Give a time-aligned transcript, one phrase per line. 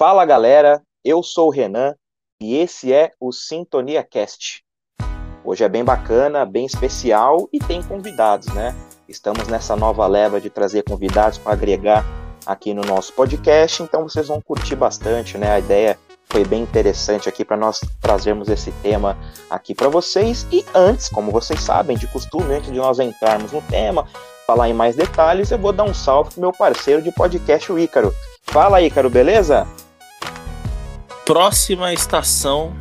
[0.00, 1.94] Fala galera, eu sou o Renan
[2.40, 4.62] e esse é o Sintonia Cast.
[5.44, 8.74] Hoje é bem bacana, bem especial e tem convidados, né?
[9.06, 12.02] Estamos nessa nova leva de trazer convidados para agregar
[12.46, 15.52] aqui no nosso podcast, então vocês vão curtir bastante, né?
[15.52, 15.98] A ideia
[16.30, 19.18] foi bem interessante aqui para nós trazermos esse tema
[19.50, 20.46] aqui para vocês.
[20.50, 24.08] E antes, como vocês sabem, de costume, antes de nós entrarmos no tema,
[24.46, 27.78] falar em mais detalhes, eu vou dar um salve pro meu parceiro de podcast, o
[27.78, 28.14] Ícaro.
[28.44, 29.68] Fala, Ícaro, beleza?
[31.30, 32.76] Próxima estação,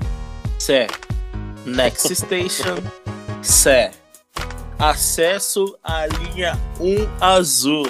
[0.58, 0.88] Sé.
[1.68, 2.78] Next Station,
[3.44, 3.92] Sé.
[4.80, 7.86] Acesso à linha 1 azul.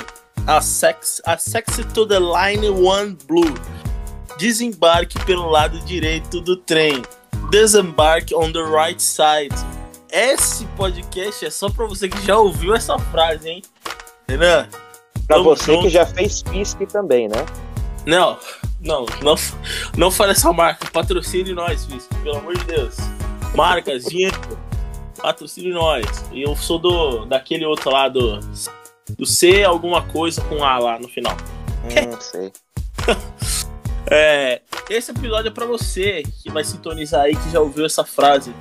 [0.45, 3.53] Access to the line 1 blue.
[4.37, 7.03] Desembarque pelo lado direito do trem.
[7.49, 9.55] Desembarque on the right side.
[10.11, 13.61] Esse podcast é só pra você que já ouviu essa frase, hein?
[14.27, 14.67] Renan?
[15.25, 15.83] Pra você junto.
[15.83, 17.45] que já fez FISC também, né?
[18.05, 18.37] Não,
[18.81, 19.35] não, não,
[19.97, 20.89] não fale essa marca.
[20.91, 22.95] Patrocine nós, Fisco, pelo amor de Deus.
[23.55, 24.37] Marcas, dinheiro.
[25.17, 26.05] Patrocine nós.
[26.31, 28.39] E eu sou do daquele outro lá do,
[29.17, 31.35] do C alguma coisa com A lá no final.
[31.83, 32.53] Hum, sei.
[34.09, 38.53] é, esse episódio é pra você que vai sintonizar aí, que já ouviu essa frase.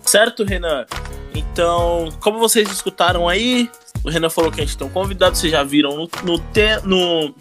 [0.00, 0.86] Certo, Renan?
[1.34, 3.70] Então, como vocês escutaram aí,
[4.04, 6.80] o Renan falou que a gente tem um convidado, vocês já viram no, no, te,
[6.84, 7.34] no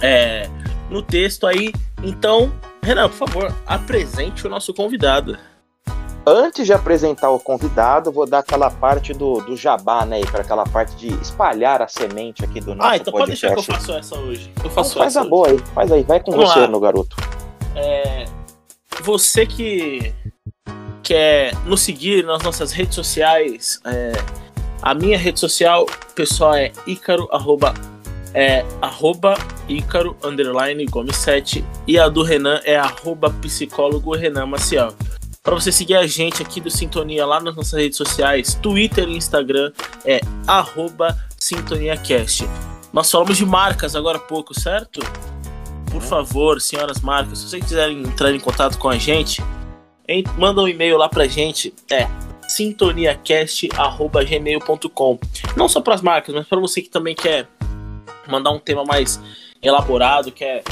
[0.00, 0.48] é,
[0.90, 1.72] no texto aí.
[2.02, 5.36] Então, Renan, por favor, apresente o nosso convidado.
[6.26, 10.20] Antes de apresentar o convidado, vou dar aquela parte do, do jabá, né?
[10.30, 13.46] Para aquela parte de espalhar a semente aqui do nosso Ah, então podcast.
[13.46, 14.52] pode deixar que eu faço essa hoje.
[14.62, 16.68] Eu faço então, faz essa a boa aí, faz aí, vai com Vamos você, lá.
[16.68, 17.16] meu garoto.
[17.74, 18.26] É,
[19.02, 20.12] você que
[21.02, 24.12] quer nos seguir nas nossas redes sociais, é,
[24.82, 27.72] a minha rede social pessoal é Ícaro, arroba,
[28.34, 29.36] é, arroba
[29.68, 34.94] Ícaro, underline, Gomes 7, e a do Renan é arroba psicólogo Renan Maciel.
[35.42, 39.16] Para você seguir a gente aqui do Sintonia lá nas nossas redes sociais, Twitter e
[39.16, 39.72] Instagram
[40.04, 42.46] é arroba SintoniaCast.
[42.92, 45.00] Nós falamos de marcas agora há pouco, certo?
[45.90, 49.42] Por favor, senhoras marcas, se vocês quiserem entrar em contato com a gente,
[50.06, 52.06] en- manda um e-mail lá pra gente, é
[52.46, 55.18] sintoniacast.gmail.com.
[55.56, 57.48] Não só para as marcas, mas para você que também quer
[58.28, 59.20] mandar um tema mais
[59.62, 60.62] elaborado, quer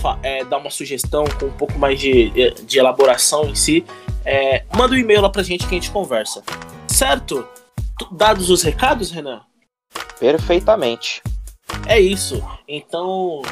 [0.00, 2.30] fa- é, dar uma sugestão com um pouco mais de,
[2.64, 3.84] de elaboração em si,
[4.24, 6.42] é, manda um e-mail lá pra gente que a gente conversa.
[6.88, 7.46] Certo?
[8.12, 9.40] Dados os recados, Renan?
[10.18, 11.22] Perfeitamente.
[11.86, 12.42] É isso.
[12.68, 13.42] Então,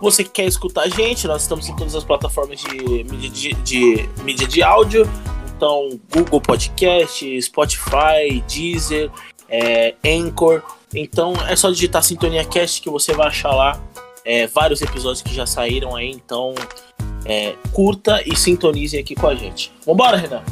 [0.00, 3.54] você que quer escutar a gente, nós estamos em todas as plataformas de mídia de,
[3.54, 5.08] de, mídia de áudio.
[5.56, 9.10] Então, Google Podcast, Spotify, Deezer,
[9.48, 10.62] é, Anchor.
[10.94, 13.80] Então, é só digitar Sintonia Cast que você vai achar lá
[14.24, 16.10] é, vários episódios que já saíram aí.
[16.10, 16.54] Então,
[17.24, 19.72] é, curta e sintonizem aqui com a gente.
[19.84, 20.42] Vambora, Renan?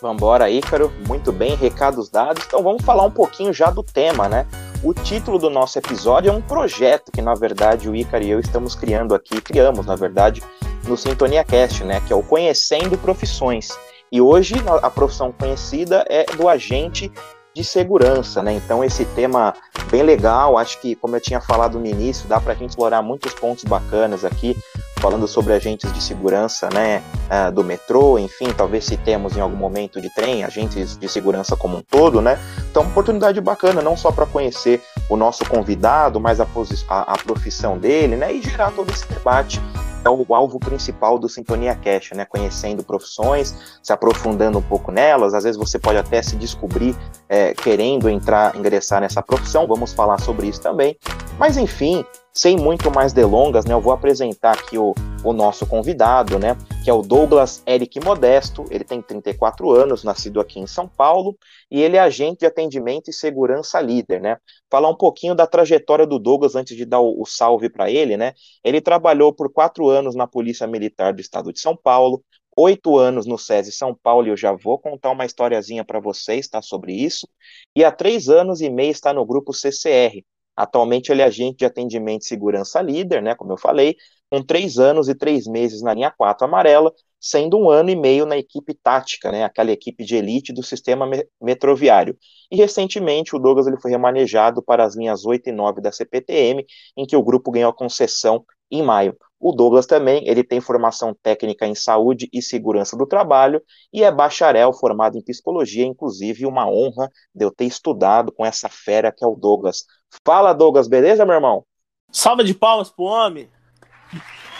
[0.00, 0.92] Vambora, Ícaro.
[1.06, 2.44] Muito bem, recados dados.
[2.46, 4.46] Então vamos falar um pouquinho já do tema, né?
[4.82, 8.40] O título do nosso episódio é um projeto que, na verdade, o Ícaro e eu
[8.40, 10.42] estamos criando aqui, criamos, na verdade,
[10.84, 12.02] no Sintonia Cast, né?
[12.06, 13.68] Que é o Conhecendo Profissões.
[14.10, 17.10] E hoje a profissão conhecida é do agente
[17.54, 18.54] de segurança, né?
[18.54, 19.54] Então esse tema
[19.90, 23.02] bem legal, acho que como eu tinha falado no início, dá para a gente explorar
[23.02, 24.56] muitos pontos bacanas aqui,
[25.00, 27.02] falando sobre agentes de segurança, né?
[27.28, 31.78] ah, do metrô, enfim, talvez citemos em algum momento de trem, agentes de segurança como
[31.78, 32.38] um todo, né?
[32.70, 34.80] Então, oportunidade bacana, não só para conhecer
[35.10, 36.46] o nosso convidado, mas a,
[36.88, 38.32] a- a profissão dele, né?
[38.32, 39.60] E gerar todo esse debate.
[40.04, 42.24] É o alvo principal do Sintonia Cash, né?
[42.24, 45.34] Conhecendo profissões, se aprofundando um pouco nelas.
[45.34, 46.96] Às vezes você pode até se descobrir
[47.28, 49.66] é, querendo entrar, ingressar nessa profissão.
[49.66, 50.96] Vamos falar sobre isso também.
[51.38, 52.04] Mas enfim,
[52.34, 53.74] sem muito mais delongas, né?
[53.74, 54.94] Eu vou apresentar aqui o,
[55.24, 56.56] o nosso convidado, né?
[56.82, 58.64] que é o Douglas Eric Modesto.
[58.70, 61.38] Ele tem 34 anos, nascido aqui em São Paulo,
[61.70, 64.36] e ele é agente de atendimento e segurança líder, né?
[64.70, 68.16] Falar um pouquinho da trajetória do Douglas antes de dar o, o salve para ele,
[68.16, 68.34] né?
[68.64, 72.22] Ele trabalhou por quatro anos na Polícia Militar do Estado de São Paulo,
[72.56, 76.48] oito anos no SESI São Paulo, e eu já vou contar uma historiazinha para vocês,
[76.48, 76.60] tá?
[76.60, 77.28] Sobre isso.
[77.76, 80.24] E há três anos e meio está no grupo CCR.
[80.56, 83.34] Atualmente ele é agente de atendimento e segurança líder, né?
[83.34, 83.96] Como eu falei,
[84.30, 88.26] com três anos e três meses na linha 4 amarela, sendo um ano e meio
[88.26, 92.16] na equipe tática, né, aquela equipe de elite do sistema me metroviário.
[92.50, 96.64] E recentemente o Douglas ele foi remanejado para as linhas 8 e 9 da CPTM,
[96.96, 99.16] em que o grupo ganhou a concessão em maio.
[99.38, 103.60] O Douglas também, ele tem formação técnica em saúde e segurança do trabalho
[103.92, 108.68] e é bacharel formado em psicologia, inclusive uma honra de eu ter estudado com essa
[108.68, 109.84] fera que é o Douglas.
[110.24, 111.64] Fala Douglas, beleza, meu irmão?
[112.10, 113.48] Salva de palmas pro homem!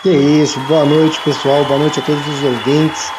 [0.03, 3.11] Que isso, boa noite pessoal, boa noite a todos os ouvintes.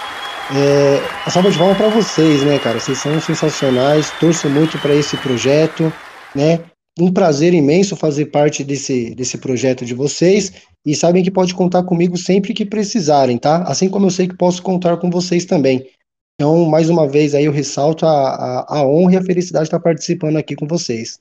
[0.53, 2.80] É, a salva de palmas para vocês, né, cara?
[2.80, 5.94] Vocês são sensacionais, torço muito para esse projeto,
[6.35, 6.59] né?
[7.00, 10.51] Um prazer imenso fazer parte desse, desse projeto de vocês
[10.86, 13.63] e sabem que pode contar comigo sempre que precisarem, tá?
[13.63, 15.88] Assim como eu sei que posso contar com vocês também.
[16.36, 19.68] Então, mais uma vez aí eu ressalto a, a, a honra e a felicidade de
[19.68, 21.19] estar participando aqui com vocês.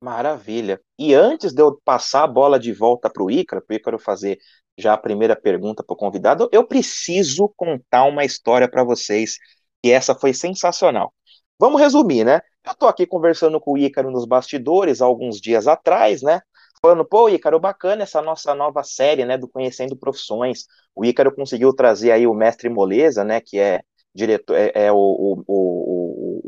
[0.00, 0.80] Maravilha.
[0.98, 3.98] E antes de eu passar a bola de volta para o Ícaro, para o Ícaro
[3.98, 4.38] fazer
[4.78, 9.38] já a primeira pergunta para o convidado, eu preciso contar uma história para vocês,
[9.82, 11.14] e essa foi sensacional.
[11.58, 12.40] Vamos resumir, né?
[12.64, 16.40] Eu estou aqui conversando com o Ícaro nos bastidores alguns dias atrás, né?
[16.82, 20.66] Falando, pô, Ícaro, bacana essa nossa nova série, né, do Conhecendo Profissões.
[20.94, 23.80] O Ícaro conseguiu trazer aí o mestre Moleza, né, que é
[24.14, 26.05] diretor, é, é o, o, o,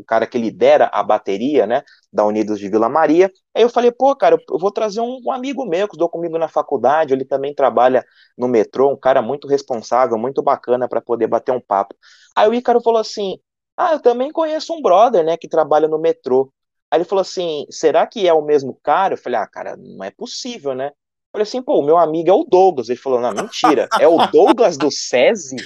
[0.09, 3.31] cara que lidera a bateria, né, da Unidos de Vila Maria.
[3.55, 6.35] Aí eu falei, pô, cara, eu vou trazer um, um amigo meu que estudou comigo
[6.39, 8.03] na faculdade, ele também trabalha
[8.35, 11.93] no metrô, um cara muito responsável, muito bacana para poder bater um papo.
[12.35, 13.37] Aí o Ícaro falou assim,
[13.77, 16.51] ah, eu também conheço um brother, né, que trabalha no metrô.
[16.89, 19.13] Aí ele falou assim, será que é o mesmo cara?
[19.13, 20.91] Eu falei, ah, cara, não é possível, né?
[21.31, 22.89] falei assim, pô, o meu amigo é o Douglas.
[22.89, 25.57] Ele falou, não, mentira, é o Douglas do SESI?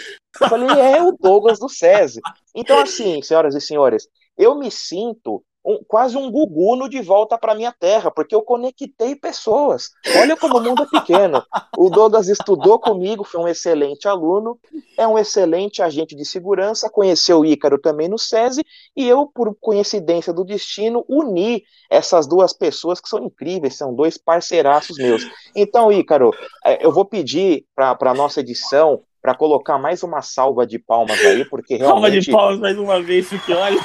[0.42, 2.20] Eu falei, é o Douglas do SESI.
[2.56, 4.08] Então, assim, senhoras e senhores,
[4.38, 9.16] eu me sinto um, quase um guguno de volta para minha terra, porque eu conectei
[9.16, 9.92] pessoas.
[10.20, 11.44] Olha como o mundo é pequeno.
[11.78, 14.60] O Douglas estudou comigo, foi um excelente aluno,
[14.98, 18.64] é um excelente agente de segurança, conheceu o Ícaro também no SESI,
[18.96, 24.18] e eu, por coincidência do destino, uni essas duas pessoas que são incríveis, são dois
[24.18, 25.24] parceiraços meus.
[25.56, 26.32] Então, Ícaro,
[26.66, 31.18] é, eu vou pedir para a nossa edição para colocar mais uma salva de palmas
[31.22, 31.96] aí, porque realmente.
[32.04, 33.80] Salva de palmas mais uma vez, porque olha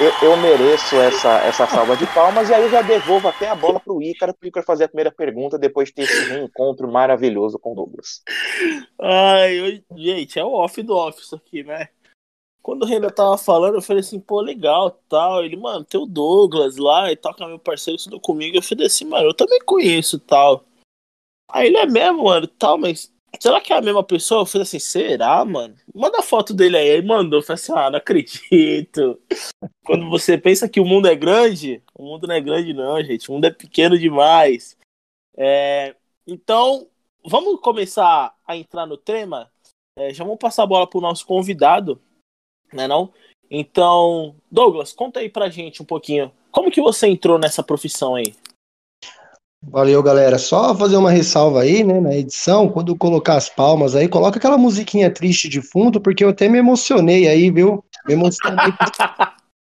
[0.00, 3.54] eu, eu, mereço essa, essa salva de palmas, e aí eu já devolvo até a
[3.54, 6.30] bola para o Ícaro, para o Ícaro fazer a primeira pergunta, depois de ter esse
[6.30, 8.22] reencontro maravilhoso com o Douglas.
[9.00, 11.88] Ai, eu, gente, é o off do off isso aqui, né?
[12.60, 15.44] Quando o Renan tava falando, eu falei assim, pô, legal, tal.
[15.44, 18.56] Ele, mano, tem o Douglas lá e tal, que é meu parceiro, estudou comigo.
[18.56, 20.64] Eu falei assim, mano, eu também conheço tal.
[21.52, 24.42] Aí ele é mesmo, mano, tal, mas Será que é a mesma pessoa?
[24.42, 25.74] Eu falei assim, será, mano?
[25.94, 26.90] Manda a foto dele aí.
[26.90, 27.40] Aí mandou.
[27.40, 29.20] Eu falei assim, ah, não acredito.
[29.84, 33.28] Quando você pensa que o mundo é grande, o mundo não é grande, não, gente.
[33.28, 34.76] O mundo é pequeno demais.
[35.36, 35.94] É...
[36.26, 36.88] Então,
[37.24, 39.50] vamos começar a entrar no tema.
[39.96, 42.00] É, já vamos passar a bola pro nosso convidado,
[42.72, 43.12] né não?
[43.50, 46.32] Então, Douglas, conta aí pra gente um pouquinho.
[46.50, 48.34] Como que você entrou nessa profissão aí?
[49.70, 50.38] Valeu, galera.
[50.38, 54.58] Só fazer uma ressalva aí, né, na edição, quando colocar as palmas aí, coloca aquela
[54.58, 57.84] musiquinha triste de fundo, porque eu até me emocionei aí, viu?
[58.06, 58.72] Me emocionei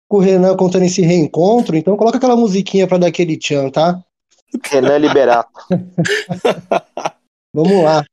[0.09, 4.01] com o Renan contando esse reencontro, então coloca aquela musiquinha para dar aquele tchan, tá?
[4.65, 5.51] Renan Liberato.
[7.55, 8.05] Vamos lá.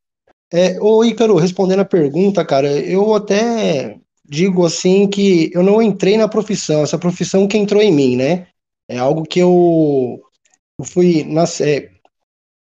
[0.52, 3.98] É, ô Ícaro, respondendo a pergunta, cara, eu até
[4.28, 8.48] digo assim que eu não entrei na profissão, essa profissão que entrou em mim, né?
[8.90, 10.22] É algo que eu
[10.80, 11.92] eu fui nascer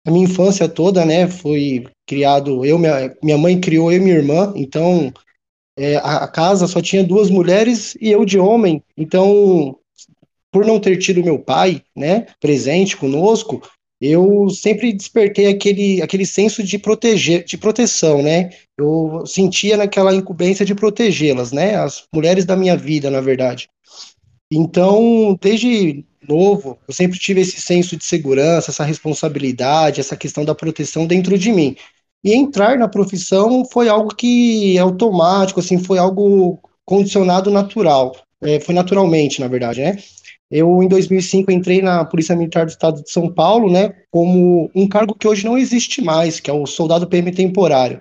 [0.05, 4.15] a minha infância toda, né, fui criado eu minha, minha mãe criou eu e minha
[4.15, 5.11] irmã, então
[5.77, 9.77] é, a, a casa só tinha duas mulheres e eu de homem, então
[10.51, 13.61] por não ter tido meu pai, né, presente conosco,
[13.99, 18.49] eu sempre despertei aquele, aquele senso de proteger, de proteção, né?
[18.77, 21.75] Eu sentia naquela incumbência de protegê-las, né?
[21.75, 23.69] As mulheres da minha vida, na verdade.
[24.51, 30.55] Então, desde novo, eu sempre tive esse senso de segurança, essa responsabilidade, essa questão da
[30.55, 31.75] proteção dentro de mim.
[32.23, 38.59] E entrar na profissão foi algo que é automático, assim, foi algo condicionado natural, é,
[38.59, 39.97] foi naturalmente, na verdade, né?
[40.49, 44.87] Eu, em 2005, entrei na Polícia Militar do Estado de São Paulo, né, como um
[44.87, 47.99] cargo que hoje não existe mais, que é o soldado PM temporário.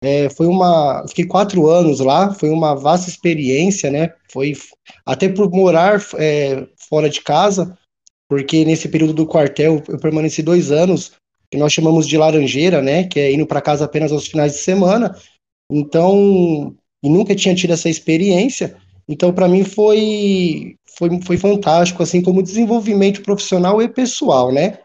[0.00, 1.04] É, foi uma.
[1.08, 4.12] Fiquei quatro anos lá, foi uma vasta experiência, né?
[4.30, 4.54] Foi
[5.04, 7.76] até por morar é, fora de casa,
[8.28, 11.12] porque nesse período do quartel eu permaneci dois anos,
[11.50, 13.04] que nós chamamos de laranjeira, né?
[13.04, 15.16] Que é indo para casa apenas aos finais de semana.
[15.70, 18.76] Então, e nunca tinha tido essa experiência.
[19.08, 24.78] Então, para mim foi, foi foi fantástico, assim como desenvolvimento profissional e pessoal, né?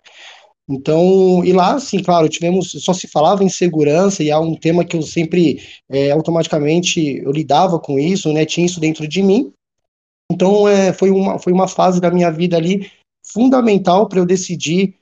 [0.70, 4.86] Então, e lá, sim, claro, tivemos, só se falava em segurança, e há um tema
[4.86, 9.52] que eu sempre, é, automaticamente, eu lidava com isso, né, tinha isso dentro de mim.
[10.32, 12.92] Então, é, foi, uma, foi uma fase da minha vida ali
[13.26, 14.96] fundamental para eu decidir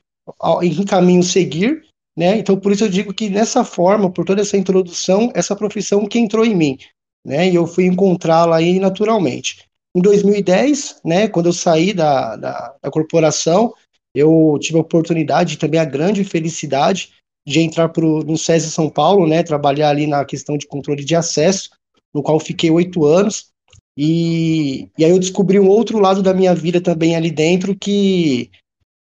[0.62, 1.84] em que caminho seguir,
[2.16, 6.06] né, então por isso eu digo que nessa forma, por toda essa introdução, essa profissão
[6.06, 6.78] que entrou em mim,
[7.26, 9.64] né, e eu fui encontrá-la aí naturalmente.
[9.96, 13.74] Em 2010, né, quando eu saí da, da, da corporação,
[14.14, 17.12] eu tive a oportunidade, também a grande felicidade
[17.46, 21.16] de entrar pro, no SESI São Paulo, né, trabalhar ali na questão de controle de
[21.16, 21.70] acesso,
[22.14, 23.51] no qual fiquei oito anos,
[23.96, 28.50] e, e aí eu descobri um outro lado da minha vida também ali dentro, que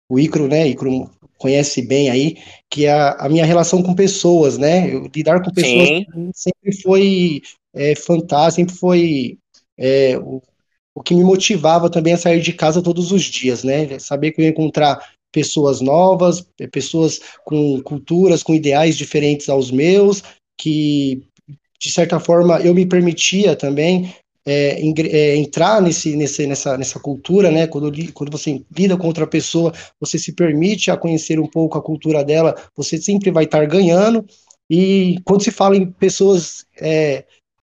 [0.10, 2.38] o Icro, né, Icro conhece bem aí,
[2.70, 7.42] que é a, a minha relação com pessoas, né, eu, lidar com pessoas sempre foi
[7.74, 9.38] é, fantástico, sempre foi
[9.78, 10.42] é, o,
[10.96, 14.42] o que me motivava também a sair de casa todos os dias, né, saber que
[14.42, 20.24] eu ia encontrar pessoas novas, é, pessoas com culturas, com ideais diferentes aos meus,
[20.60, 21.24] que
[21.80, 24.14] de certa forma eu me permitia também
[24.46, 27.68] é, é, entrar nesse, nesse, nessa, nessa cultura, né?
[27.68, 31.82] Quando, quando você lida com outra pessoa, você se permite a conhecer um pouco a
[31.82, 34.26] cultura dela, você sempre vai estar ganhando.
[34.70, 37.26] E quando se fala em pessoas, é,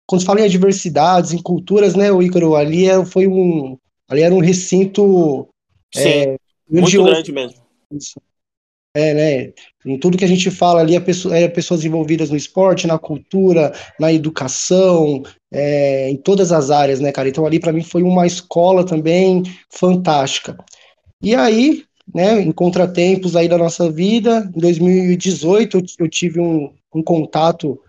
[0.07, 3.77] quando se fala em adversidades, em culturas, né, o Ícaro, ali era, foi um,
[4.09, 5.49] ali era um recinto
[5.95, 6.09] Sim.
[6.09, 6.37] É,
[6.69, 7.61] muito grande mesmo.
[7.93, 8.21] Isso.
[8.95, 9.53] É, né?
[9.87, 12.99] Em tudo que a gente fala ali, é, pessoa, é pessoas envolvidas no esporte, na
[12.99, 17.29] cultura, na educação, é, em todas as áreas, né, cara?
[17.29, 20.57] Então ali para mim foi uma escola também fantástica.
[21.23, 26.73] E aí, né, em contratempos aí da nossa vida, em 2018 eu, eu tive um,
[26.93, 27.81] um, contato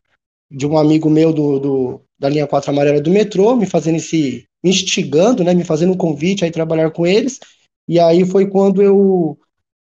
[0.52, 4.46] de um amigo meu do, do, da linha 4 amarela do metrô, me fazendo esse,
[4.64, 7.40] me instigando, né, me fazendo um convite aí trabalhar com eles.
[7.88, 9.38] E aí foi quando eu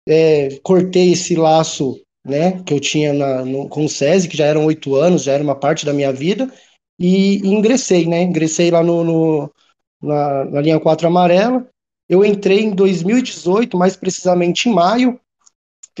[0.08, 4.46] é, cortei esse laço né, que eu tinha na, no, com o SESI, que já
[4.46, 6.52] eram oito anos, já era uma parte da minha vida,
[6.98, 8.22] e, e ingressei, né?
[8.22, 9.54] Ingressei lá no, no
[10.02, 11.66] na, na, linha 4 amarela.
[12.08, 15.20] Eu entrei em 2018, mais precisamente em maio.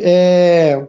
[0.00, 0.88] É,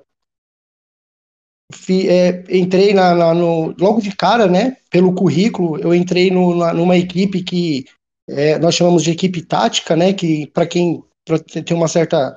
[1.73, 4.77] fi, é, entrei na, na, no, logo de cara, né?
[4.89, 7.85] Pelo currículo, eu entrei no, numa equipe que
[8.27, 10.13] é, nós chamamos de equipe tática, né?
[10.13, 12.35] Que para quem pra ter uma certa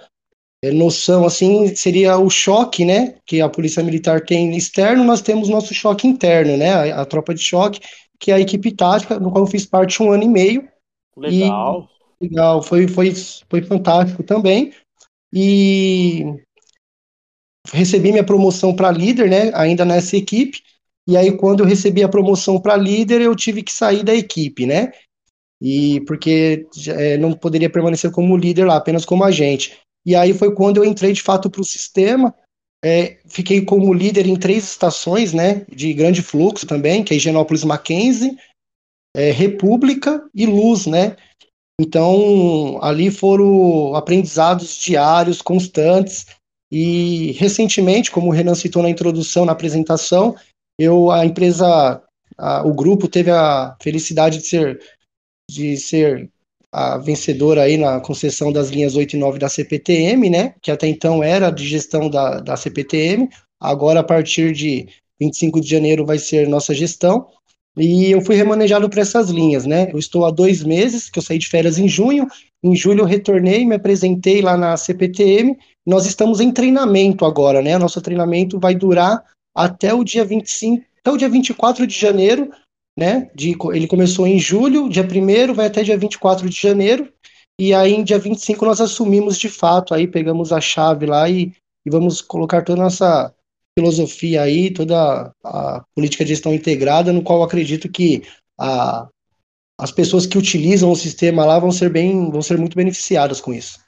[0.71, 3.17] noção assim seria o choque, né?
[3.27, 6.93] Que a polícia militar tem externo, nós temos nosso choque interno, né?
[6.93, 7.81] A, a tropa de choque,
[8.21, 10.69] que é a equipe tática, no qual eu fiz parte um ano e meio.
[11.17, 11.89] Legal.
[12.21, 13.13] E, legal, foi, foi,
[13.51, 14.73] foi fantástico também.
[15.33, 16.25] E
[17.73, 19.51] recebi minha promoção para líder, né?
[19.55, 20.61] Ainda nessa equipe.
[21.09, 24.67] E aí, quando eu recebi a promoção para líder, eu tive que sair da equipe,
[24.67, 24.93] né?
[25.61, 29.77] E porque é, não poderia permanecer como líder lá, apenas como agente.
[30.05, 32.35] E aí foi quando eu entrei de fato para o sistema.
[32.85, 37.63] É, fiquei como líder em três estações, né, de grande fluxo também, que é Higienópolis
[37.63, 38.37] Mackenzie,
[39.17, 41.17] é, República e Luz, né.
[41.81, 46.27] Então, ali foram aprendizados diários, constantes,
[46.73, 50.35] e recentemente, como o Renan citou na introdução, na apresentação,
[50.79, 52.03] eu, a empresa,
[52.39, 54.81] a, o grupo teve a felicidade de ser,
[55.51, 56.32] de ser
[56.73, 60.89] a vencedora aí na concessão das linhas 8 e 9 da CPTM, né, que até
[60.89, 63.29] então era de gestão da, da CPTM,
[63.61, 64.89] agora a partir de
[65.21, 67.27] 25 de janeiro vai ser nossa gestão,
[67.77, 71.23] e eu fui remanejado para essas linhas, né, eu estou há dois meses, que eu
[71.23, 72.27] saí de férias em junho,
[72.65, 77.77] em julho eu retornei, me apresentei lá na CPTM, nós estamos em treinamento agora, né,
[77.77, 79.23] nosso treinamento vai durar
[79.55, 82.51] até o dia 25, até o dia 24 de janeiro,
[82.97, 83.31] né?
[83.35, 87.13] De, ele começou em julho, dia 1 vai até dia 24 de janeiro,
[87.59, 91.53] e aí em dia 25 nós assumimos de fato, aí pegamos a chave lá e,
[91.85, 93.35] e vamos colocar toda a nossa
[93.79, 98.23] filosofia aí, toda a política de gestão integrada, no qual acredito que
[98.59, 99.09] a,
[99.79, 103.53] as pessoas que utilizam o sistema lá vão ser bem, vão ser muito beneficiadas com
[103.53, 103.81] isso.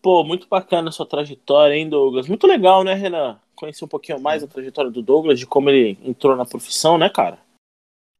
[0.00, 2.28] Pô, muito bacana a sua trajetória, hein, Douglas?
[2.28, 3.40] Muito legal, né, Renan?
[3.56, 7.08] Conhecer um pouquinho mais a trajetória do Douglas, de como ele entrou na profissão, né,
[7.08, 7.38] cara?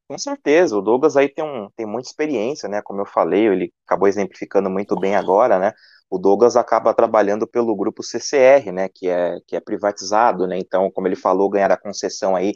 [0.09, 2.81] Com certeza, o Douglas aí tem, um, tem muita experiência, né?
[2.81, 5.71] Como eu falei, ele acabou exemplificando muito bem agora, né?
[6.09, 8.89] O Douglas acaba trabalhando pelo grupo CCR, né?
[8.89, 10.57] Que é, que é privatizado, né?
[10.57, 12.55] Então, como ele falou, ganharam a concessão aí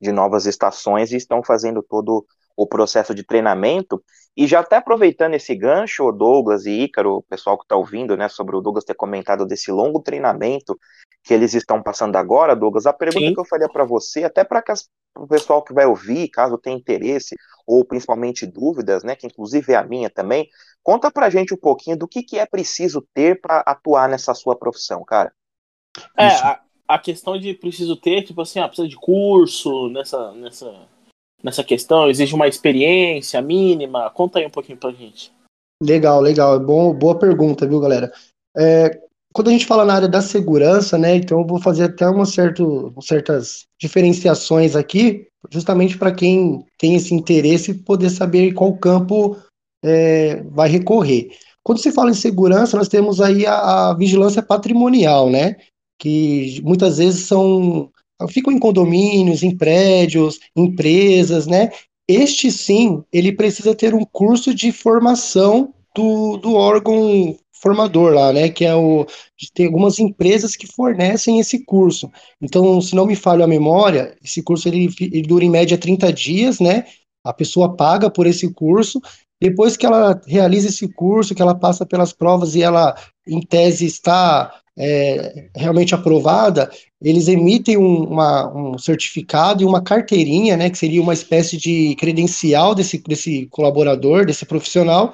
[0.00, 2.24] de novas estações e estão fazendo todo
[2.56, 4.00] o processo de treinamento.
[4.36, 8.16] E já até aproveitando esse gancho, o Douglas e Ícaro, o pessoal que está ouvindo,
[8.16, 10.78] né, sobre o Douglas ter comentado desse longo treinamento
[11.22, 13.34] que eles estão passando agora, Douglas, a pergunta Sim.
[13.34, 14.62] que eu faria para você, até para
[15.16, 17.36] o pessoal que vai ouvir, caso tenha interesse,
[17.66, 20.48] ou principalmente dúvidas, né, que inclusive é a minha também,
[20.82, 24.56] conta para gente um pouquinho do que, que é preciso ter para atuar nessa sua
[24.56, 25.32] profissão, cara.
[26.18, 30.88] É, a, a, questão de preciso ter, tipo assim, ah, precisa de curso nessa, nessa,
[31.42, 35.32] nessa questão, exige uma experiência mínima, conta aí um pouquinho pra gente.
[35.80, 38.12] Legal, legal, é bom, boa pergunta, viu, galera?
[38.56, 39.02] É,
[39.32, 42.26] quando a gente fala na área da segurança, né, então eu vou fazer até uma
[42.26, 49.36] certo, certas diferenciações aqui, justamente para quem tem esse interesse poder saber qual campo
[49.84, 51.30] é, vai recorrer.
[51.62, 55.56] Quando se fala em segurança, nós temos aí a, a vigilância patrimonial, né,
[55.98, 57.90] que muitas vezes são
[58.28, 61.70] ficam em condomínios, em prédios, empresas, né?
[62.06, 68.48] Este sim, ele precisa ter um curso de formação do, do órgão formador lá, né?
[68.48, 69.06] Que é o.
[69.54, 72.10] Tem algumas empresas que fornecem esse curso.
[72.40, 76.12] Então, se não me falha a memória, esse curso ele, ele dura em média 30
[76.12, 76.84] dias, né?
[77.24, 79.00] A pessoa paga por esse curso.
[79.40, 83.86] Depois que ela realiza esse curso, que ela passa pelas provas e ela, em tese,
[83.86, 90.78] está é, realmente aprovada, eles emitem um, uma, um certificado e uma carteirinha, né, que
[90.78, 95.12] seria uma espécie de credencial desse, desse colaborador, desse profissional,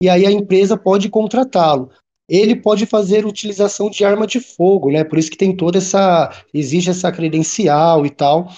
[0.00, 1.90] e aí a empresa pode contratá-lo.
[2.28, 5.02] Ele pode fazer utilização de arma de fogo, né?
[5.02, 8.48] Por isso que tem toda essa exige essa credencial e tal.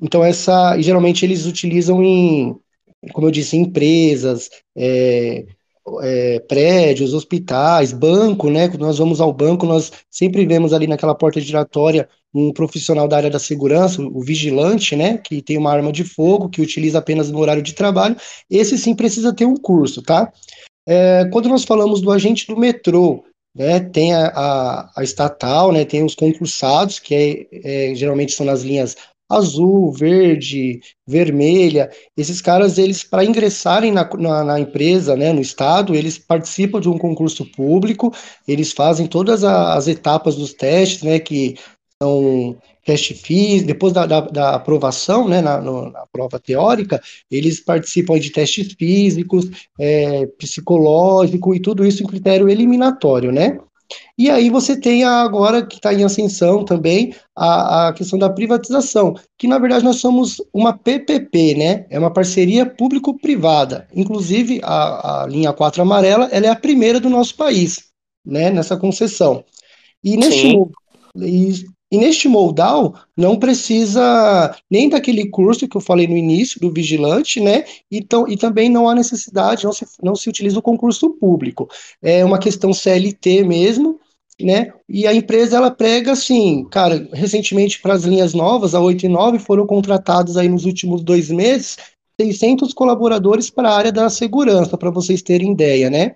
[0.00, 2.54] Então essa e geralmente eles utilizam em,
[3.12, 5.46] como eu disse, em empresas, é,
[6.02, 8.68] é, prédios, hospitais, banco, né?
[8.68, 13.16] Quando nós vamos ao banco, nós sempre vemos ali naquela porta giratória um profissional da
[13.16, 15.18] área da segurança, o vigilante, né?
[15.18, 18.16] Que tem uma arma de fogo, que utiliza apenas no horário de trabalho.
[18.48, 20.32] Esse sim precisa ter um curso, tá?
[20.86, 23.24] É, quando nós falamos do agente do metrô,
[23.54, 28.46] né, tem a, a, a, estatal, né, tem os concursados, que é, é, geralmente são
[28.46, 28.96] nas linhas
[29.28, 31.90] azul, verde, vermelha.
[32.16, 36.88] Esses caras, eles, para ingressarem na, na, na, empresa, né, no estado, eles participam de
[36.88, 38.12] um concurso público,
[38.46, 41.56] eles fazem todas as etapas dos testes, né, que
[42.02, 47.60] são teste físico, depois da, da, da aprovação, né, na, no, na, prova teórica, eles
[47.60, 49.48] participam de testes físicos,
[49.78, 53.58] é, psicológico e tudo isso em critério eliminatório, né?
[54.16, 59.14] E aí você tem agora, que está em ascensão também, a, a questão da privatização,
[59.38, 61.86] que na verdade nós somos uma PPP, né?
[61.90, 63.86] É uma parceria público-privada.
[63.94, 67.84] Inclusive, a, a linha 4 amarela, ela é a primeira do nosso país,
[68.24, 68.50] né?
[68.50, 69.44] Nessa concessão.
[70.02, 70.56] E neste,
[71.16, 76.72] e, e neste moldal, não precisa nem daquele curso que eu falei no início, do
[76.72, 77.66] vigilante, né?
[77.90, 81.68] Então, e também não há necessidade, não se, não se utiliza o concurso público.
[82.00, 84.00] É uma questão CLT mesmo,
[84.40, 84.72] né?
[84.88, 89.08] E a empresa ela prega assim, cara, recentemente para as linhas novas, a 8 e
[89.10, 91.76] 9, foram contratados aí nos últimos dois meses
[92.18, 96.14] 600 colaboradores para a área da segurança, para vocês terem ideia, né?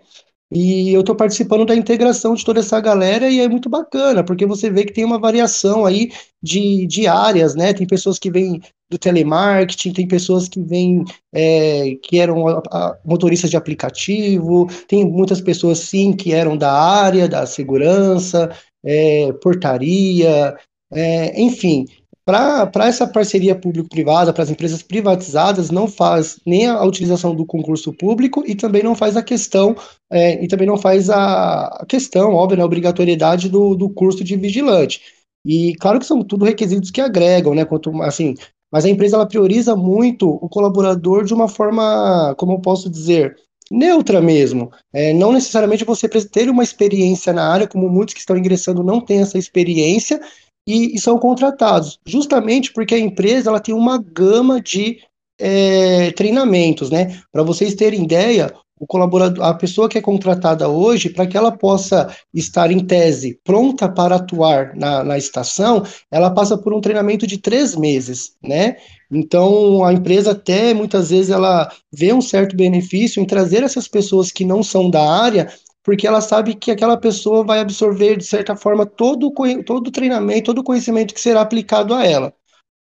[0.53, 4.47] E eu estou participando da integração de toda essa galera e é muito bacana, porque
[4.47, 7.73] você vê que tem uma variação aí de, de áreas, né?
[7.73, 11.05] Tem pessoas que vêm do telemarketing, tem pessoas que vêm
[11.35, 12.63] é, que eram
[13.05, 18.49] motoristas de aplicativo, tem muitas pessoas sim que eram da área da segurança,
[18.85, 20.57] é, portaria,
[20.93, 21.87] é, enfim,
[22.27, 27.93] para essa parceria público-privada, para as empresas privatizadas, não faz nem a utilização do concurso
[27.93, 29.77] público e também não faz a questão,
[30.11, 34.35] é, e também não faz a, questão, óbvio, né, a obrigatoriedade do, do curso de
[34.35, 35.01] vigilante.
[35.47, 37.65] E claro que são tudo requisitos que agregam, né?
[37.65, 38.35] Quanto assim,
[38.73, 43.37] mas a empresa ela prioriza muito o colaborador de uma forma, como eu posso dizer,
[43.71, 44.73] neutra mesmo.
[44.93, 48.83] É, não necessariamente você precisa ter uma experiência na área, como muitos que estão ingressando
[48.83, 50.21] não têm essa experiência,
[50.67, 54.99] e, e são contratados, justamente porque a empresa ela tem uma gama de
[55.39, 57.21] é, treinamentos, né?
[57.31, 61.51] Para vocês terem ideia, o colaborador, a pessoa que é contratada hoje, para que ela
[61.51, 67.27] possa estar em tese pronta para atuar na, na estação, ela passa por um treinamento
[67.27, 68.77] de três meses, né?
[69.11, 74.31] Então a empresa até muitas vezes ela vê um certo benefício em trazer essas pessoas
[74.31, 75.49] que não são da área
[75.87, 79.33] porque ela sabe que aquela pessoa vai absorver, de certa forma, todo,
[79.65, 82.35] todo o treinamento, todo o conhecimento que será aplicado a ela.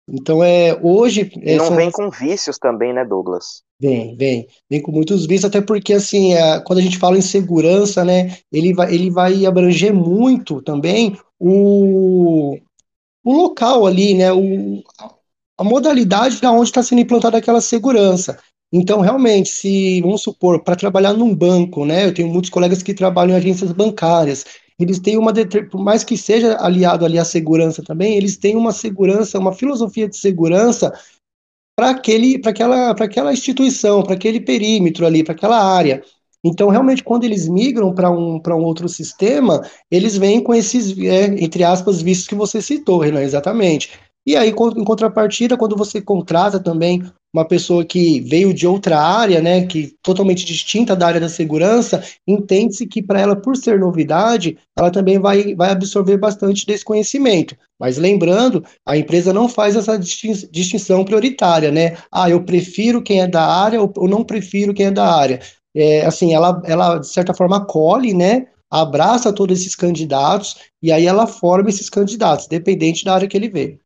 [0.07, 1.31] Então, é hoje.
[1.41, 3.63] E não vem com vícios também, né, Douglas?
[3.79, 4.47] Vem, vem.
[4.69, 8.37] Vem com muitos vícios, até porque, assim, é, quando a gente fala em segurança, né,
[8.51, 12.55] ele vai, ele vai abranger muito também o,
[13.23, 14.83] o local ali, né, o,
[15.57, 18.37] a modalidade da onde está sendo implantada aquela segurança.
[18.73, 22.05] Então, realmente, se, vamos supor, para trabalhar num banco, né?
[22.05, 24.45] Eu tenho muitos colegas que trabalham em agências bancárias.
[24.79, 25.33] Eles têm uma,
[25.69, 30.07] por mais que seja aliado ali à segurança também, eles têm uma segurança, uma filosofia
[30.07, 30.91] de segurança
[31.77, 36.01] para aquele, para aquela, para aquela instituição, para aquele perímetro ali, para aquela área.
[36.43, 40.97] Então, realmente, quando eles migram para um, para um outro sistema, eles vêm com esses,
[40.97, 43.91] é, entre aspas, vistos que você citou, Renan, exatamente.
[44.25, 49.41] E aí, em contrapartida, quando você contrata também uma pessoa que veio de outra área,
[49.41, 54.57] né, que totalmente distinta da área da segurança, entende-se que para ela, por ser novidade,
[54.77, 57.55] ela também vai, vai absorver bastante desse conhecimento.
[57.79, 61.97] Mas lembrando, a empresa não faz essa distinção prioritária, né?
[62.11, 65.39] Ah, eu prefiro quem é da área ou não prefiro quem é da área.
[65.73, 71.05] É, assim, ela, ela de certa forma acolhe, né, abraça todos esses candidatos e aí
[71.05, 73.79] ela forma esses candidatos, dependente da área que ele veio.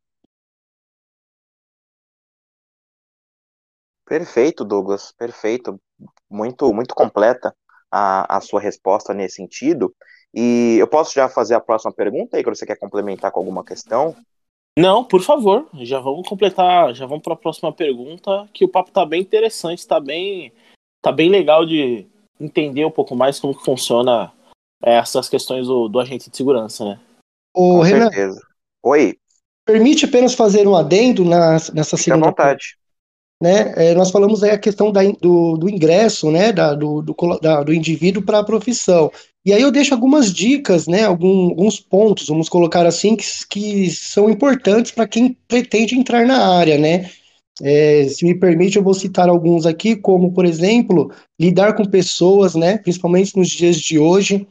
[4.06, 5.80] Perfeito, Douglas, perfeito.
[6.30, 7.54] Muito, muito completa
[7.90, 9.92] a, a sua resposta nesse sentido.
[10.32, 13.64] E eu posso já fazer a próxima pergunta aí, que você quer complementar com alguma
[13.64, 14.14] questão?
[14.78, 18.90] Não, por favor, já vamos completar, já vamos para a próxima pergunta, que o papo
[18.90, 20.52] tá bem interessante, tá bem,
[21.00, 22.06] tá bem legal de
[22.38, 24.30] entender um pouco mais como funciona
[24.84, 27.00] é, essas questões do, do, agente de segurança, né?
[27.54, 28.40] Ô, com Renan, certeza.
[28.82, 29.16] Oi.
[29.64, 32.76] Permite apenas fazer um adendo na, nessa Fique segunda à vontade
[33.42, 37.14] né, é, nós falamos aí a questão da, do, do, ingresso, né, da, do, do,
[37.40, 39.10] da, do indivíduo para a profissão.
[39.44, 43.90] E aí eu deixo algumas dicas, né, algum, alguns pontos, vamos colocar assim, que, que
[43.90, 47.10] são importantes para quem pretende entrar na área, né.
[47.62, 52.54] É, se me permite, eu vou citar alguns aqui, como, por exemplo, lidar com pessoas,
[52.54, 54.46] né, principalmente nos dias de hoje,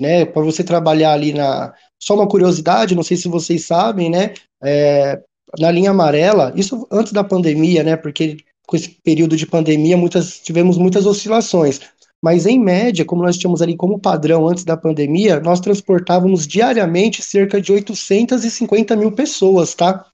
[0.00, 1.74] né, para você trabalhar ali na...
[2.00, 5.20] Só uma curiosidade, não sei se vocês sabem, né, é,
[5.58, 7.96] na linha amarela, isso antes da pandemia, né?
[7.96, 11.80] Porque com esse período de pandemia muitas, tivemos muitas oscilações.
[12.22, 17.22] Mas em média, como nós tínhamos ali como padrão antes da pandemia, nós transportávamos diariamente
[17.22, 20.04] cerca de 850 mil pessoas, tá?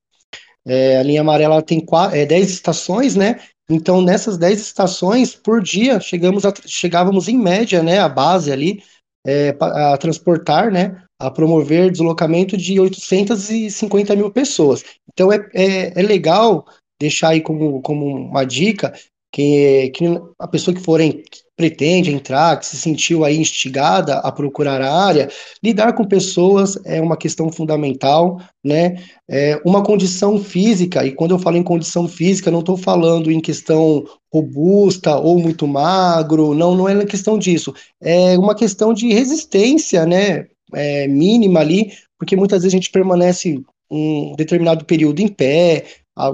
[0.66, 3.40] É, a linha amarela tem quatro, é, 10 estações, né?
[3.68, 8.82] Então, nessas 10 estações, por dia, chegamos a, chegávamos em média, né, a base ali,
[9.26, 14.84] é, a transportar, né, a promover deslocamento de 850 mil pessoas.
[15.12, 16.66] Então é, é, é legal
[17.00, 18.92] deixar aí como, como uma dica
[19.32, 20.04] que, que
[20.38, 24.80] a pessoa que for em, que pretende entrar, que se sentiu aí instigada a procurar
[24.80, 25.28] a área,
[25.62, 28.96] lidar com pessoas é uma questão fundamental, né?
[29.28, 33.40] É uma condição física, e quando eu falo em condição física, não estou falando em
[33.40, 37.72] questão robusta ou muito magro, não, não é questão disso.
[38.00, 40.46] É uma questão de resistência, né?
[40.72, 45.84] É, mínima ali, porque muitas vezes a gente permanece um determinado período em pé,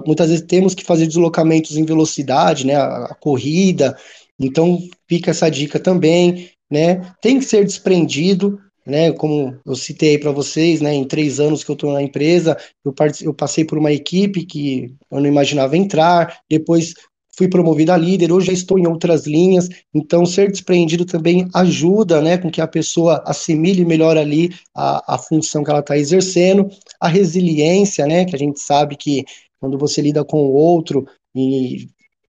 [0.06, 3.96] muitas vezes temos que fazer deslocamentos em velocidade, né, a, a corrida,
[4.38, 10.32] então fica essa dica também, né, tem que ser desprendido, né, como eu citei para
[10.32, 13.92] vocês, né, em três anos que eu estou na empresa, eu, eu passei por uma
[13.92, 16.94] equipe que eu não imaginava entrar, depois
[17.40, 22.20] fui promovido a líder, hoje já estou em outras linhas, então ser despreendido também ajuda,
[22.20, 26.68] né, com que a pessoa assimile melhor ali a, a função que ela está exercendo,
[27.00, 29.24] a resiliência, né, que a gente sabe que
[29.58, 31.88] quando você lida com o outro e,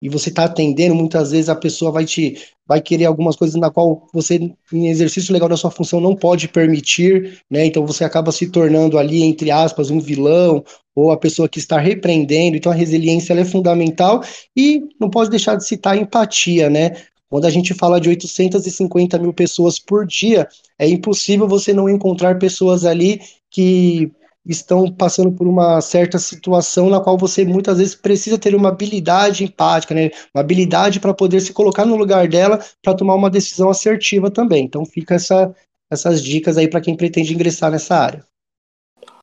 [0.03, 2.37] e você está atendendo, muitas vezes a pessoa vai te
[2.67, 6.49] vai querer algumas coisas na qual você, em exercício legal da sua função, não pode
[6.49, 7.67] permitir, né?
[7.67, 11.79] Então você acaba se tornando ali, entre aspas, um vilão ou a pessoa que está
[11.79, 12.57] repreendendo.
[12.57, 14.23] Então a resiliência é fundamental
[14.57, 16.97] e não pode deixar de citar a empatia, né?
[17.29, 22.39] Quando a gente fala de 850 mil pessoas por dia, é impossível você não encontrar
[22.39, 24.11] pessoas ali que
[24.47, 29.45] estão passando por uma certa situação na qual você muitas vezes precisa ter uma habilidade
[29.45, 30.11] empática, né?
[30.35, 34.65] Uma habilidade para poder se colocar no lugar dela para tomar uma decisão assertiva também.
[34.65, 35.55] Então fica essa,
[35.91, 38.27] essas dicas aí para quem pretende ingressar nessa área.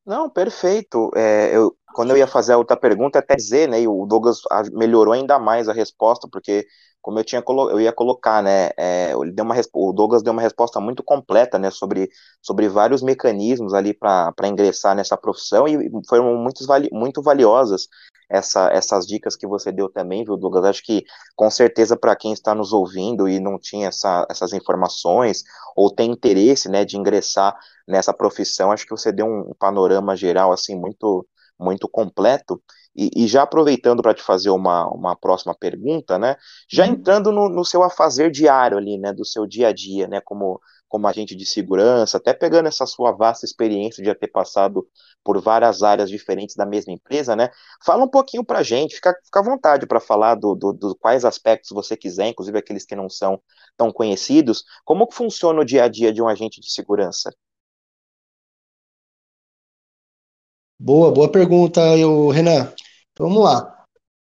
[0.06, 1.12] Não, perfeito.
[1.16, 4.42] É, eu, quando eu ia fazer a outra pergunta, até dizer, né, o Douglas
[4.74, 6.66] melhorou ainda mais a resposta, porque
[7.02, 10.42] como eu tinha eu ia colocar, né, é, ele deu uma, o Douglas deu uma
[10.42, 12.10] resposta muito completa, né, sobre,
[12.42, 17.88] sobre vários mecanismos ali para ingressar nessa profissão e foram muitos, muito valiosas
[18.30, 20.66] essa, essas dicas que você deu também, viu, Douglas?
[20.66, 21.04] Acho que
[21.36, 25.44] com certeza para quem está nos ouvindo e não tinha essa, essas informações
[25.76, 30.52] ou tem interesse, né, de ingressar nessa profissão, acho que você deu um panorama geral
[30.52, 31.26] assim muito
[31.60, 32.62] muito completo
[32.96, 36.36] e, e já aproveitando para te fazer uma, uma próxima pergunta, né?
[36.70, 36.94] Já uhum.
[36.94, 39.14] entrando no, no seu afazer diário ali, né?
[39.14, 40.22] Do seu dia a dia, né?
[40.22, 44.88] Como, como agente de segurança, até pegando essa sua vasta experiência de já ter passado
[45.24, 47.50] por várias áreas diferentes da mesma empresa, né?
[47.86, 50.96] Fala um pouquinho para a gente, fica, fica à vontade para falar do, do, do,
[50.96, 53.40] quais aspectos você quiser, inclusive aqueles que não são
[53.78, 54.64] tão conhecidos.
[54.84, 57.32] Como que funciona o dia a dia de um agente de segurança?
[60.82, 62.72] Boa, boa pergunta, eu, Renan.
[63.18, 63.76] Vamos lá.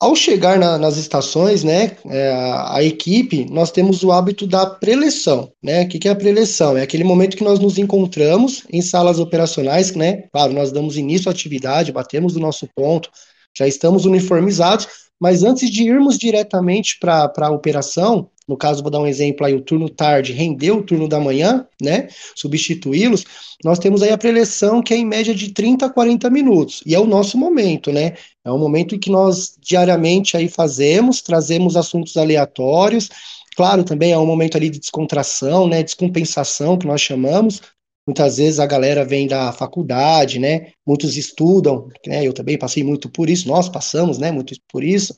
[0.01, 4.65] Ao chegar na, nas estações, né, é, a, a, equipe, nós temos o hábito da
[4.65, 5.83] preleção, né?
[5.83, 6.75] O que, que é a preleção?
[6.75, 10.23] É aquele momento que nós nos encontramos em salas operacionais, né?
[10.31, 13.11] Claro, nós damos início à atividade, batemos o nosso ponto,
[13.55, 14.87] já estamos uniformizados,
[15.19, 19.53] mas antes de irmos diretamente para a operação, no caso, vou dar um exemplo aí,
[19.53, 22.07] o turno tarde rendeu o turno da manhã, né?
[22.35, 23.23] Substituí-los,
[23.63, 26.95] nós temos aí a preleção que é em média de 30 a 40 minutos, e
[26.95, 28.15] é o nosso momento, né?
[28.43, 33.09] É o momento em que nós diariamente aí fazemos, trazemos assuntos aleatórios,
[33.55, 37.61] claro, também é um momento ali de descontração, né, descompensação, que nós chamamos.
[38.09, 40.71] Muitas vezes a galera vem da faculdade, né?
[40.83, 42.25] Muitos estudam, né?
[42.25, 44.31] Eu também passei muito por isso, nós passamos, né?
[44.31, 45.15] Muito por isso.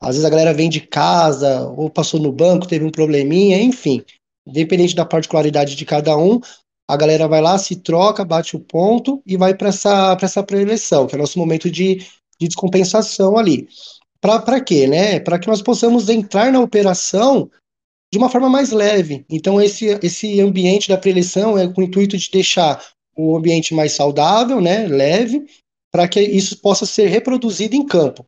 [0.00, 4.02] Às vezes a galera vem de casa, ou passou no banco, teve um probleminha, enfim.
[4.48, 6.40] Independente da particularidade de cada um,
[6.88, 11.06] a galera vai lá, se troca, bate o ponto e vai para essa, essa pré-eleição,
[11.06, 11.96] que é o nosso momento de,
[12.40, 13.68] de descompensação ali.
[14.18, 15.20] Para quê, né?
[15.20, 17.50] Para que nós possamos entrar na operação
[18.12, 19.24] de uma forma mais leve.
[19.30, 22.82] Então, esse, esse ambiente da pré-eleição é com o intuito de deixar
[23.16, 25.44] o ambiente mais saudável, né, leve,
[25.92, 28.24] para que isso possa ser reproduzido em campo.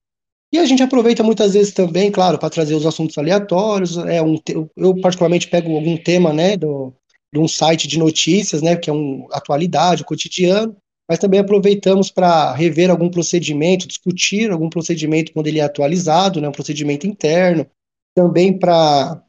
[0.53, 3.97] E a gente aproveita muitas vezes também, claro, para trazer os assuntos aleatórios.
[3.97, 4.39] É um,
[4.77, 6.93] eu particularmente pego algum tema, né, do,
[7.33, 10.77] de um site de notícias, né, que é um atualidade, cotidiano,
[11.09, 16.49] mas também aproveitamos para rever algum procedimento, discutir algum procedimento quando ele é atualizado, né,
[16.49, 17.67] um procedimento interno,
[18.15, 19.23] também para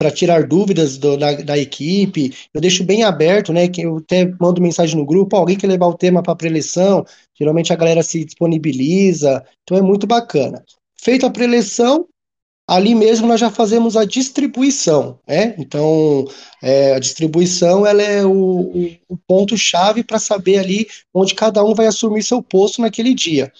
[0.00, 2.34] para tirar dúvidas do, da, da, equipe.
[2.54, 3.68] Eu deixo bem aberto, né?
[3.68, 7.04] Que eu até mando mensagem no grupo, alguém quer levar o tema para preleção,
[7.38, 10.64] geralmente a galera se disponibiliza, então é muito bacana.
[10.98, 12.08] Feita a preleção,
[12.66, 15.54] ali mesmo nós já fazemos a distribuição, né?
[15.58, 16.24] Então,
[16.62, 21.74] é, a distribuição ela é o, o, o ponto-chave para saber ali onde cada um
[21.74, 23.52] vai assumir seu posto naquele dia.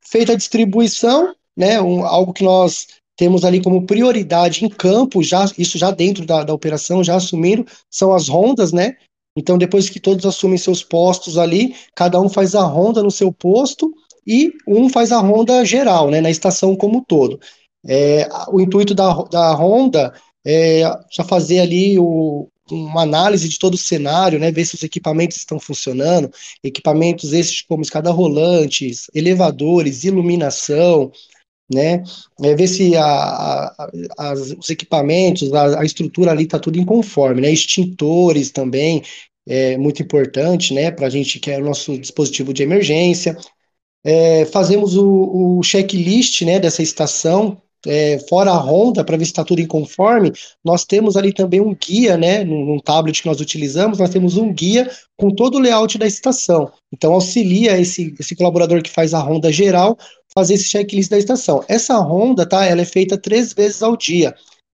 [0.00, 5.44] Feita a distribuição, né, um, algo que nós temos ali como prioridade em campo, já
[5.56, 8.96] isso já dentro da, da operação, já assumindo, são as rondas, né?
[9.36, 13.32] Então, depois que todos assumem seus postos ali, cada um faz a ronda no seu
[13.32, 13.92] posto
[14.26, 17.38] e um faz a ronda geral, né, na estação como um todo.
[17.86, 20.14] É, o intuito da, da ronda
[20.46, 24.82] é já fazer ali o, uma análise de todo o cenário, né, ver se os
[24.82, 26.30] equipamentos estão funcionando,
[26.62, 31.10] equipamentos esses como escada rolantes, elevadores, iluminação,
[31.72, 32.02] né?
[32.42, 33.74] É ver se a,
[34.18, 37.50] a, os equipamentos, a, a estrutura ali está tudo em conforme, né?
[37.50, 39.02] Extintores também
[39.46, 40.90] é muito importante, né?
[40.90, 43.36] Para a gente que é o nosso dispositivo de emergência.
[44.04, 46.60] É, fazemos o, o checklist, né?
[46.60, 47.60] Dessa estação.
[47.86, 50.32] É, fora a ronda, para ver se está tudo em conforme,
[50.64, 54.36] nós temos ali também um guia, né, num, num, tablet que nós utilizamos, nós temos
[54.36, 56.72] um guia com todo o layout da estação.
[56.92, 59.98] Então, auxilia esse, esse colaborador que faz a ronda geral
[60.34, 61.64] fazer esse checklist da estação.
[61.68, 62.64] Essa ronda, tá?
[62.64, 64.34] Ela é feita três vezes ao dia,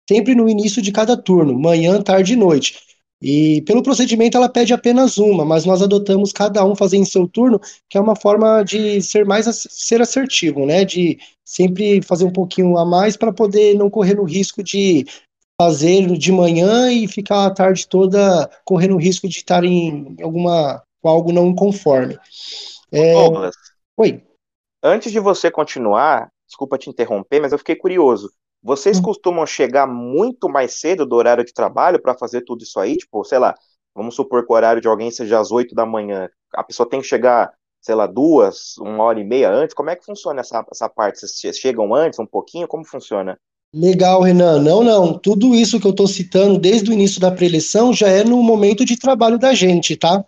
[0.10, 2.76] sempre no início de cada turno, manhã, tarde e noite.
[3.22, 7.28] E pelo procedimento ela pede apenas uma, mas nós adotamos cada um fazer em seu
[7.28, 10.84] turno, que é uma forma de ser mais ser assertivo, né?
[10.84, 15.06] De sempre fazer um pouquinho a mais para poder não correr no risco de
[15.60, 20.84] fazer de manhã e ficar a tarde toda correndo o risco de estar em alguma
[21.02, 22.18] com algo não conforme.
[22.92, 23.14] É...
[23.98, 24.24] Oi.
[24.84, 28.32] Antes de você continuar, desculpa te interromper, mas eu fiquei curioso.
[28.66, 29.04] Vocês hum.
[29.04, 32.98] costumam chegar muito mais cedo do horário de trabalho para fazer tudo isso aí?
[32.98, 33.54] Tipo, sei lá,
[33.94, 36.28] vamos supor que o horário de alguém seja às 8 da manhã.
[36.52, 39.76] A pessoa tem que chegar, sei lá, duas, uma hora e meia antes.
[39.76, 41.20] Como é que funciona essa, essa parte?
[41.20, 42.68] Vocês chegam antes, um pouquinho?
[42.68, 43.38] Como funciona?
[43.72, 44.60] Legal, Renan.
[44.60, 45.16] Não, não.
[45.16, 48.84] Tudo isso que eu estou citando desde o início da preleção já é no momento
[48.84, 50.26] de trabalho da gente, tá?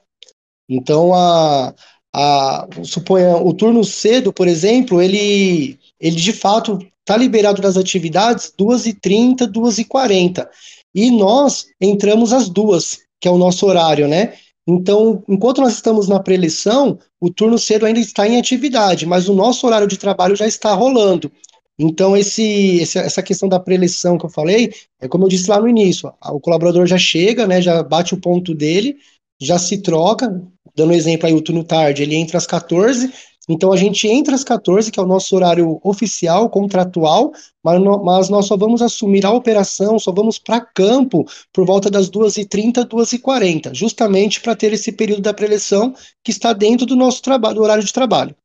[0.70, 1.74] Então, a,
[2.14, 8.52] a, suponha, o turno cedo, por exemplo, ele, ele de fato está liberado das atividades
[8.60, 10.46] 2h30, 2h40.
[10.94, 14.34] E nós entramos às duas, que é o nosso horário, né?
[14.68, 19.34] Então, enquanto nós estamos na preleção, o turno cedo ainda está em atividade, mas o
[19.34, 21.32] nosso horário de trabalho já está rolando.
[21.80, 25.70] Então, esse, essa questão da preleção que eu falei, é como eu disse lá no
[25.70, 28.98] início, o colaborador já chega, né, já bate o ponto dele,
[29.40, 30.44] já se troca,
[30.76, 33.14] dando exemplo aí, o turno tarde, ele entra às 14,
[33.48, 37.32] então a gente entra às 14, que é o nosso horário oficial, contratual,
[37.64, 41.90] mas, no, mas nós só vamos assumir a operação, só vamos para campo por volta
[41.90, 47.22] das 2h30, 2h40, justamente para ter esse período da preleção que está dentro do nosso
[47.22, 48.36] trabalho, do horário de trabalho.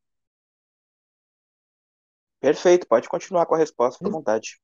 [2.41, 4.59] Perfeito, pode continuar com a resposta, fica à vontade.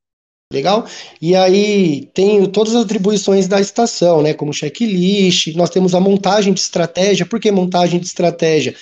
[0.51, 0.87] Legal?
[1.21, 4.33] E aí tem todas as atribuições da estação, né?
[4.33, 7.27] Como checklist, nós temos a montagem de estratégia.
[7.27, 8.75] Por que montagem de estratégia?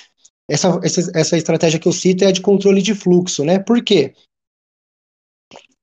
[0.48, 3.58] Essa, essa, essa estratégia que eu cito é a de controle de fluxo, né?
[3.58, 4.14] Por quê?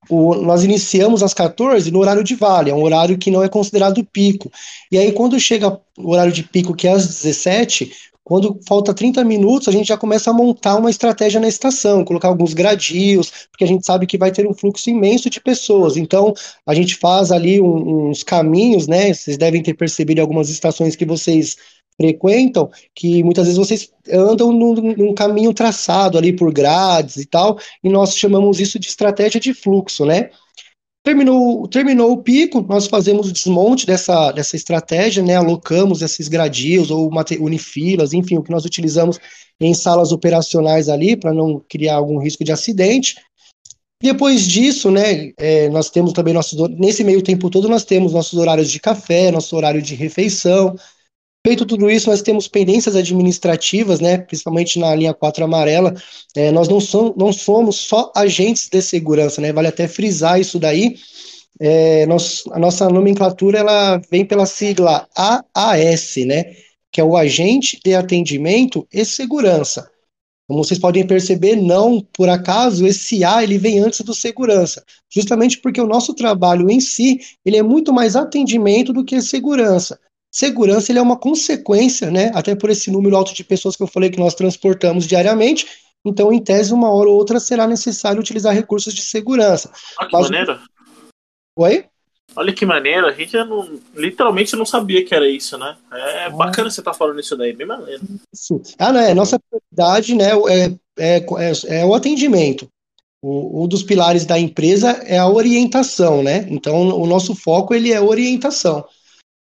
[0.08, 3.48] O, nós iniciamos às 14 no horário de vale, é um horário que não é
[3.48, 4.50] considerado pico.
[4.90, 7.90] E aí, quando chega o horário de pico, que é às 17,
[8.24, 12.28] quando falta 30 minutos, a gente já começa a montar uma estratégia na estação, colocar
[12.28, 15.98] alguns gradios, porque a gente sabe que vai ter um fluxo imenso de pessoas.
[15.98, 16.32] Então,
[16.66, 19.12] a gente faz ali um, uns caminhos, né?
[19.12, 21.56] Vocês devem ter percebido algumas estações que vocês
[22.00, 27.58] frequentam, que muitas vezes vocês andam num, num, caminho traçado ali por grades e tal,
[27.82, 30.30] e nós chamamos isso de estratégia de fluxo, né?
[31.04, 35.36] Terminou, terminou o pico, nós fazemos o desmonte dessa, dessa estratégia, né?
[35.36, 39.20] Alocamos esses gradios ou unifilas, enfim, o que nós utilizamos
[39.60, 43.16] em salas operacionais ali para não criar algum risco de acidente.
[44.02, 46.58] Depois disso, né, é, nós temos também nossos.
[46.70, 50.74] Nesse meio tempo todo, nós temos nossos horários de café, nosso horário de refeição.
[51.46, 55.94] Feito tudo isso, nós temos pendências administrativas, né, principalmente na linha 4 amarela.
[56.34, 60.58] É, nós não, som, não somos só agentes de segurança, né, vale até frisar isso
[60.58, 60.96] daí.
[61.60, 66.44] É, nós, a nossa nomenclatura ela vem pela sigla AAS, né,
[66.90, 69.90] que é o Agente de Atendimento e Segurança.
[70.48, 75.58] Como vocês podem perceber, não por acaso esse A ele vem antes do segurança, justamente
[75.58, 79.98] porque o nosso trabalho em si ele é muito mais atendimento do que segurança.
[80.34, 82.32] Segurança ele é uma consequência, né?
[82.34, 85.64] Até por esse número alto de pessoas que eu falei que nós transportamos diariamente.
[86.04, 89.70] Então, em tese, uma hora ou outra será necessário utilizar recursos de segurança.
[89.96, 90.28] Ah, que Mas...
[90.28, 90.60] maneira.
[91.56, 91.84] Oi?
[92.34, 95.76] Olha que maneiro, a gente não, literalmente não sabia que era isso, né?
[95.92, 96.30] É ah.
[96.30, 98.02] bacana você estar tá falando isso daí, bem maneiro.
[98.34, 98.60] Isso.
[98.76, 100.64] Ah, não, é, nossa prioridade né, é,
[100.98, 102.66] é, é, é o atendimento.
[103.22, 106.44] O, um dos pilares da empresa é a orientação, né?
[106.50, 108.84] Então, o nosso foco ele é orientação.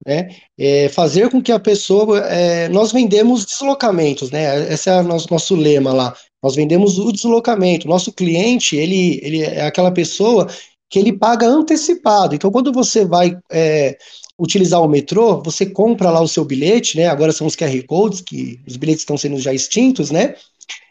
[0.04, 0.28] Né?
[0.59, 2.20] É fazer com que a pessoa.
[2.20, 4.72] É, nós vendemos deslocamentos, né?
[4.72, 6.14] Esse é o nosso, nosso lema lá.
[6.42, 7.88] Nós vendemos o deslocamento.
[7.88, 10.48] Nosso cliente, ele, ele é aquela pessoa
[10.88, 12.35] que ele paga antecipado.
[12.35, 13.96] Então, quando você vai é,
[14.38, 17.09] utilizar o metrô, você compra lá o seu bilhete, né?
[17.09, 20.35] Agora são os QR Codes, que os bilhetes estão sendo já extintos, né?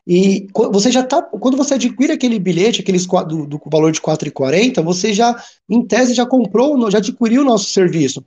[0.07, 4.83] E você já tá, quando você adquire aquele bilhete, aqueles do, do valor de 4,40,
[4.83, 5.35] você já,
[5.67, 8.23] em tese, já comprou, já adquiriu o nosso serviço.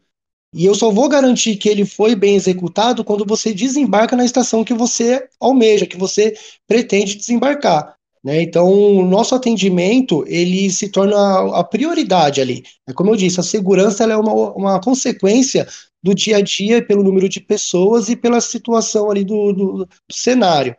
[0.55, 4.65] E eu só vou garantir que ele foi bem executado quando você desembarca na estação
[4.65, 6.35] que você almeja, que você
[6.67, 7.97] pretende desembarcar.
[8.25, 8.43] Né?
[8.43, 12.65] Então, o nosso atendimento ele se torna a, prioridade ali.
[12.87, 15.69] É como eu disse, a segurança é uma, uma consequência
[16.03, 19.89] do dia a dia pelo número de pessoas e pela situação ali do, do, do
[20.11, 20.75] cenário.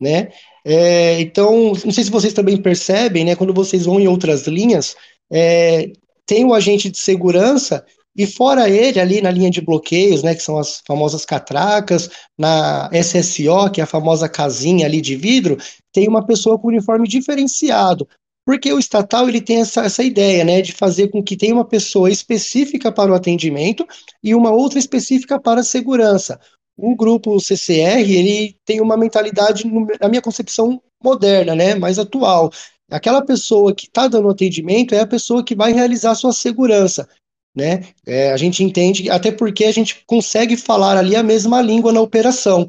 [0.00, 0.30] Né?
[0.64, 4.96] É, então, não sei se vocês também percebem, né, quando vocês vão em outras linhas,
[5.30, 5.92] é,
[6.24, 7.84] tem o agente de segurança
[8.16, 12.90] e fora ele, ali na linha de bloqueios, né, que são as famosas catracas, na
[12.92, 15.56] SSO, que é a famosa casinha ali de vidro,
[15.92, 18.08] tem uma pessoa com uniforme diferenciado.
[18.44, 21.64] Porque o estatal ele tem essa, essa ideia, né, de fazer com que tenha uma
[21.64, 23.86] pessoa específica para o atendimento
[24.22, 26.40] e uma outra específica para a segurança.
[26.76, 29.70] O grupo CCR, ele tem uma mentalidade,
[30.00, 32.50] na minha concepção, moderna, né, mais atual.
[32.90, 37.06] Aquela pessoa que está dando atendimento é a pessoa que vai realizar sua segurança
[37.54, 37.84] né?
[38.06, 42.00] É, a gente entende, até porque a gente consegue falar ali a mesma língua na
[42.00, 42.68] operação,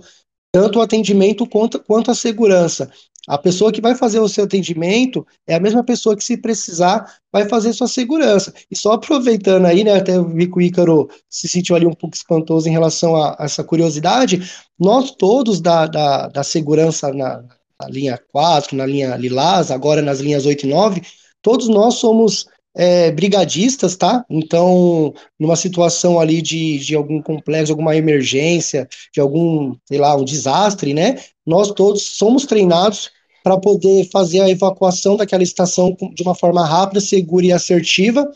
[0.52, 2.92] tanto o atendimento quanto, quanto a segurança.
[3.28, 7.06] A pessoa que vai fazer o seu atendimento é a mesma pessoa que, se precisar,
[7.32, 8.52] vai fazer sua segurança.
[8.70, 12.16] E só aproveitando aí, né, até vi que o Ícaro se sentiu ali um pouco
[12.16, 14.42] espantoso em relação a, a essa curiosidade,
[14.80, 17.44] nós todos da, da, da segurança na,
[17.80, 21.02] na linha 4, na linha Lilás, agora nas linhas 8 e 9,
[21.44, 24.26] todos nós somos é, brigadistas, tá?
[24.30, 30.24] Então, numa situação ali de, de algum complexo, alguma emergência, de algum, sei lá, um
[30.24, 31.18] desastre, né?
[31.46, 33.12] Nós todos somos treinados
[33.44, 38.30] para poder fazer a evacuação daquela estação de uma forma rápida, segura e assertiva.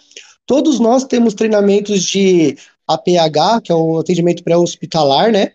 [0.45, 5.51] Todos nós temos treinamentos de APH, que é o atendimento pré-hospitalar, né?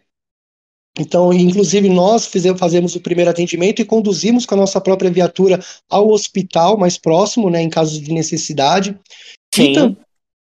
[0.99, 5.61] Então, inclusive, nós fizemos, fazemos o primeiro atendimento e conduzimos com a nossa própria viatura
[5.89, 8.99] ao hospital mais próximo, né, em caso de necessidade.
[9.55, 9.73] Sim.
[9.73, 10.11] E,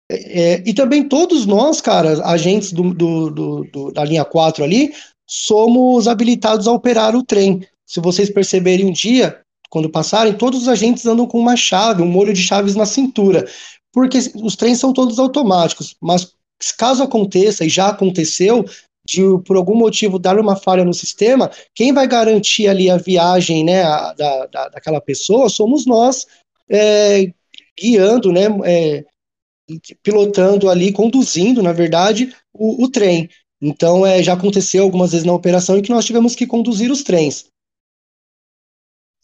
[0.10, 4.94] é, e também todos nós, cara, agentes do, do, do, do, da linha 4 ali,
[5.28, 7.66] somos habilitados a operar o trem.
[7.86, 12.08] Se vocês perceberem um dia, quando passarem, todos os agentes andam com uma chave, um
[12.08, 13.46] molho de chaves na cintura,
[13.92, 16.32] porque os trens são todos automáticos, mas
[16.78, 18.66] caso aconteça, e já aconteceu,
[19.08, 23.64] de por algum motivo dar uma falha no sistema, quem vai garantir ali a viagem
[23.64, 26.28] né, a, da, da, daquela pessoa somos nós,
[26.70, 27.32] é,
[27.80, 29.06] guiando, né, é,
[30.04, 33.30] pilotando ali, conduzindo, na verdade, o, o trem.
[33.62, 37.02] Então, é, já aconteceu algumas vezes na operação em que nós tivemos que conduzir os
[37.02, 37.46] trens.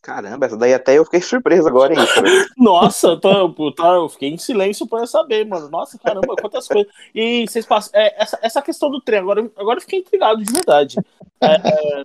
[0.03, 1.99] Caramba, essa daí até eu fiquei surpreso agora, hein?
[2.57, 3.29] Nossa, tá,
[3.73, 5.69] tá, eu fiquei em silêncio pra saber, mano.
[5.69, 6.91] Nossa, caramba, quantas coisas.
[7.15, 7.97] E vocês passam.
[7.97, 10.97] É, essa, essa questão do trem, agora, agora eu fiquei intrigado de verdade.
[11.39, 12.03] É,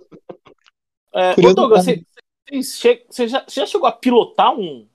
[1.13, 2.05] é, é ô Douglas, você,
[2.49, 4.87] você, você, já, você já chegou a pilotar um,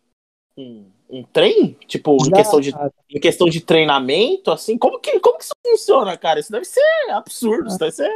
[0.57, 1.77] um, um trem?
[1.87, 2.75] Tipo, em questão, de,
[3.11, 4.77] em questão de treinamento, assim?
[4.77, 6.41] Como que, como que isso funciona, cara?
[6.41, 8.11] Isso deve ser absurdo, isso deve ser.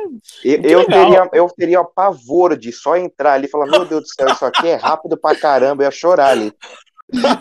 [0.44, 4.09] Eu, eu teria, eu teria pavor de só entrar ali e falar: Meu Deus do
[4.09, 6.53] céu, isso aqui é rápido pra caramba, eu ia chorar ali.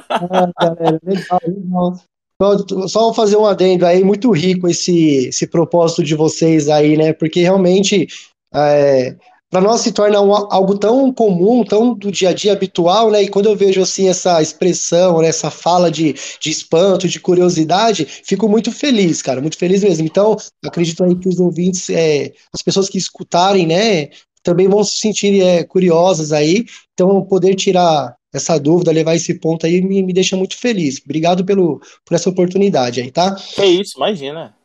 [0.10, 1.94] ah, galera, legal, legal.
[2.40, 7.12] Só, só fazer um adendo aí, muito rico esse, esse propósito de vocês aí, né?
[7.12, 8.08] Porque realmente
[8.54, 9.16] é,
[9.50, 13.24] para nós se torna um, algo tão comum, tão do dia a dia habitual, né?
[13.24, 18.06] E quando eu vejo assim essa expressão, né, essa fala de, de espanto, de curiosidade,
[18.06, 20.06] fico muito feliz, cara, muito feliz mesmo.
[20.06, 20.36] Então,
[20.66, 24.10] acredito aí que os ouvintes, é, as pessoas que escutarem, né,
[24.44, 26.66] também vão se sentir é, curiosas aí.
[26.94, 31.02] Então, poder tirar essa dúvida, levar esse ponto aí, me, me deixa muito feliz.
[31.04, 33.36] Obrigado pelo, por essa oportunidade aí, tá?
[33.58, 34.57] É isso, imagina.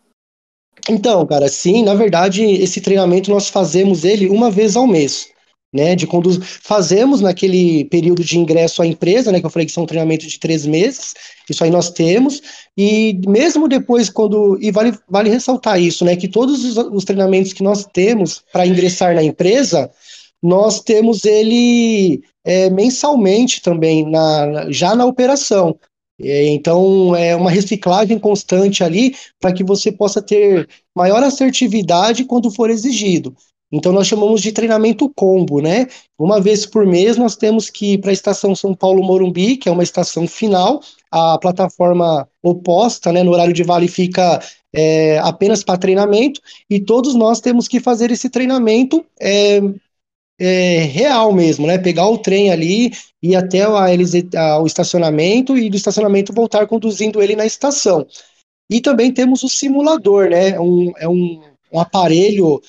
[0.88, 5.28] Então, cara, sim, na verdade, esse treinamento nós fazemos ele uma vez ao mês,
[5.72, 5.94] né?
[5.94, 6.38] De conduz...
[6.62, 9.40] Fazemos naquele período de ingresso à empresa, né?
[9.40, 11.14] Que eu falei que são um treinamento de três meses,
[11.48, 12.42] isso aí nós temos,
[12.76, 14.58] e mesmo depois, quando.
[14.60, 16.16] E vale, vale ressaltar isso, né?
[16.16, 19.90] Que todos os, os treinamentos que nós temos para ingressar na empresa,
[20.42, 25.78] nós temos ele é, mensalmente também, na, já na operação.
[26.22, 32.50] É, então, é uma reciclagem constante ali para que você possa ter maior assertividade quando
[32.50, 33.34] for exigido.
[33.72, 35.88] Então, nós chamamos de treinamento combo, né?
[36.18, 39.72] Uma vez por mês, nós temos que ir para a estação São Paulo-Morumbi, que é
[39.72, 44.40] uma estação final, a plataforma oposta, né, no horário de vale, fica
[44.74, 49.60] é, apenas para treinamento, e todos nós temos que fazer esse treinamento é,
[50.42, 51.78] é, real mesmo, né?
[51.78, 52.90] Pegar o trem ali,
[53.22, 53.86] ir até a,
[54.40, 58.04] a, o estacionamento e do estacionamento voltar conduzindo ele na estação.
[58.68, 60.58] E também temos o simulador, né?
[60.58, 61.40] Um, é um,
[61.72, 62.60] um aparelho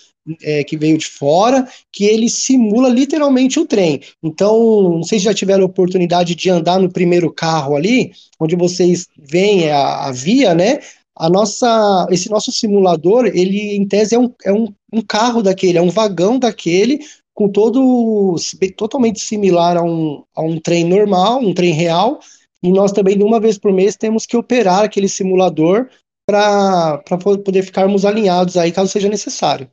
[0.44, 4.02] é, que veio de fora, que ele simula literalmente o trem.
[4.22, 8.56] Então, não sei se já tiveram a oportunidade de andar no primeiro carro ali, onde
[8.56, 10.80] vocês veem a, a via, né?
[11.16, 15.80] A nossa, esse nosso simulador, ele em tese é um, é um, um carro daquele,
[15.80, 17.00] é um vagão daquele,
[17.34, 18.36] com todo
[18.78, 22.20] totalmente similar a um, a um trem normal, um trem real,
[22.62, 25.90] e nós também, de uma vez por mês, temos que operar aquele simulador
[26.26, 27.04] para
[27.44, 29.70] poder ficarmos alinhados aí, caso seja necessário.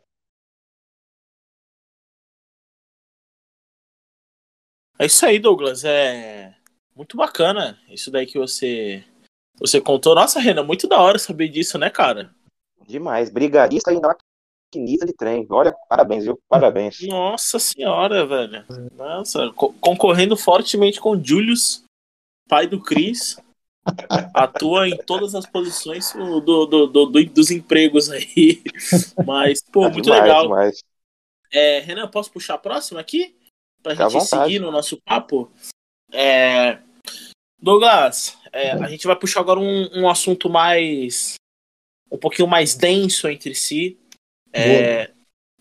[4.99, 5.85] É isso aí, Douglas.
[5.85, 6.55] É
[6.95, 9.05] muito bacana isso daí que você
[9.59, 10.15] você contou.
[10.15, 12.35] Nossa, Renan, muito da hora saber disso, né, cara?
[12.87, 13.31] Demais.
[13.31, 14.01] Brigarista e
[14.71, 15.47] maquinista de trem.
[15.51, 16.41] Olha, parabéns, viu?
[16.49, 17.01] Parabéns.
[17.09, 18.65] Nossa senhora, velho.
[18.97, 21.83] Nossa, co concorrendo fortemente com Julius,
[22.49, 23.37] pai do Chris.
[24.35, 28.63] Atua em todas as posições do, do, do, do dos empregos aí.
[29.27, 30.43] Mas, pô, é muito demais, legal.
[30.43, 30.85] Demais.
[31.53, 33.35] É, Renan, posso puxar a próxima aqui?
[33.83, 35.51] Pra Fica gente seguir no nosso papo?
[36.13, 36.79] É,
[37.61, 41.35] Douglas, é, a gente vai puxar agora um, um assunto mais.
[42.13, 43.99] um pouquinho mais denso entre si.
[44.53, 45.11] É,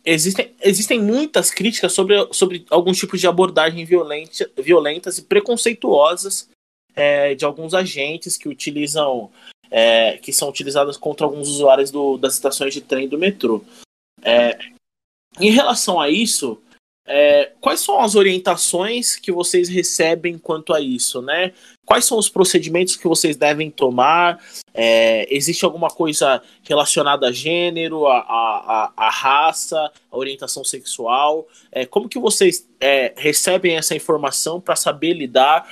[0.03, 6.49] existem, existem muitas críticas sobre, sobre alguns tipos de abordagem violenta, violentas e preconceituosas
[6.95, 9.31] é, de alguns agentes que utilizam.
[9.71, 13.63] É, que são utilizadas contra alguns usuários do, das estações de trem do metrô.
[14.23, 14.57] É,
[15.39, 16.59] em relação a isso,
[17.12, 21.53] é, quais são as orientações que vocês recebem quanto a isso, né?
[21.84, 24.39] Quais são os procedimentos que vocês devem tomar?
[24.76, 31.47] É, existe alguma coisa relacionada a gênero, a, a, a raça, a orientação sexual?
[31.72, 35.68] É, como que vocês é, recebem essa informação para saber lidar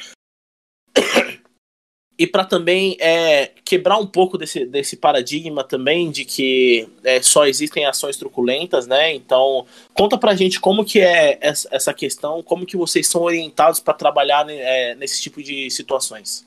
[2.18, 7.45] e para também é, quebrar um pouco desse, desse paradigma também de que é, só
[7.45, 9.13] existem ações truculentas, né?
[9.13, 13.93] Então, conta pra gente como que é essa questão, como que vocês são orientados para
[13.93, 16.43] trabalhar né, é, nesse tipo de situações.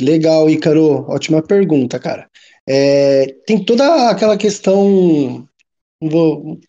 [0.00, 1.04] Legal, Ícaro.
[1.08, 2.26] Ótima pergunta, cara.
[2.66, 5.46] É, tem toda aquela questão,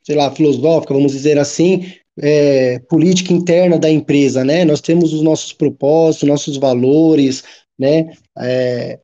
[0.03, 4.63] sei lá, filosófica, vamos dizer assim, é, política interna da empresa, né?
[4.63, 7.43] Nós temos os nossos propósitos, nossos valores,
[7.77, 8.11] né?
[8.37, 8.99] É,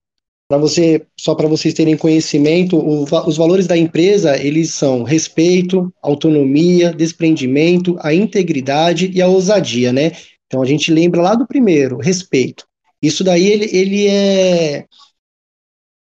[0.52, 5.94] para você, só para vocês terem conhecimento, o, os valores da empresa eles são respeito,
[6.02, 10.12] autonomia, desprendimento, a integridade e a ousadia, né?
[10.48, 12.66] Então a gente lembra lá do primeiro, respeito.
[13.02, 14.86] Isso daí ele, ele é,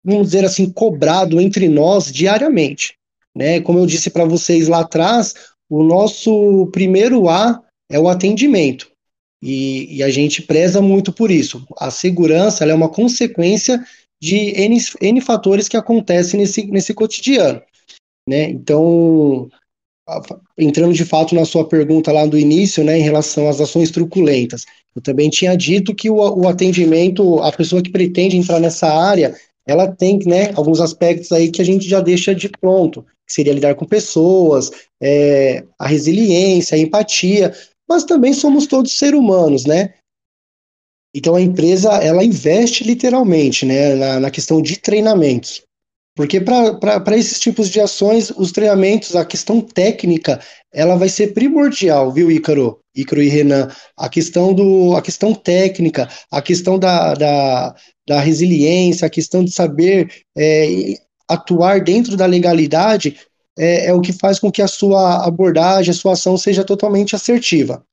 [0.03, 2.95] vamos dizer assim, cobrado entre nós diariamente,
[3.37, 3.61] né?
[3.61, 5.35] Como eu disse para vocês lá atrás,
[5.69, 7.61] o nosso primeiro A
[7.91, 8.91] é o atendimento.
[9.43, 11.64] E, e, a gente preza muito por isso.
[11.78, 13.80] A segurança é uma consequência
[14.20, 17.62] de N, N fatores que acontecem nesse, nesse cotidiano.
[18.28, 18.51] Né?
[18.51, 19.49] Então,
[20.57, 24.64] entrando de fato na sua pergunta lá do início, né, em relação às ações truculentas,
[24.95, 29.34] eu também tinha dito que o, o atendimento, a pessoa que pretende entrar nessa área,
[29.66, 33.53] ela tem né, alguns aspectos aí que a gente já deixa de pronto, que seria
[33.53, 34.70] lidar com pessoas,
[35.01, 37.55] é, a resiliência, a empatia,
[37.89, 39.95] mas também somos todos seres humanos, né?
[41.14, 45.62] Então a empresa ela investe literalmente né, na, na questão de treinamentos.
[46.14, 50.41] Porque para esses tipos de ações, os treinamentos, a questão técnica,
[50.72, 52.80] ela vai ser primordial, viu, Ícaro?
[52.93, 53.68] Ícaro e Renan.
[53.97, 57.74] A questão, do, a questão técnica, a questão da, da,
[58.05, 60.95] da resiliência, a questão de saber é,
[61.28, 63.16] atuar dentro da legalidade
[63.59, 67.15] é, é o que faz com que a sua abordagem, a sua ação seja totalmente
[67.15, 67.85] assertiva.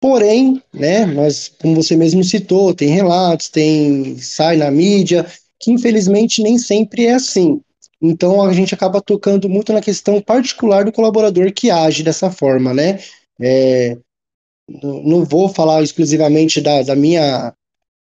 [0.00, 5.26] Porém, né, mas como você mesmo citou, tem relatos, tem sai na mídia,
[5.58, 7.60] que infelizmente nem sempre é assim.
[8.00, 12.72] Então a gente acaba tocando muito na questão particular do colaborador que age dessa forma,
[12.72, 12.98] né?
[13.38, 13.98] É,
[14.82, 17.52] não vou falar exclusivamente da, da minha,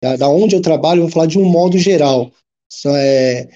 [0.03, 2.33] da, da, onde eu trabalho, vou falar de um modo geral.
[2.87, 3.49] É,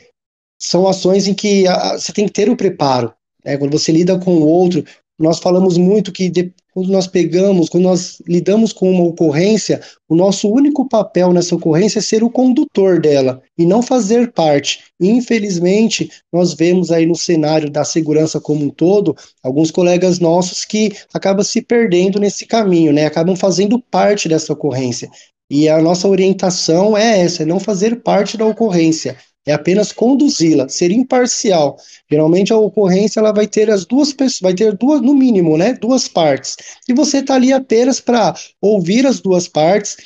[0.59, 3.13] são ações em que a, você tem que ter o preparo.
[3.45, 3.57] Né?
[3.57, 4.85] Quando você lida com o outro,
[5.19, 10.15] nós falamos muito que de, quando nós pegamos, quando nós lidamos com uma ocorrência, o
[10.15, 14.85] nosso único papel nessa ocorrência é ser o condutor dela e não fazer parte.
[15.01, 20.93] infelizmente, nós vemos aí no cenário da segurança como um todo, alguns colegas nossos que
[21.15, 23.07] acabam se perdendo nesse caminho, né?
[23.07, 25.09] Acabam fazendo parte dessa ocorrência.
[25.51, 29.17] E a nossa orientação é essa, é não fazer parte da ocorrência,
[29.47, 31.77] é apenas conduzi-la, ser imparcial.
[32.11, 35.75] Geralmente a ocorrência ela vai ter as duas pessoas, vai ter duas, no mínimo, né,
[35.75, 36.57] duas partes.
[36.89, 39.97] E você está ali apenas para ouvir as duas partes.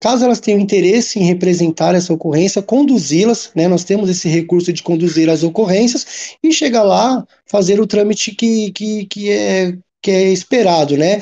[0.00, 3.66] Caso elas tenham interesse em representar essa ocorrência, conduzi-las, né?
[3.66, 8.70] Nós temos esse recurso de conduzir as ocorrências e chegar lá, fazer o trâmite que,
[8.70, 11.20] que, que, é, que é esperado, né?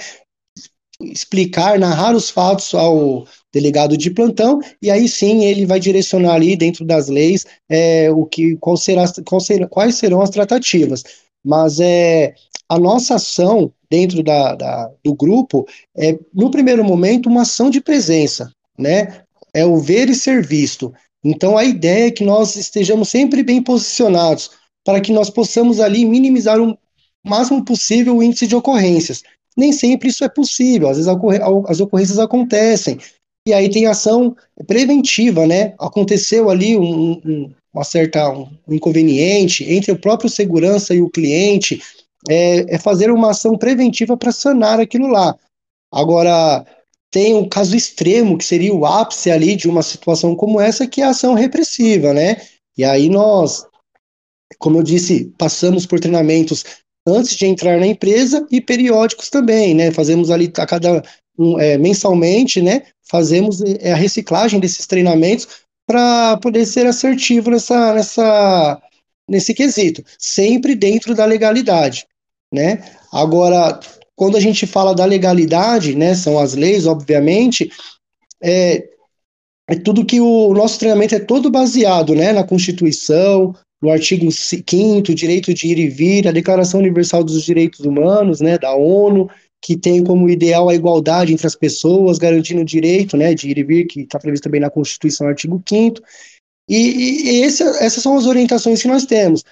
[1.01, 3.27] Explicar, narrar os fatos ao,
[3.57, 8.27] delegado de plantão, e aí sim ele vai direcionar ali dentro das leis é, o
[8.27, 9.41] que, qual será, qual
[9.71, 11.03] quais serão as tratativas.
[11.43, 12.35] Mas é,
[12.69, 15.67] a nossa ação dentro da, da, do grupo
[15.97, 19.23] é, no primeiro momento, uma ação de presença, né?
[19.55, 20.93] É o ver e ser visto.
[21.25, 24.51] Então a ideia é que nós estejamos sempre bem posicionados
[24.85, 26.77] para que nós possamos ali minimizar o
[27.25, 29.23] máximo possível o índice de ocorrências.
[29.57, 31.11] Nem sempre isso é possível, às vezes
[31.69, 32.99] as ocorrências acontecem,
[33.47, 34.37] e aí tem ação
[34.67, 35.75] preventiva, né?
[35.79, 41.81] Aconteceu ali um, um, uma certa um inconveniente entre o próprio segurança e o cliente,
[42.29, 45.37] é, é fazer uma ação preventiva para sanar aquilo lá.
[45.93, 46.67] Agora,
[47.11, 51.01] tem um caso extremo, que seria o ápice ali de uma situação como essa, que
[51.01, 52.39] é a ação repressiva, né?
[52.77, 53.65] E aí nós,
[54.59, 56.65] como eu disse, passamos por treinamentos
[57.07, 59.93] antes de entrar na empresa e periódicos também, né?
[59.93, 61.03] Fazemos ali a cada
[61.39, 62.83] um, é, mensalmente, né?
[63.09, 65.47] Fazemos é, a reciclagem desses treinamentos
[65.87, 68.83] para poder ser assertivo nessa, nessa,
[69.29, 72.07] nesse quesito, sempre dentro da legalidade,
[72.53, 72.83] né?
[73.13, 73.79] Agora,
[74.17, 77.71] quando a gente fala da legalidade, né, são as leis, obviamente,
[78.43, 78.89] é,
[79.69, 84.31] é tudo que o, o nosso treinamento é todo baseado, né, na Constituição, no artigo
[84.31, 89.29] 5 direito de ir e vir, a Declaração Universal dos Direitos Humanos, né, da ONU,
[89.63, 93.59] que tem como ideal a igualdade entre as pessoas, garantindo o direito né, de ir
[93.59, 96.01] e vir, que está previsto também na Constituição, artigo 5
[96.69, 99.45] e, e esse, essas são as orientações que nós temos.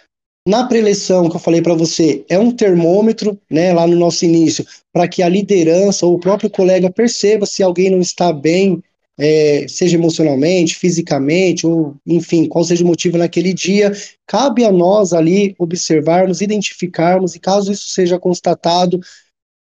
[0.47, 4.67] Na preleção, que eu falei para você, é um termômetro, né, lá no nosso início,
[4.93, 8.83] para que a liderança ou o próprio colega perceba se alguém não está bem,
[9.19, 13.93] é, seja emocionalmente, fisicamente, ou enfim, qual seja o motivo naquele dia.
[14.27, 19.01] Cabe a nós ali observarmos, identificarmos, e caso isso seja constatado,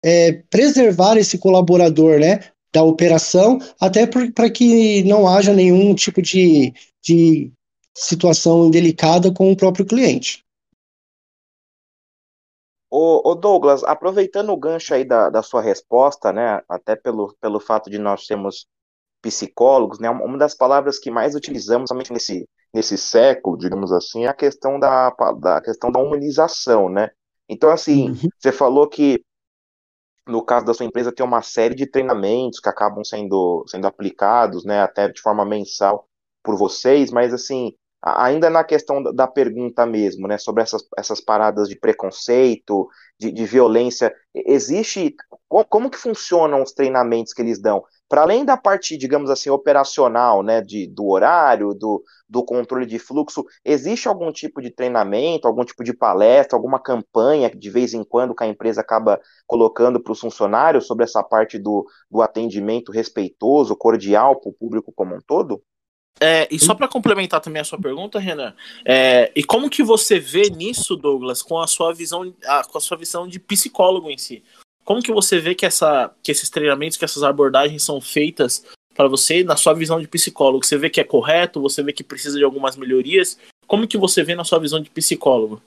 [0.04, 2.40] é, preservar esse colaborador, né,
[2.74, 6.74] da operação, até para que não haja nenhum tipo de,
[7.04, 7.52] de
[7.96, 10.44] situação indelicada com o próprio cliente.
[12.94, 17.90] Ô, Douglas, aproveitando o gancho aí da, da sua resposta, né, até pelo, pelo fato
[17.90, 18.68] de nós sermos
[19.22, 24.28] psicólogos, né, uma das palavras que mais utilizamos somente nesse, nesse século, digamos assim, é
[24.28, 27.10] a questão da, da questão da humanização, né?
[27.48, 28.30] Então, assim, uhum.
[28.40, 29.22] você falou que
[30.28, 34.64] no caso da sua empresa, tem uma série de treinamentos que acabam sendo, sendo aplicados,
[34.64, 36.08] né, até de forma mensal
[36.44, 41.70] por vocês, mas assim, ainda na questão da pergunta mesmo, né, sobre essas, essas paradas
[41.70, 42.88] de preconceito,
[43.20, 45.16] de, de violência, existe,
[45.48, 47.84] como que funcionam os treinamentos que eles dão?
[48.10, 52.98] Para além da parte, digamos assim, operacional, né, de, do horário, do, do controle de
[53.00, 58.04] fluxo, existe algum tipo de treinamento, algum tipo de palestra, alguma campanha de vez em
[58.04, 62.92] quando que a empresa acaba colocando para os funcionários sobre essa parte do, do atendimento
[62.92, 65.62] respeitoso, cordial para o público como um todo?
[66.20, 68.54] É, e só para complementar também a sua pergunta, Renan,
[68.86, 72.82] é, e como que você vê nisso, Douglas, com a sua visão, a, com a
[72.82, 74.44] sua visão de psicólogo em si?
[74.84, 78.64] Como que você vê que, essa, que esses treinamentos, que essas abordagens são feitas
[78.96, 80.66] para você, na sua visão de psicólogo?
[80.66, 81.62] Você vê que é correto?
[81.62, 83.38] Você vê que precisa de algumas melhorias?
[83.66, 85.62] Como que você vê na sua visão de psicólogo?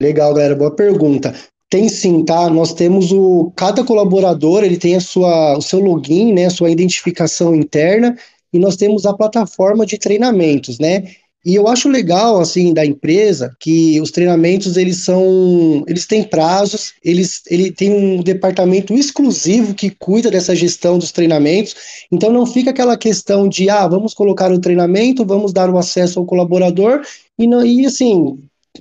[0.00, 1.34] Legal, galera, boa pergunta.
[1.68, 2.48] Tem sim, tá?
[2.48, 6.70] Nós temos o cada colaborador, ele tem a sua o seu login, né, a sua
[6.70, 8.16] identificação interna
[8.52, 11.04] e nós temos a plataforma de treinamentos, né?
[11.44, 16.94] E eu acho legal, assim, da empresa, que os treinamentos, eles são, eles têm prazos,
[17.02, 21.76] eles, ele tem um departamento exclusivo que cuida dessa gestão dos treinamentos,
[22.10, 26.18] então não fica aquela questão de, ah, vamos colocar o treinamento, vamos dar o acesso
[26.18, 27.02] ao colaborador,
[27.38, 28.38] e, não, e assim,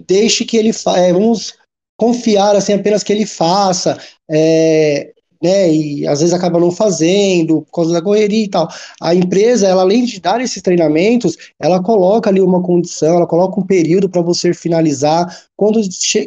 [0.08, 1.54] deixe que ele, é, vamos
[1.96, 4.00] confiar, assim, apenas que ele faça,
[4.30, 8.68] é, né, e às vezes acaba não fazendo por causa da correria e tal.
[9.02, 13.60] A empresa, ela além de dar esses treinamentos, ela coloca ali uma condição, ela coloca
[13.60, 15.28] um período para você finalizar.
[15.56, 15.80] Quando,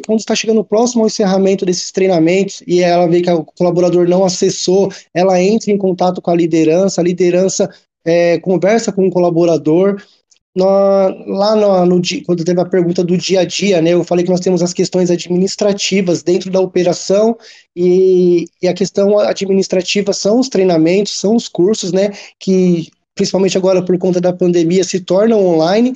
[0.05, 4.23] quando está chegando próximo ao encerramento desses treinamentos e ela vê que o colaborador não
[4.23, 7.69] acessou, ela entra em contato com a liderança, a liderança
[8.03, 10.01] é, conversa com o colaborador,
[10.55, 10.65] no,
[11.27, 14.31] lá no, no, quando teve a pergunta do dia a dia, né, eu falei que
[14.31, 17.37] nós temos as questões administrativas dentro da operação
[17.75, 23.83] e, e, a questão administrativa são os treinamentos, são os cursos, né, que principalmente agora
[23.83, 25.93] por conta da pandemia se tornam online,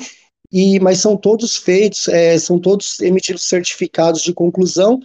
[0.52, 5.00] e mas são todos feitos, é, são todos emitidos certificados de conclusão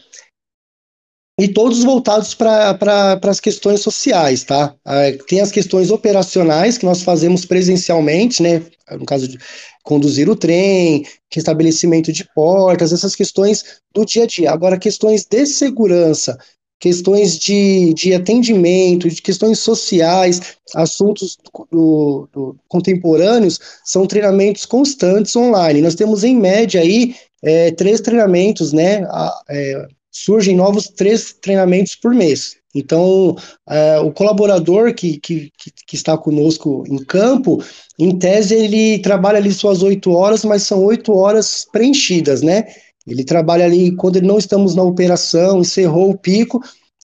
[1.41, 4.75] e todos voltados para as questões sociais, tá?
[4.85, 8.63] Ah, tem as questões operacionais que nós fazemos presencialmente, né?
[8.91, 9.39] No caso de
[9.83, 14.51] conduzir o trem, restabelecimento de portas, essas questões do dia a dia.
[14.51, 16.37] Agora, questões de segurança,
[16.79, 20.41] questões de, de atendimento, de questões sociais,
[20.75, 21.39] assuntos
[21.71, 25.81] do, do, contemporâneos, são treinamentos constantes online.
[25.81, 29.07] Nós temos, em média, aí, é, três treinamentos, né?
[29.49, 32.57] É, surgem novos três treinamentos por mês.
[32.75, 33.31] Então,
[33.69, 37.63] uh, o colaborador que, que, que, está conosco em campo,
[37.99, 42.67] em tese, ele trabalha ali suas oito horas, mas são oito horas preenchidas, né?
[43.07, 46.63] Ele trabalha ali, quando não estamos na operação, encerrou o pico,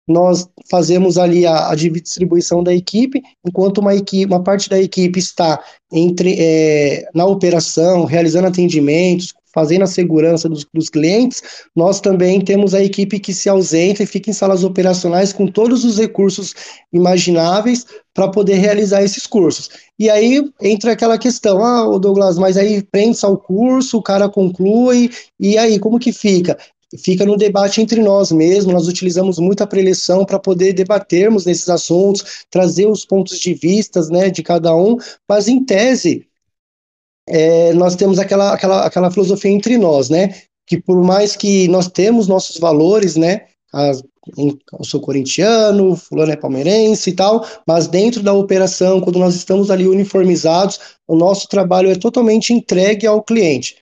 [0.08, 5.18] nós fazemos ali a, a distribuição da equipe, enquanto uma, equipe, uma parte da equipe
[5.18, 5.60] está
[5.92, 11.42] entre, é, na operação, realizando atendimentos, fazendo a segurança dos, dos, clientes,
[11.74, 15.86] nós também temos a equipe que se ausenta e fica em salas operacionais com todos
[15.86, 16.54] os recursos
[16.92, 19.70] imagináveis para poder realizar esses cursos.
[19.98, 25.10] E aí entra aquela questão, ah, Douglas, mas aí prende-se ao curso, o cara conclui,
[25.40, 26.58] e aí, como que fica?
[26.98, 32.46] fica no debate entre nós mesmos, nós utilizamos muita preleção para poder debatermos nesses assuntos,
[32.50, 34.98] trazer os pontos de vistas né, de cada um,
[35.28, 36.26] mas em tese,
[37.28, 40.36] é, nós temos aquela, aquela, aquela filosofia entre nós, né?
[40.66, 43.42] Que por mais que nós temos nossos valores, né?
[43.74, 44.04] As,
[44.38, 49.70] eu sou corintiano, fulano é palmeirense e tal, mas dentro da operação, quando nós estamos
[49.70, 53.78] ali uniformizados, o nosso trabalho é totalmente entregue ao cliente,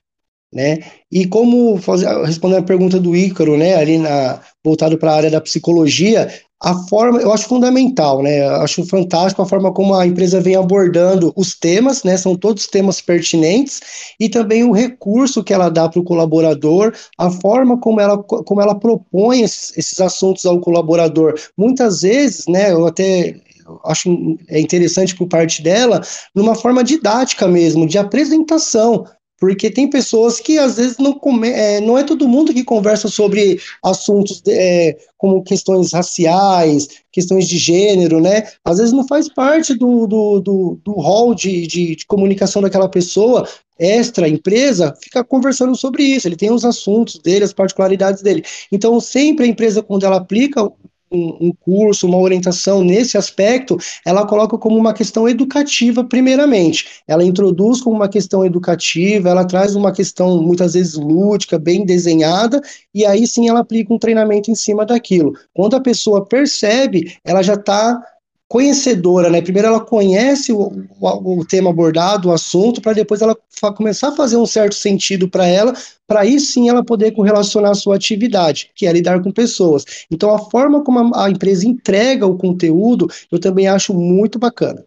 [0.52, 0.80] né?
[1.10, 5.30] E como fazer, respondendo a pergunta do Ícaro, né, ali na voltado para a área
[5.30, 6.32] da psicologia,
[6.62, 8.46] a forma, eu acho fundamental, né?
[8.48, 12.16] Acho fantástico a forma como a empresa vem abordando os temas, né?
[12.16, 13.80] São todos temas pertinentes
[14.18, 18.62] e também o recurso que ela dá para o colaborador, a forma como ela, como
[18.62, 21.34] ela propõe esses, esses assuntos ao colaborador.
[21.56, 22.72] Muitas vezes, né?
[22.72, 23.36] Eu até
[23.84, 26.00] acho é interessante por parte dela,
[26.34, 29.04] numa forma didática mesmo, de apresentação.
[29.44, 33.08] Porque tem pessoas que às vezes não, come, é, não é todo mundo que conversa
[33.08, 38.44] sobre assuntos é, como questões raciais, questões de gênero, né?
[38.64, 42.88] Às vezes não faz parte do, do, do, do hall de, de, de comunicação daquela
[42.88, 43.46] pessoa,
[43.78, 46.26] extra empresa, fica conversando sobre isso.
[46.26, 48.42] Ele tem os assuntos dele, as particularidades dele.
[48.72, 50.72] Então, sempre a empresa, quando ela aplica
[51.14, 57.02] um, curso, uma orientação nesse aspecto, ela coloca como uma questão educativa, primeiramente.
[57.06, 62.60] Ela introduz como uma questão educativa, ela traz uma questão muitas vezes lúdica, bem desenhada,
[62.94, 65.32] e aí sim ela aplica um treinamento em cima daquilo.
[65.52, 68.00] Quando a pessoa percebe, ela já está
[68.48, 69.40] conhecedora, né?
[69.40, 70.70] Primeiro ela conhece o,
[71.00, 73.36] o, o tema abordado, o assunto, para depois ela
[73.76, 75.72] começar a fazer um certo sentido para ela,
[76.06, 80.06] para aí sim ela poder correlacionar a sua atividade, que é lidar com pessoas.
[80.10, 84.84] Então a forma como a, a empresa entrega o conteúdo, eu também acho muito bacana.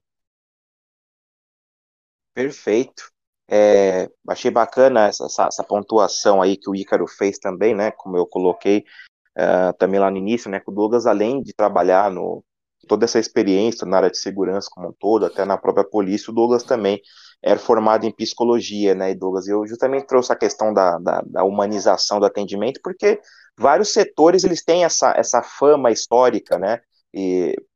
[2.33, 3.11] Perfeito.
[3.49, 7.91] É, achei bacana essa, essa, essa, pontuação aí que o Ícaro fez também, né?
[7.91, 8.83] Como eu coloquei
[9.37, 10.59] uh, também lá no início, né?
[10.59, 12.43] Que o Douglas, além de trabalhar no,
[12.87, 16.33] toda essa experiência na área de segurança como um todo, até na própria polícia, o
[16.35, 17.01] Douglas também
[17.43, 19.47] era formado em psicologia, né, Douglas?
[19.47, 23.19] Eu justamente trouxe a questão da, da, da, humanização do atendimento, porque
[23.57, 26.81] vários setores eles têm essa, essa fama histórica, né?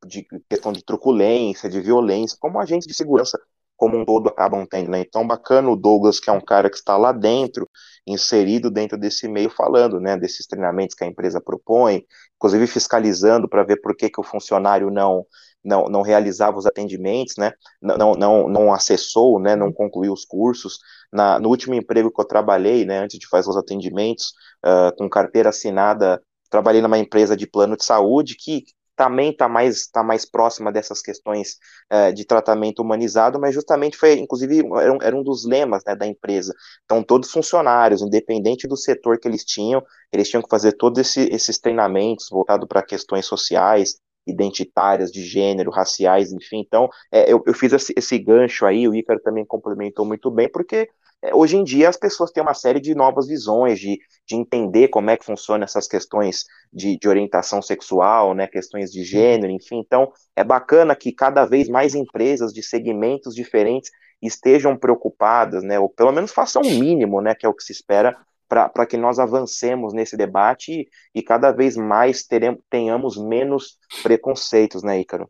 [0.05, 3.39] de questão de truculência, de violência, como agentes de segurança
[3.81, 4.99] como um todo acabam tendo, né?
[4.99, 7.67] Então, bacana o Douglas, que é um cara que está lá dentro,
[8.05, 12.05] inserido dentro desse meio, falando, né, desses treinamentos que a empresa propõe,
[12.35, 15.25] inclusive fiscalizando para ver por que, que o funcionário não,
[15.65, 20.77] não, não realizava os atendimentos, né, não, não, não acessou, né, não concluiu os cursos.
[21.11, 24.31] Na, no último emprego que eu trabalhei, né, antes de fazer os atendimentos,
[24.63, 26.21] uh, com carteira assinada,
[26.51, 28.63] trabalhei numa empresa de plano de saúde que
[29.01, 31.57] também está mais, tá mais próxima dessas questões
[31.89, 35.95] é, de tratamento humanizado, mas justamente foi, inclusive, era um, era um dos lemas né,
[35.95, 36.53] da empresa.
[36.85, 40.99] Então, todos os funcionários, independente do setor que eles tinham, eles tinham que fazer todos
[40.99, 43.95] esse, esses treinamentos voltados para questões sociais,
[44.27, 46.59] identitárias, de gênero, raciais, enfim.
[46.59, 50.47] Então, é, eu, eu, fiz esse, esse, gancho aí, o Ícaro também complementou muito bem,
[50.47, 50.87] porque
[51.33, 55.09] hoje em dia as pessoas têm uma série de novas visões, de, de entender como
[55.09, 59.79] é que funcionam essas questões de, de orientação sexual, né, questões de gênero, enfim.
[59.79, 63.91] Então, é bacana que cada vez mais empresas de segmentos diferentes
[64.21, 67.71] estejam preocupadas, né, ou pelo menos façam o mínimo, né, que é o que se
[67.71, 68.17] espera
[68.47, 74.83] para que nós avancemos nesse debate e, e cada vez mais teremos, tenhamos menos preconceitos,
[74.83, 75.29] né, Ícaro?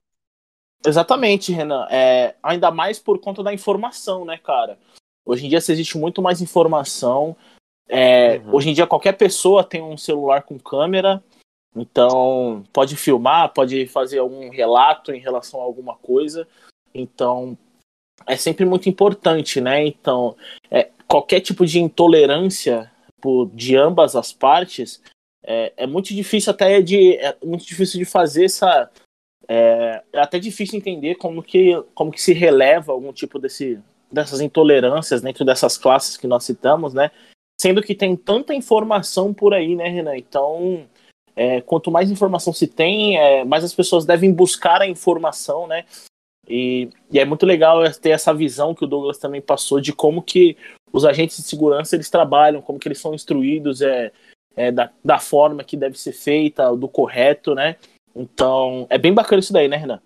[0.83, 1.85] Exatamente, Renan.
[1.91, 4.79] É, ainda mais por conta da informação, né, cara?
[5.25, 7.35] Hoje em dia existe muito mais informação.
[7.87, 8.55] É, uhum.
[8.55, 11.23] Hoje em dia qualquer pessoa tem um celular com câmera,
[11.75, 16.47] então pode filmar, pode fazer algum relato em relação a alguma coisa.
[16.93, 17.57] Então
[18.25, 19.85] é sempre muito importante, né?
[19.85, 20.35] Então
[20.69, 25.01] é, qualquer tipo de intolerância por, de ambas as partes,
[25.43, 28.89] é, é muito difícil até de é muito difícil de fazer essa
[29.47, 33.79] é, é, até difícil entender como que como que se releva algum tipo desse
[34.11, 37.11] dessas intolerâncias dentro dessas classes que nós citamos, né?
[37.59, 40.17] Sendo que tem tanta informação por aí, né, Renan?
[40.17, 40.87] Então,
[41.35, 45.85] é, quanto mais informação se tem, é, mais as pessoas devem buscar a informação, né?
[46.47, 50.21] E, e, é muito legal ter essa visão que o Douglas também passou de como
[50.21, 50.57] que
[50.91, 54.11] os agentes de segurança eles trabalham, como que eles são instruídos é,
[54.55, 57.77] é da, da forma que deve ser feita, do correto, né?
[58.15, 60.01] Então, é bem bacana isso daí, né, Renan?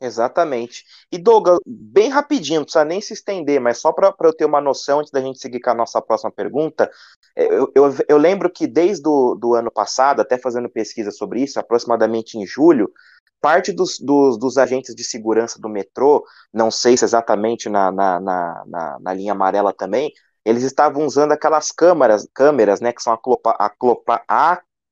[0.00, 0.84] Exatamente.
[1.10, 4.60] E Douglas, bem rapidinho, não precisa nem se estender, mas só para eu ter uma
[4.60, 6.88] noção antes da gente seguir com a nossa próxima pergunta,
[7.34, 11.42] é, eu, eu, eu lembro que desde o do ano passado, até fazendo pesquisa sobre
[11.42, 12.92] isso, aproximadamente em julho,
[13.40, 18.20] parte dos, dos, dos, agentes de segurança do metrô, não sei se exatamente na, na,
[18.20, 20.12] na, na linha amarela também,
[20.44, 24.22] eles estavam usando aquelas câmeras, câmeras né, que são aclopa, aclopa,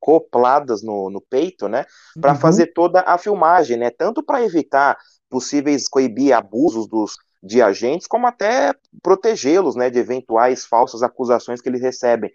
[0.01, 1.85] acopladas no, no peito, né,
[2.21, 2.39] para uhum.
[2.39, 4.97] fazer toda a filmagem, né, tanto para evitar
[5.29, 11.69] possíveis coibir abusos dos de agentes, como até protegê-los, né, de eventuais falsas acusações que
[11.69, 12.31] eles recebem.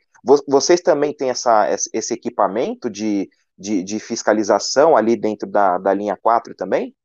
[0.47, 6.17] Vocês também têm essa, esse equipamento de, de, de fiscalização ali dentro da, da linha
[6.21, 6.95] 4 também?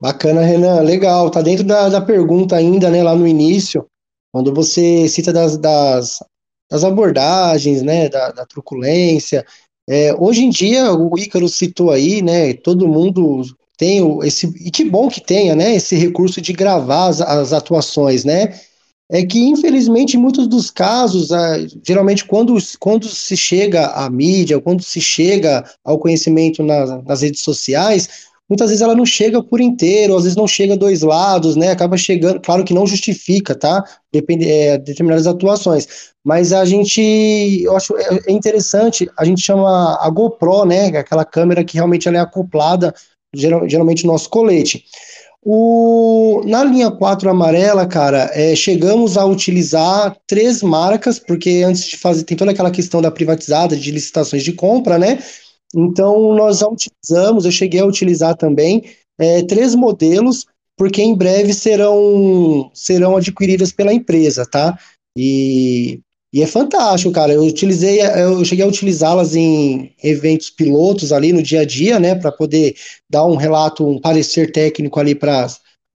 [0.00, 1.30] Bacana, Renan, legal.
[1.30, 3.86] Tá dentro da, da pergunta ainda, né, lá no início,
[4.32, 6.18] quando você cita das, das,
[6.72, 9.44] das abordagens, né, da, da truculência.
[9.86, 13.42] É, hoje em dia, o Ícaro citou aí, né, todo mundo
[13.76, 18.24] tem esse, e que bom que tenha, né, esse recurso de gravar as, as atuações,
[18.24, 18.58] né,
[19.10, 21.28] é que, infelizmente, em muitos dos casos,
[21.86, 27.42] geralmente quando, quando se chega à mídia, quando se chega ao conhecimento nas, nas redes
[27.42, 28.08] sociais,
[28.52, 31.70] muitas vezes ela não chega por inteiro, às vezes não chega dois lados, né?
[31.70, 33.82] Acaba chegando, claro que não justifica, tá?
[34.12, 36.12] Depende, é, determinadas atuações.
[36.22, 37.00] Mas a gente,
[37.62, 40.88] eu acho é, é interessante, a gente chama a GoPro, né?
[40.98, 42.94] Aquela câmera que realmente ela é acoplada,
[43.34, 44.84] geral, geralmente no nosso colete.
[45.42, 51.96] O, na linha 4 amarela, cara, é, chegamos a utilizar três marcas, porque antes de
[51.96, 55.18] fazer, tem toda aquela questão da privatizada, de licitações de compra, né?
[55.74, 58.84] Então, nós já utilizamos, eu cheguei a utilizar também,
[59.18, 60.46] é, três modelos,
[60.76, 64.78] porque em breve serão, serão adquiridas pela empresa, tá?
[65.16, 66.00] E
[66.32, 67.32] e é fantástico, cara.
[67.34, 72.14] Eu utilizei, eu cheguei a utilizá-las em eventos pilotos ali no dia a dia, né,
[72.14, 72.74] para poder
[73.10, 75.46] dar um relato, um parecer técnico ali para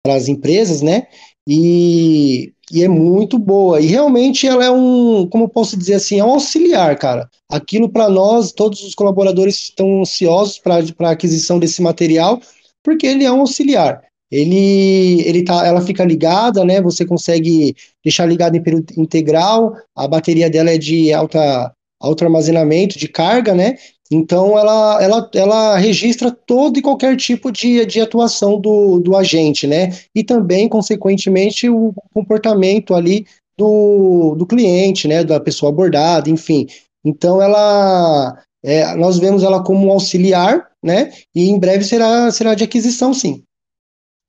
[0.08, 1.08] as empresas, né?
[1.48, 3.80] E, e é muito boa.
[3.80, 7.30] E realmente ela é um, como posso dizer assim, é um auxiliar, cara.
[7.50, 12.42] Aquilo para nós, todos os colaboradores estão ansiosos para a aquisição desse material,
[12.84, 14.02] porque ele é um auxiliar
[14.32, 16.82] ele, ele tá, ela fica ligada, né?
[16.82, 22.98] Você consegue deixar ligada em período integral, a bateria dela é de alta, alto armazenamento
[22.98, 23.76] de carga, né?
[24.12, 29.66] Então ela, ela, ela registra todo e qualquer tipo de, de atuação do, do agente,
[29.66, 29.90] né?
[30.14, 33.26] E também, consequentemente, o comportamento ali
[33.58, 35.24] do, do cliente, né?
[35.24, 36.68] Da pessoa abordada, enfim.
[37.04, 41.12] Então ela é, nós vemos ela como um auxiliar, né?
[41.34, 43.44] E em breve será, será de aquisição, sim.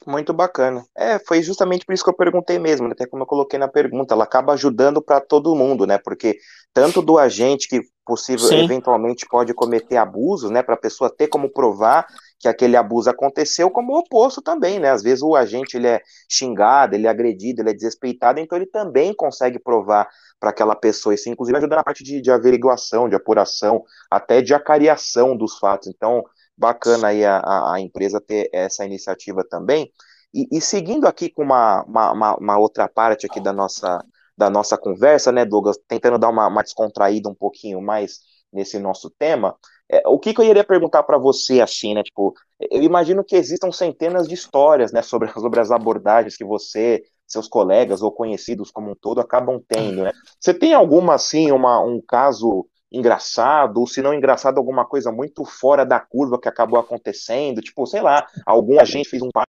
[0.06, 0.84] Muito bacana.
[0.96, 2.92] É, foi justamente por isso que eu perguntei mesmo, né?
[2.92, 5.98] até como eu coloquei na pergunta, ela acaba ajudando para todo mundo, né?
[5.98, 6.38] Porque
[6.72, 8.62] tanto do agente que possível Sim.
[8.62, 12.06] eventualmente pode cometer abusos, né, para a pessoa ter como provar
[12.38, 14.90] que aquele abuso aconteceu, como o oposto também, né?
[14.90, 16.00] Às vezes o agente ele é
[16.30, 20.06] xingado, ele é agredido, ele é desrespeitado, então ele também consegue provar
[20.38, 24.54] para aquela pessoa, isso inclusive ajuda na parte de, de averiguação, de apuração, até de
[24.54, 25.88] acariação dos fatos.
[25.88, 26.22] Então,
[26.56, 29.90] bacana aí a, a empresa ter essa iniciativa também.
[30.32, 34.04] E, e seguindo aqui com uma, uma, uma, outra parte aqui da nossa,
[34.36, 38.20] da nossa conversa, né, Douglas, tentando dar uma, uma descontraída um pouquinho mais
[38.52, 39.56] nesse nosso tema,
[39.90, 42.34] é, o que, que, eu iria perguntar para você, assim, né, tipo,
[42.70, 47.48] eu imagino que existam centenas de histórias, né, sobre, sobre as abordagens que você, seus
[47.48, 50.12] colegas ou conhecidos como um todo acabam tendo, né?
[50.40, 55.44] Você tem alguma, assim, uma, um caso engraçado, ou se não engraçado, alguma coisa muito
[55.44, 59.46] fora da curva que acabou acontecendo, tipo, sei lá, algum agente fez um parto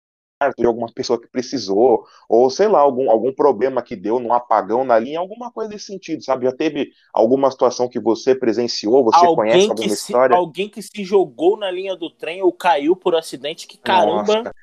[0.56, 4.84] de alguma pessoa que precisou, ou sei lá, algum, algum problema que deu num apagão
[4.84, 6.46] na linha, alguma coisa nesse sentido, sabe?
[6.46, 10.36] Já teve alguma situação que você presenciou, você alguém conhece alguma história?
[10.36, 14.54] alguém que se jogou na linha do trem ou caiu por acidente, que caramba, Nossa.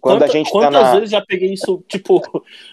[0.00, 0.94] Quando Quanta, a gente tá quantas na...
[0.94, 2.20] vezes já peguei isso, tipo,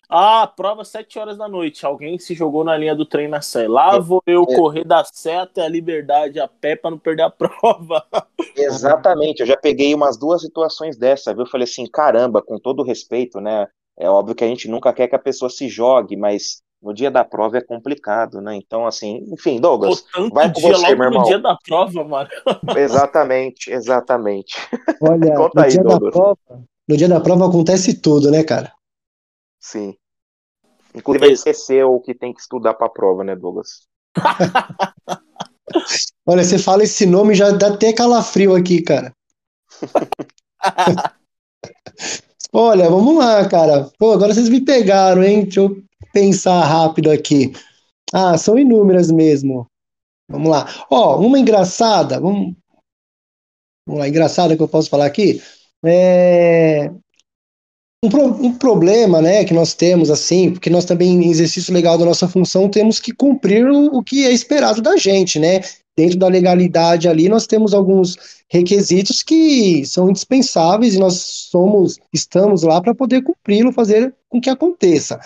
[0.09, 3.67] ah, prova 7 horas da noite, alguém se jogou na linha do trem na Sé.
[3.67, 4.55] Lá é, vou eu é.
[4.55, 8.05] correr da Sé até a Liberdade a pé para não perder a prova.
[8.55, 11.43] Exatamente, eu já peguei umas duas situações dessa, viu?
[11.43, 13.67] Eu falei assim, caramba, com todo respeito, né?
[13.97, 17.11] É óbvio que a gente nunca quer que a pessoa se jogue, mas no dia
[17.11, 18.55] da prova é complicado, né?
[18.55, 21.21] Então, assim, enfim, Douglas, Pô, vai com dia você, meu irmão.
[21.21, 22.29] no dia da prova, mano.
[22.77, 24.55] Exatamente, exatamente.
[25.01, 26.13] Olha, Conta no aí, dia Douglas.
[26.13, 28.73] da prova, no dia da prova acontece tudo, né, cara?
[29.61, 29.95] Sim.
[30.95, 33.87] Inclusive esqueceu o que tem que estudar para a prova, né, Douglas?
[36.25, 39.13] Olha, você fala esse nome já dá até calafrio aqui, cara.
[42.51, 43.87] Olha, vamos lá, cara.
[43.99, 45.43] Pô, agora vocês me pegaram, hein?
[45.43, 45.79] Deixa eu
[46.11, 47.53] pensar rápido aqui.
[48.11, 49.67] Ah, são inúmeras mesmo.
[50.27, 50.67] Vamos lá.
[50.89, 52.19] Ó, uma engraçada.
[52.19, 52.55] Vamos,
[53.85, 55.39] vamos lá, engraçada que eu posso falar aqui.
[55.85, 56.91] É,
[58.03, 61.97] um, pro, um, problema né, que nós temos, assim, porque nós também, em exercício legal
[61.97, 65.61] da nossa função, temos que cumprir o, o que é esperado da gente, né?
[65.97, 68.15] Dentro da legalidade ali, nós temos alguns
[68.49, 71.15] requisitos que são indispensáveis e nós
[71.51, 75.19] somos, estamos lá para poder cumpri-lo, fazer com que aconteça.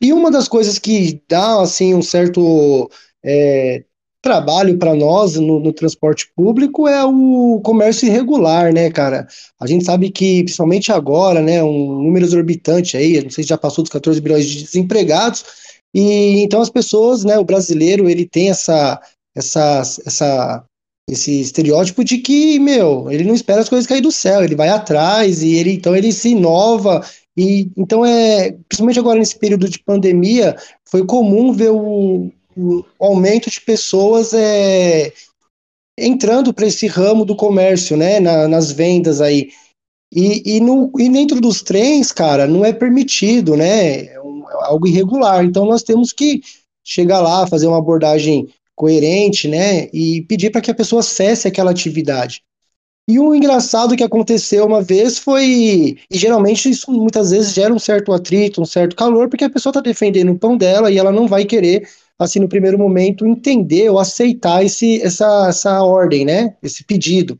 [0.00, 2.88] E uma das coisas que dá, assim, um certo
[3.24, 3.82] é,
[4.24, 9.26] trabalho para nós no, no, transporte público é o comércio irregular, né, cara?
[9.60, 13.58] A gente sabe que, principalmente agora, né, um número exorbitante aí, não sei se já
[13.58, 15.44] passou dos 14 bilhões de desempregados,
[15.94, 18.98] e então as pessoas, né, o brasileiro, ele tem essa,
[19.36, 20.64] essa, essa,
[21.08, 24.70] esse estereótipo de que, meu, ele não espera as coisas cair do céu, ele vai
[24.70, 27.04] atrás e ele, então ele se inova,
[27.36, 30.56] e então é, principalmente agora nesse período de pandemia,
[30.88, 35.12] foi comum ver o, o aumento de pessoas é,
[35.98, 39.50] entrando para esse ramo do comércio, né, na, nas vendas aí.
[40.12, 44.66] E, e, no, e dentro dos trens, cara, não é permitido, né, é, um, é
[44.66, 45.44] algo irregular.
[45.44, 46.40] Então nós temos que
[46.84, 51.70] chegar lá, fazer uma abordagem coerente, né, e pedir para que a pessoa cesse aquela
[51.70, 52.42] atividade.
[53.06, 57.78] E o engraçado que aconteceu uma vez foi, e geralmente isso muitas vezes gera um
[57.78, 61.12] certo atrito, um certo calor, porque a pessoa está defendendo o pão dela e ela
[61.12, 61.86] não vai querer
[62.18, 66.56] assim, no primeiro momento, entender ou aceitar esse, essa, essa ordem, né?
[66.62, 67.38] Esse pedido.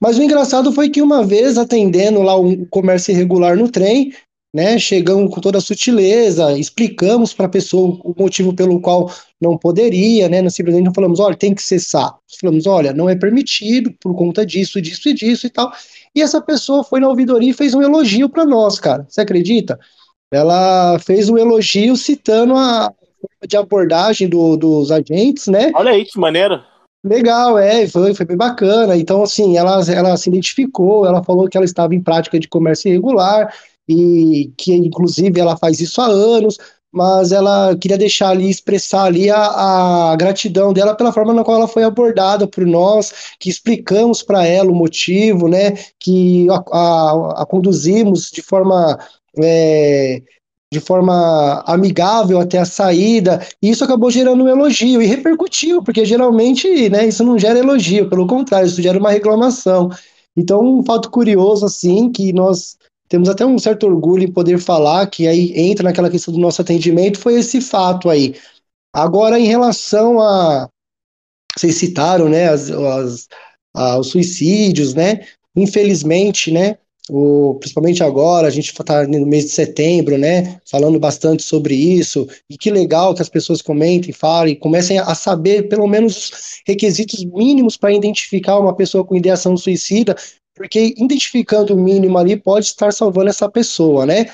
[0.00, 4.12] Mas o engraçado foi que uma vez atendendo lá um comércio irregular no trem,
[4.54, 9.58] né, chegamos com toda a sutileza, explicamos para a pessoa o motivo pelo qual não
[9.58, 12.16] poderia, né, nós simplesmente não falamos, olha, tem que cessar.
[12.40, 15.70] Falamos, olha, não é permitido por conta disso, disso e disso e tal.
[16.14, 19.04] E essa pessoa foi na ouvidoria e fez um elogio para nós, cara.
[19.08, 19.78] Você acredita?
[20.32, 22.92] Ela fez um elogio citando a,
[23.46, 25.70] de abordagem do, dos agentes, né?
[25.74, 26.64] Olha aí, que maneira.
[27.04, 28.96] Legal, é, foi, foi bem bacana.
[28.96, 32.88] Então, assim, ela, ela se identificou, ela falou que ela estava em prática de comércio
[32.88, 33.54] irregular
[33.88, 36.58] e que, inclusive, ela faz isso há anos,
[36.92, 41.58] mas ela queria deixar ali, expressar ali a, a gratidão dela pela forma na qual
[41.58, 47.42] ela foi abordada por nós, que explicamos para ela o motivo, né, que a, a,
[47.42, 48.98] a conduzimos de forma
[49.40, 50.22] é,
[50.72, 56.04] de forma amigável até a saída, e isso acabou gerando um elogio e repercutiu, porque
[56.04, 59.90] geralmente né, isso não gera elogio, pelo contrário, isso gera uma reclamação.
[60.36, 62.76] Então, um fato curioso, assim, que nós
[63.08, 66.60] temos até um certo orgulho em poder falar, que aí entra naquela questão do nosso
[66.60, 68.34] atendimento, foi esse fato aí.
[68.94, 70.68] Agora, em relação a.
[71.56, 73.28] Vocês citaram, né, as, as
[73.74, 75.26] a, os suicídios, né?
[75.56, 76.78] Infelizmente, né?
[77.08, 80.60] O, principalmente agora, a gente está no mês de setembro, né?
[80.70, 82.28] Falando bastante sobre isso.
[82.48, 86.32] E que legal que as pessoas comentem, falem, comecem a saber pelo menos os
[86.66, 90.14] requisitos mínimos para identificar uma pessoa com ideação suicida,
[90.54, 94.26] porque identificando o mínimo ali pode estar salvando essa pessoa, né?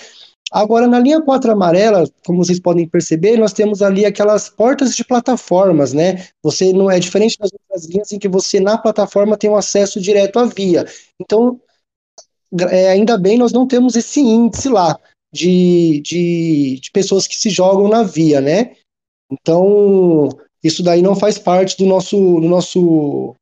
[0.50, 5.04] Agora, na linha 4 amarela, como vocês podem perceber, nós temos ali aquelas portas de
[5.04, 6.26] plataformas, né?
[6.42, 10.00] Você não é diferente das outras linhas em que você na plataforma tem um acesso
[10.00, 10.86] direto à via.
[11.20, 11.60] Então,
[12.70, 14.98] é, ainda bem nós não temos esse índice lá
[15.32, 18.72] de, de, de pessoas que se jogam na via, né?
[19.30, 20.28] Então,
[20.62, 23.34] isso daí não faz parte do nosso, do nosso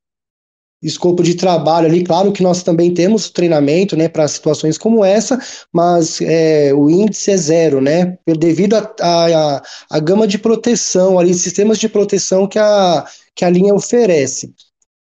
[0.83, 2.03] escopo de trabalho ali.
[2.03, 5.39] Claro que nós também temos treinamento né, para situações como essa,
[5.73, 8.19] mas é, o índice é zero, né?
[8.27, 9.63] Devido a,
[10.03, 13.05] gama de proteção ali, sistemas de proteção que a,
[13.35, 14.53] que a linha oferece.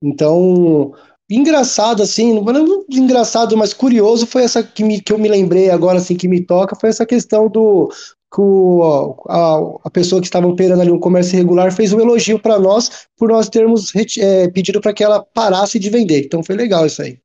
[0.03, 0.93] Então,
[1.29, 5.99] engraçado assim, não engraçado, mas curioso foi essa que, me, que eu me lembrei agora
[5.99, 7.91] assim que me toca, foi essa questão do
[8.33, 12.39] que o, a, a, pessoa que estava operando ali o comércio irregular fez um elogio
[12.39, 16.25] para nós por nós termos é, pedido para que ela parasse de vender.
[16.25, 17.19] Então foi legal isso aí.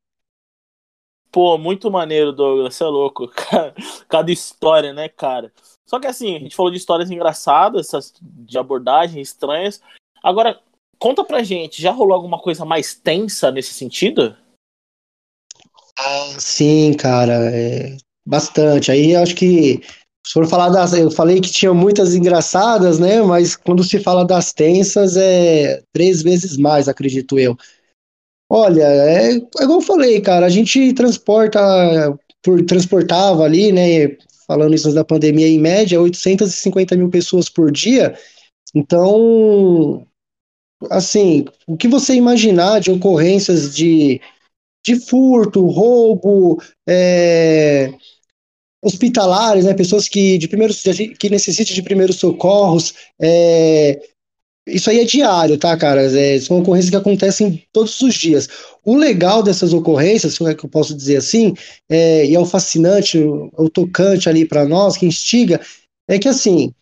[1.31, 3.31] Pô, muito maneiro, Douglas, você é louco.
[4.07, 5.51] Cada história, né, cara?
[5.85, 7.89] Só que assim, a gente falou de histórias engraçadas,
[8.21, 9.81] de abordagens estranhas.
[10.23, 10.59] Agora,
[11.01, 14.37] conta pra gente, já rolou alguma coisa mais tensa nesse sentido?
[15.97, 18.91] Ah, sim, cara, é, bastante.
[18.91, 19.81] Aí acho que
[20.25, 20.93] se for falar das.
[20.93, 23.21] Eu falei que tinha muitas engraçadas, né?
[23.23, 27.57] Mas quando se fala das tensas, é três vezes mais, acredito eu.
[28.47, 31.59] Olha, é, é igual eu falei, cara, a gente transporta,
[32.43, 34.17] por, transportava ali, né?
[34.47, 38.15] Falando isso da pandemia, em média, 850 mil pessoas por dia.
[38.75, 40.05] Então,
[40.89, 44.21] assim, o que você imaginar de ocorrências de,
[44.85, 47.93] de furto, roubo, é,
[48.83, 50.81] hospitalares, né, pessoas que, de primeiros,
[51.19, 52.93] que necessitam de primeiros socorros.
[53.21, 54.01] É,
[54.67, 56.01] isso aí é diário, tá, cara?
[56.01, 58.47] É, são ocorrências que acontecem todos os dias.
[58.83, 61.53] O legal dessas ocorrências, se é que eu posso dizer assim,
[61.89, 65.59] é, e é o fascinante, o, o tocante ali para nós, que instiga,
[66.07, 66.73] é que assim,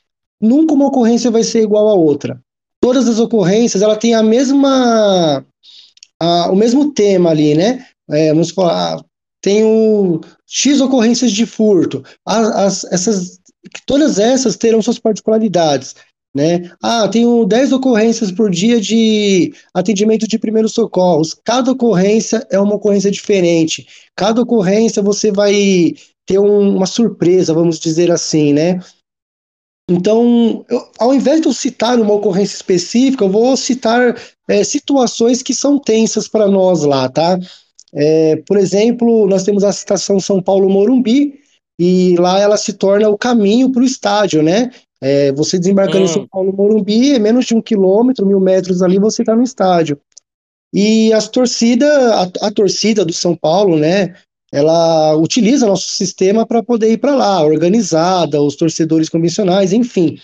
[0.42, 2.42] nunca uma ocorrência vai ser igual a outra.
[2.82, 5.46] Todas as ocorrências, ela tem a mesma,
[6.20, 7.86] a, o mesmo tema ali, né?
[8.10, 9.04] É, vamos falar,
[9.42, 12.04] tenho X ocorrências de furto.
[12.26, 13.40] As, as, essas,
[13.86, 15.96] todas essas terão suas particularidades.
[16.34, 16.72] Né?
[16.82, 21.36] Ah, tenho 10 ocorrências por dia de atendimento de primeiros socorros.
[21.44, 23.88] Cada ocorrência é uma ocorrência diferente.
[24.16, 25.96] Cada ocorrência você vai
[26.28, 28.80] ter um, uma surpresa, vamos dizer assim, né?
[29.90, 34.16] Então, eu, ao invés de eu citar uma ocorrência específica, eu vou citar
[34.48, 37.40] é, situações que são tensas para nós lá, tá?
[37.94, 41.40] É, por exemplo, nós temos a estação São Paulo Morumbi,
[41.80, 44.70] e lá ela se torna o caminho para o estádio, né?
[45.02, 46.06] É, você desembarcando hum.
[46.06, 49.44] em São Paulo Morumbi, é menos de um quilômetro, mil metros ali, você está no
[49.44, 49.98] estádio.
[50.74, 54.14] E as torcida, a, a, torcida do São Paulo, né?
[54.52, 60.18] Ela utiliza nosso sistema para poder ir para lá, organizada, os torcedores convencionais, enfim.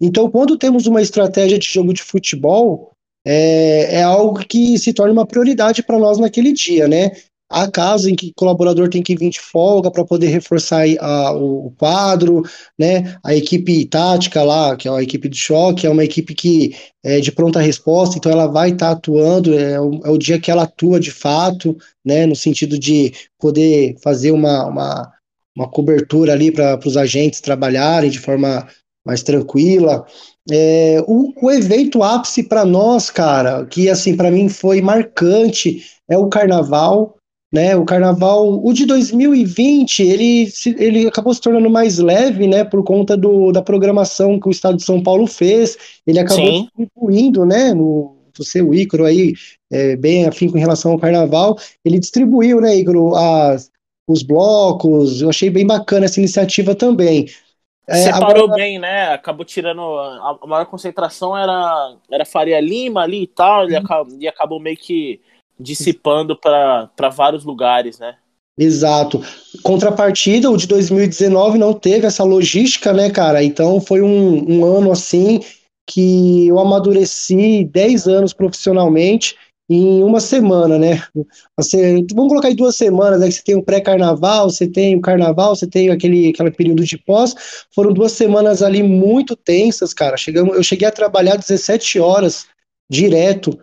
[0.00, 2.92] Então, quando temos uma estratégia de jogo de futebol,
[3.24, 7.12] é, é algo que se torna uma prioridade para nós naquele dia, né?
[7.50, 11.32] Há casos em que o colaborador tem que vir de folga para poder reforçar a,
[11.32, 12.42] o quadro,
[12.78, 13.18] né?
[13.24, 17.18] A equipe tática lá, que é a equipe de choque, é uma equipe que é
[17.18, 20.48] de pronta resposta, então ela vai estar tá atuando, é o, é o, dia que
[20.48, 22.24] ela atua de fato, né?
[22.24, 25.12] No sentido de poder fazer uma, uma,
[25.56, 28.64] uma cobertura ali para os agentes trabalharem de forma
[29.04, 30.06] mais tranquila.
[30.48, 36.16] É, o, o, evento ápice para nós, cara, que assim para mim foi marcante, é
[36.16, 37.16] o Carnaval,
[37.52, 37.76] né?
[37.76, 40.48] O Carnaval, o de 2020, ele,
[40.78, 42.62] ele acabou se tornando mais leve, né?
[42.64, 45.76] Por conta do, da programação que o Estado de São Paulo fez.
[46.06, 46.68] Ele acabou Sim.
[46.76, 47.74] distribuindo, né?
[47.74, 49.34] No, você, o Ícaro aí,
[49.70, 53.70] é, bem afim com relação ao Carnaval, ele distribuiu, né, Ícaro, as,
[54.08, 55.20] os blocos.
[55.20, 57.26] Eu achei bem bacana essa iniciativa também.
[57.88, 58.54] É, Separou agora...
[58.54, 59.08] bem, né?
[59.08, 59.80] Acabou tirando.
[59.80, 65.20] A, maior concentração era, era Faria Lima ali e tal, acabou, e acabou meio que
[65.60, 68.16] dissipando para vários lugares, né?
[68.58, 69.22] Exato.
[69.62, 73.42] Contrapartida, o de 2019 não teve essa logística, né, cara?
[73.42, 75.40] Então foi um, um ano assim
[75.88, 79.34] que eu amadureci 10 anos profissionalmente
[79.68, 81.00] em uma semana, né?
[81.56, 83.30] Você, vamos colocar em duas semanas, né?
[83.30, 87.34] Você tem o pré-carnaval, você tem o carnaval, você tem aquele, aquele período de pós.
[87.72, 90.16] Foram duas semanas ali muito tensas, cara.
[90.16, 92.46] Chegamos, eu cheguei a trabalhar 17 horas
[92.90, 93.56] direto.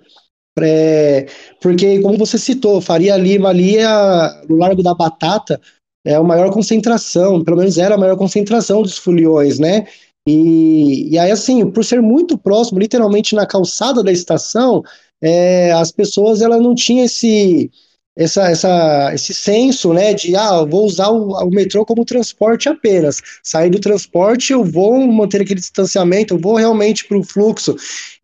[0.66, 1.28] É,
[1.62, 5.60] porque, como você citou, Faria Lima ali, a, no Largo da Batata,
[6.06, 9.86] é a maior concentração, pelo menos era a maior concentração dos foliões, né?
[10.28, 14.84] E, e aí, assim, por ser muito próximo, literalmente na calçada da estação,
[15.22, 17.72] é, as pessoas ela não tinham esse,
[18.18, 23.22] essa, essa, esse senso, né, de, ah, vou usar o, o, metrô como transporte apenas.
[23.44, 27.76] Sair do transporte, eu vou manter aquele distanciamento, eu vou realmente para o fluxo.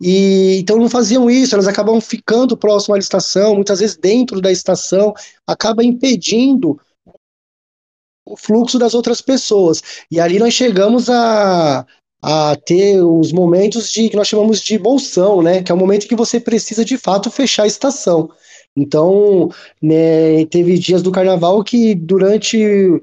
[0.01, 4.51] E então não faziam isso, elas acabam ficando próximo à estação, muitas vezes dentro da
[4.51, 5.13] estação,
[5.45, 6.79] acaba impedindo
[8.25, 9.83] o fluxo das outras pessoas.
[10.09, 11.85] E ali nós chegamos a,
[12.19, 15.61] a ter os momentos de que nós chamamos de bolsão, né?
[15.61, 18.31] Que é o momento que você precisa de fato fechar a estação.
[18.75, 19.49] Então,
[19.81, 23.01] né, teve dias do carnaval que durante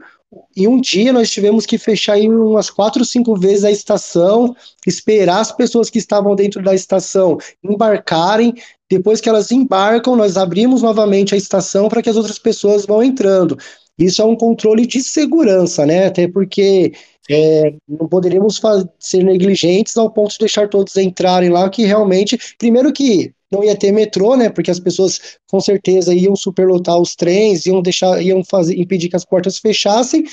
[0.57, 4.55] em um dia nós tivemos que fechar em umas quatro, cinco vezes a estação,
[4.87, 8.55] esperar as pessoas que estavam dentro da estação embarcarem.
[8.89, 13.03] Depois que elas embarcam, nós abrimos novamente a estação para que as outras pessoas vão
[13.03, 13.57] entrando.
[14.01, 16.07] Isso é um controle de segurança, né?
[16.07, 16.93] Até porque
[17.29, 18.61] é, não poderíamos
[18.99, 23.77] ser negligentes ao ponto de deixar todos entrarem lá, que realmente, primeiro que não ia
[23.77, 24.49] ter metrô, né?
[24.49, 25.21] Porque as pessoas
[25.51, 30.25] com certeza iam superlotar os trens, iam deixar, iam fazer, impedir que as portas fechassem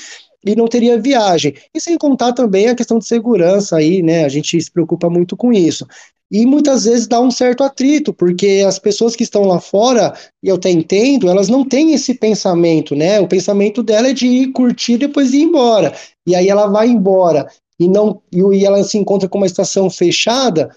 [0.44, 1.54] e não teria viagem.
[1.74, 4.24] E sem contar também a questão de segurança aí, né?
[4.24, 5.86] A gente se preocupa muito com isso.
[6.30, 10.12] E muitas vezes dá um certo atrito, porque as pessoas que estão lá fora,
[10.42, 13.18] e eu até entendo, elas não têm esse pensamento, né?
[13.18, 15.94] O pensamento dela é de ir curtir e depois ir embora.
[16.26, 17.48] E aí ela vai embora
[17.80, 20.70] e não e ela se encontra com uma estação fechada,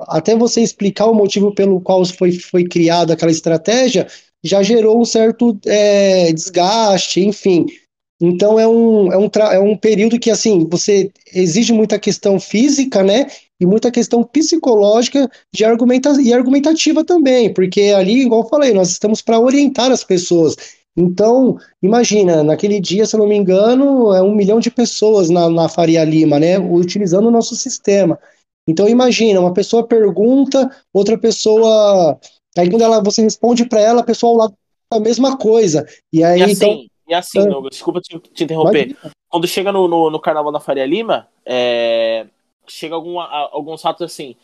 [0.00, 4.06] até você explicar o motivo pelo qual foi, foi criada aquela estratégia,
[4.42, 7.66] já gerou um certo é, desgaste, enfim.
[8.20, 13.02] Então é um, é, um é um período que assim você exige muita questão física,
[13.02, 13.26] né?
[13.58, 18.90] E muita questão psicológica de argumenta e argumentativa também, porque ali, igual eu falei, nós
[18.90, 20.56] estamos para orientar as pessoas.
[20.96, 25.48] Então, imagina, naquele dia, se eu não me engano, é um milhão de pessoas na,
[25.48, 26.58] na Faria Lima, né?
[26.58, 28.18] Utilizando o nosso sistema.
[28.68, 32.18] Então, imagina, uma pessoa pergunta, outra pessoa.
[32.56, 34.54] Aí, quando ela, você responde para ela, a pessoa ao lado
[34.92, 35.86] a mesma coisa.
[36.12, 38.96] E aí, e assim, então, e assim, Douglas, desculpa te, te interromper.
[39.28, 42.24] Quando chega no, no, no, Carnaval da Faria Lima, é,
[42.68, 44.36] chega algum, alguns fatos assim.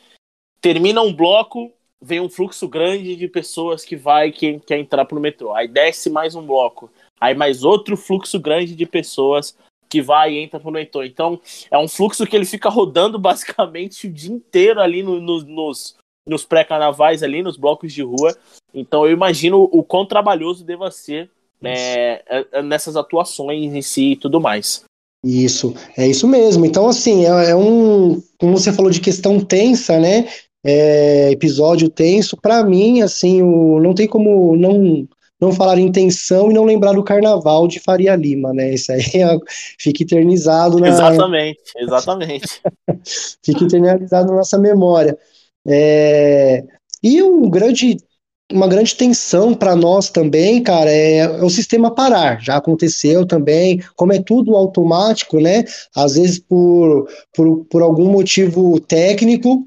[0.60, 5.20] Termina um bloco, vem um fluxo grande de pessoas que vai, que quer entrar pro
[5.20, 5.54] metrô.
[5.54, 6.90] Aí desce mais um bloco.
[7.20, 9.56] Aí mais outro fluxo grande de pessoas
[9.88, 11.04] que vai e entra pro metrô.
[11.04, 11.40] Então,
[11.70, 15.96] é um fluxo que ele fica rodando basicamente o dia inteiro ali no, no, nos,
[16.26, 18.36] nos pré-carnavais ali, nos blocos de rua.
[18.74, 21.30] Então, eu imagino o quão trabalhoso deva ser
[21.61, 22.20] né,
[22.64, 24.84] nessas atuações em si e tudo mais.
[25.24, 26.64] Isso, é isso mesmo.
[26.64, 28.22] Então, assim, é, é um.
[28.38, 30.28] Como você falou de questão tensa, né?
[30.64, 35.07] É, episódio tenso, para mim, assim, o, não tem como não
[35.40, 38.74] não falar em tensão e não lembrar do carnaval de Faria Lima, né?
[38.74, 39.38] Isso aí é,
[39.78, 40.88] fica eternizado na.
[40.88, 42.62] Exatamente, exatamente.
[43.44, 45.16] fica eternizado na nossa memória.
[45.66, 46.64] É...
[47.02, 47.98] E um grande
[48.53, 52.40] uma grande tensão para nós também, cara, é, é, o sistema parar.
[52.40, 55.64] Já aconteceu também, como é tudo automático, né?
[55.94, 59.66] Às vezes por, por, por algum motivo técnico,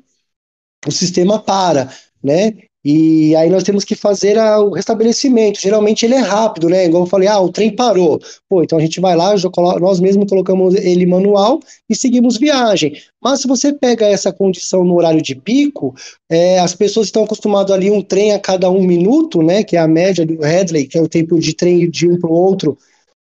[0.88, 1.92] o sistema para,
[2.24, 2.54] né?
[2.92, 5.62] E aí nós temos que fazer a, o restabelecimento.
[5.62, 6.88] Geralmente ele é rápido, né?
[6.88, 8.20] Igual eu falei, ah, o trem parou.
[8.50, 9.36] Pô, então a gente vai lá,
[9.80, 12.94] nós mesmos colocamos ele manual e seguimos viagem.
[13.22, 15.94] Mas se você pega essa condição no horário de pico,
[16.28, 19.64] é, as pessoas estão acostumadas ali um trem a cada um minuto, né?
[19.64, 22.32] Que é a média do Headley, que é o tempo de trem de um para
[22.32, 22.76] o outro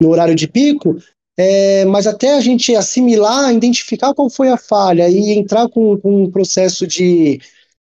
[0.01, 0.97] no horário de pico.
[1.37, 6.23] É, mas até a gente assimilar, identificar qual foi a falha e entrar com, com
[6.23, 7.39] um processo de,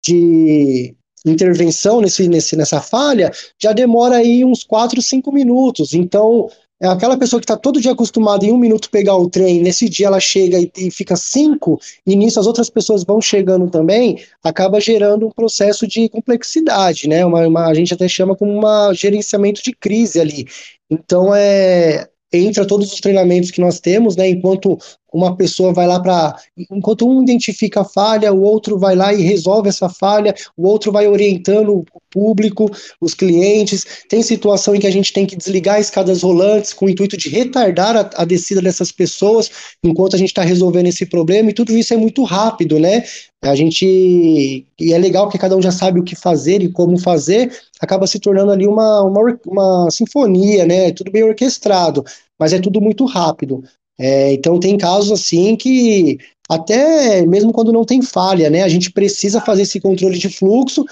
[0.04, 0.94] de
[1.30, 3.30] intervenção nesse, nesse, nessa falha,
[3.60, 5.92] já demora aí uns 4, 5 minutos.
[5.92, 6.48] Então,
[6.80, 9.88] é aquela pessoa que está todo dia acostumada em um minuto pegar o trem, nesse
[9.88, 14.22] dia ela chega e, e, fica cinco, e nisso as outras pessoas vão chegando também,
[14.44, 17.24] acaba gerando um processo de complexidade, né?
[17.24, 20.46] Uma, uma, a gente até chama como um gerenciamento de crise ali.
[20.90, 24.28] Então é entra todos os treinamentos que nós temos, né?
[24.28, 24.78] Enquanto
[25.12, 26.36] uma pessoa vai lá para.
[26.70, 30.92] Enquanto um identifica a falha, o outro vai lá e resolve essa falha, o outro
[30.92, 32.70] vai orientando o público,
[33.00, 33.86] os clientes.
[34.08, 37.28] Tem situação em que a gente tem que desligar escadas rolantes com o intuito de
[37.28, 39.50] retardar a, a descida dessas pessoas
[39.82, 43.04] enquanto a gente está resolvendo esse problema, e tudo isso é muito rápido, né?
[43.46, 44.66] A gente.
[44.78, 48.06] E é legal que cada um já sabe o que fazer e como fazer, acaba
[48.06, 50.92] se tornando ali uma, uma, uma sinfonia, né?
[50.92, 52.04] Tudo bem orquestrado,
[52.38, 53.62] mas é tudo muito rápido.
[53.98, 56.18] É, então tem casos assim que
[56.48, 60.84] até mesmo quando não tem falha, né, a gente precisa fazer esse controle de fluxo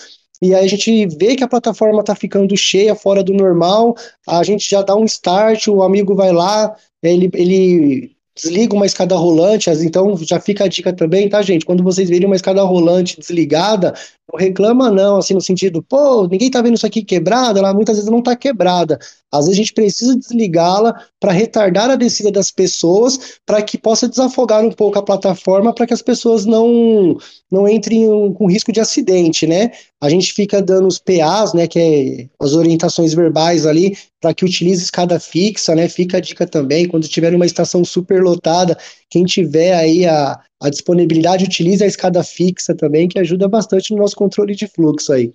[0.43, 3.95] e aí a gente vê que a plataforma está ficando cheia, fora do normal,
[4.27, 9.15] a gente já dá um start, o amigo vai lá, ele, ele desliga uma escada
[9.15, 11.65] rolante, então já fica a dica também, tá, gente?
[11.65, 13.95] Quando vocês verem uma escada rolante desligada,
[14.33, 17.97] não reclama não, assim, no sentido, pô, ninguém tá vendo isso aqui quebrada, ela muitas
[17.97, 18.99] vezes não tá quebrada.
[19.31, 24.09] Às vezes a gente precisa desligá-la para retardar a descida das pessoas, para que possa
[24.09, 27.17] desafogar um pouco a plataforma, para que as pessoas não
[27.51, 29.71] não entrem com risco de acidente, né?
[30.01, 34.43] A gente fica dando os PAs, né, que é as orientações verbais ali, para que
[34.43, 35.87] utilize escada fixa, né?
[35.87, 38.75] Fica a dica também, quando tiver uma estação super lotada,
[39.11, 44.01] quem tiver aí a, a disponibilidade, utilize a escada fixa também, que ajuda bastante no
[44.01, 45.35] nosso controle de fluxo aí.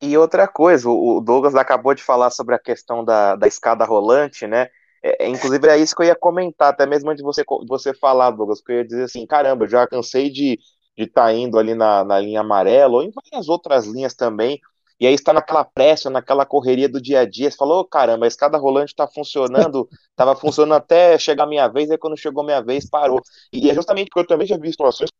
[0.00, 4.46] E outra coisa, o Douglas acabou de falar sobre a questão da, da escada rolante,
[4.46, 4.68] né?
[5.04, 7.92] É, é inclusive é isso que eu ia comentar, até mesmo antes de você, você
[7.92, 10.58] falar, Douglas, que eu ia dizer assim, caramba, já cansei de
[10.96, 14.58] estar tá indo ali na, na linha amarela, ou em várias outras linhas também,
[15.00, 18.26] e aí está naquela pressa, naquela correria do dia a dia, você falou, oh, caramba,
[18.26, 22.42] a escada rolante está funcionando, estava funcionando até chegar a minha vez, aí quando chegou
[22.42, 23.22] a minha vez, parou.
[23.50, 25.10] E é justamente porque eu também já vi situações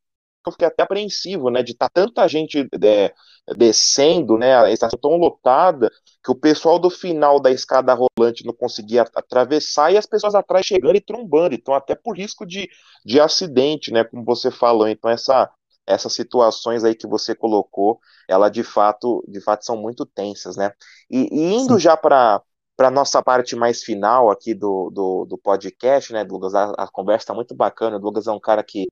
[0.43, 3.13] que eu fiquei até apreensivo, né, de estar tá tanta gente é,
[3.57, 5.91] descendo, né, a estação tão lotada,
[6.23, 10.67] que o pessoal do final da escada rolante não conseguia atravessar e as pessoas atrás
[10.67, 12.69] chegando e trombando, então até por risco de,
[13.05, 15.51] de acidente, né, como você falou, então essa
[15.91, 20.73] essas situações aí que você colocou, ela de fato, de fato são muito tensas, né?
[21.11, 21.81] E, e indo Sim.
[21.81, 22.43] já para
[22.77, 26.55] para nossa parte mais final aqui do, do, do podcast, né, Douglas?
[26.55, 27.99] A, a conversa está muito bacana.
[27.99, 28.87] O Douglas é um cara que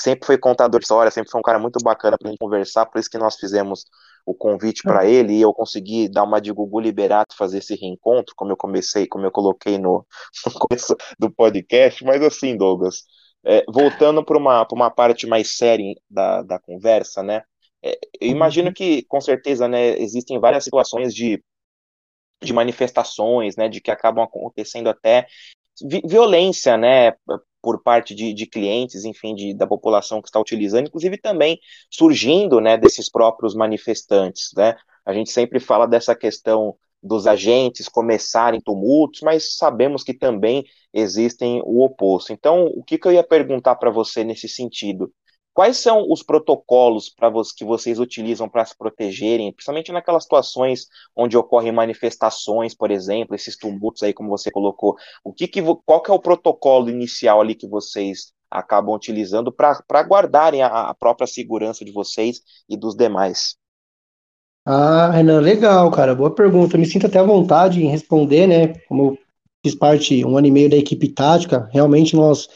[0.00, 2.98] sempre foi contador de história, sempre foi um cara muito bacana para gente conversar, por
[2.98, 3.84] isso que nós fizemos
[4.24, 8.34] o convite para ele e eu consegui dar uma de Gugu Liberato fazer esse reencontro,
[8.34, 10.06] como eu comecei, como eu coloquei no,
[10.46, 12.02] no começo do podcast.
[12.02, 13.04] Mas assim, Douglas,
[13.44, 17.42] é, voltando para uma, uma parte mais séria da, da conversa, né?
[17.82, 18.74] É, eu imagino uhum.
[18.74, 21.42] que, com certeza, né, existem várias situações de,
[22.42, 25.26] de manifestações, né, de que acabam acontecendo até
[25.82, 27.12] vi violência, né,
[27.60, 31.58] por parte de, de clientes, enfim, de, da população que está utilizando, inclusive também
[31.90, 34.76] surgindo, né, desses próprios manifestantes, né?
[35.04, 41.60] A gente sempre fala dessa questão dos agentes começarem tumultos, mas sabemos que também existem
[41.64, 42.32] o oposto.
[42.32, 45.12] Então, o que, que eu ia perguntar para você nesse sentido?
[45.52, 51.36] Quais são os protocolos para que vocês utilizam para se protegerem, principalmente naquelas situações onde
[51.36, 54.96] ocorrem manifestações, por exemplo, esses tumultos aí, como você colocou?
[55.22, 60.02] O que, que qual que é o protocolo inicial ali que vocês acabam utilizando para
[60.02, 63.56] guardarem a, a própria segurança de vocês e dos demais?
[64.66, 66.14] Ah, Renan, legal, cara.
[66.14, 66.78] Boa pergunta.
[66.78, 68.78] me sinto até à vontade em responder, né?
[68.88, 69.18] Como eu
[69.64, 72.48] fiz parte um ano e meio da equipe tática, realmente nós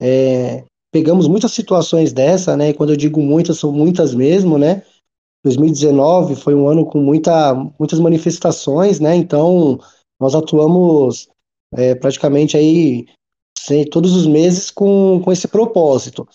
[0.00, 2.70] é, pegamos muitas situações dessa, né?
[2.70, 4.84] E quando eu digo muitas, são muitas mesmo, né?
[5.44, 9.16] 2019 foi um ano com muita, muitas manifestações, né?
[9.16, 9.80] Então
[10.20, 11.28] nós atuamos
[11.74, 13.06] é, praticamente aí
[13.90, 16.28] todos os meses com, com esse propósito.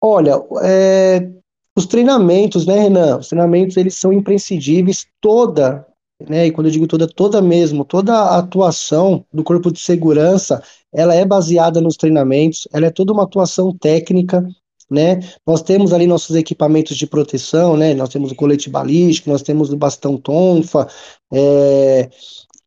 [0.00, 1.30] Olha, é,
[1.78, 3.18] os treinamentos, né, Renan?
[3.18, 5.86] Os treinamentos eles são imprescindíveis toda,
[6.28, 6.46] né?
[6.46, 11.14] E quando eu digo toda, toda mesmo, toda a atuação do corpo de segurança, ela
[11.14, 14.46] é baseada nos treinamentos, ela é toda uma atuação técnica,
[14.90, 15.20] né?
[15.46, 17.94] Nós temos ali nossos equipamentos de proteção, né?
[17.94, 20.88] Nós temos o colete balístico, nós temos o bastão tonfa,
[21.32, 22.08] é,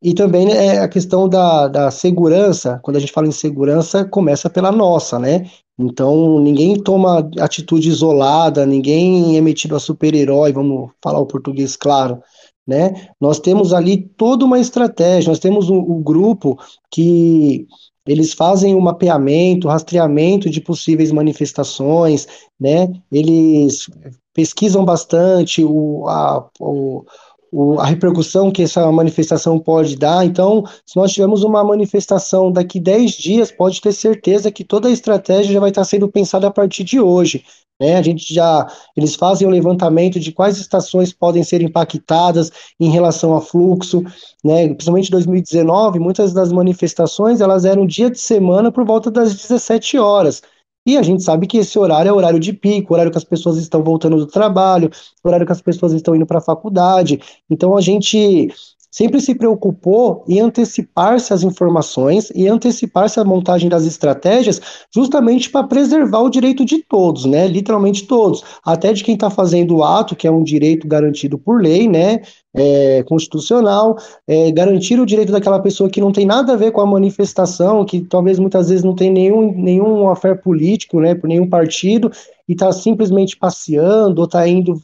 [0.02, 4.50] e também né, a questão da, da segurança, quando a gente fala em segurança, começa
[4.50, 5.48] pela nossa, né?
[5.78, 12.22] Então, ninguém toma atitude isolada, ninguém é metido a super-herói, vamos falar o português claro,
[12.66, 13.08] né?
[13.20, 16.58] Nós temos ali toda uma estratégia, nós temos o, o grupo
[16.90, 17.66] que
[18.06, 22.26] eles fazem o um mapeamento, rastreamento de possíveis manifestações,
[22.60, 22.88] né?
[23.10, 23.88] Eles
[24.34, 27.04] pesquisam bastante o, a, o,
[27.52, 30.24] o, a repercussão que essa manifestação pode dar.
[30.24, 34.92] Então, se nós tivermos uma manifestação daqui 10 dias, pode ter certeza que toda a
[34.92, 37.44] estratégia já vai estar sendo pensada a partir de hoje.
[37.78, 37.96] Né?
[37.96, 38.66] A gente já,
[38.96, 42.50] eles fazem o levantamento de quais estações podem ser impactadas
[42.80, 44.02] em relação a fluxo,
[44.44, 44.68] né?
[44.68, 49.98] Principalmente em 2019, muitas das manifestações elas eram dia de semana por volta das 17
[49.98, 50.42] horas.
[50.84, 53.56] E a gente sabe que esse horário é horário de pico, horário que as pessoas
[53.56, 54.90] estão voltando do trabalho,
[55.22, 57.20] horário que as pessoas estão indo para a faculdade.
[57.48, 58.52] Então a gente
[58.92, 64.60] sempre se preocupou em antecipar-se às informações e antecipar-se à montagem das estratégias,
[64.94, 67.48] justamente para preservar o direito de todos, né?
[67.48, 71.62] Literalmente todos, até de quem está fazendo o ato, que é um direito garantido por
[71.62, 72.20] lei, né?
[72.54, 73.96] É, constitucional,
[74.28, 77.82] é, garantir o direito daquela pessoa que não tem nada a ver com a manifestação,
[77.82, 82.12] que talvez muitas vezes não tem nenhum, nenhum affair político, né, por nenhum partido,
[82.46, 84.74] e está simplesmente passeando, ou está indo,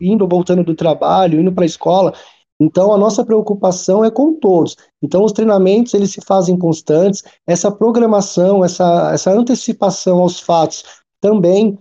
[0.00, 2.14] indo voltando do trabalho, indo para a escola.
[2.60, 4.76] Então, a nossa preocupação é com todos.
[5.02, 10.82] Então, os treinamentos, eles se fazem constantes, essa programação, essa, essa antecipação aos fatos
[11.20, 11.78] também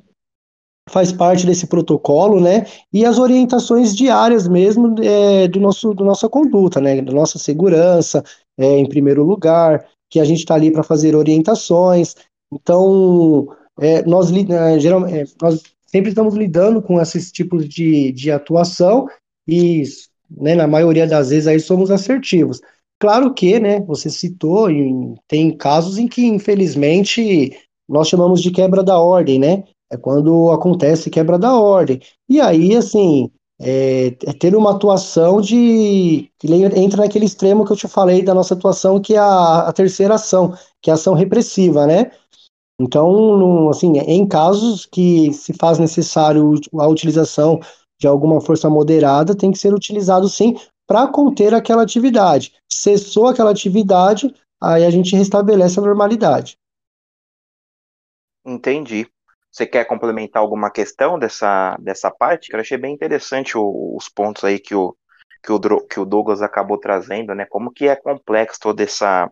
[0.90, 2.66] faz parte desse protocolo, né?
[2.94, 7.02] E as orientações diárias mesmo é, do nosso, do nossa conduta, né?
[7.02, 8.24] Da nossa segurança,
[8.58, 12.16] é, em primeiro lugar, que a gente está ali para fazer orientações.
[12.54, 13.48] Então,
[13.80, 19.08] é, nós, é, geralmente, é, nós sempre estamos lidando com esses tipos de, de atuação
[19.48, 19.84] e
[20.30, 22.62] né, na maioria das vezes aí somos assertivos.
[23.00, 24.70] Claro que, né, você citou,
[25.28, 27.56] tem casos em que, infelizmente,
[27.88, 29.64] nós chamamos de quebra da ordem, né?
[29.90, 32.02] É quando acontece quebra da ordem.
[32.28, 36.30] E aí, assim, é, é ter uma atuação de.
[36.40, 39.74] que entra naquele extremo que eu te falei da nossa atuação, que é a, a
[39.74, 42.12] terceira ação, que é a ação repressiva, né?
[42.80, 47.60] Então, assim, em casos que se faz necessário a utilização
[48.00, 50.56] de alguma força moderada tem que ser utilizado sim
[50.86, 52.54] para conter aquela atividade.
[52.72, 56.58] Cessou aquela atividade, aí a gente restabelece a normalidade.
[58.46, 59.08] Entendi.
[59.52, 62.54] Você quer complementar alguma questão dessa, dessa parte?
[62.54, 64.96] Eu achei bem interessante o, os pontos aí que o,
[65.44, 67.46] que, o, que o Douglas acabou trazendo, né?
[67.46, 69.30] Como que é complexo toda essa,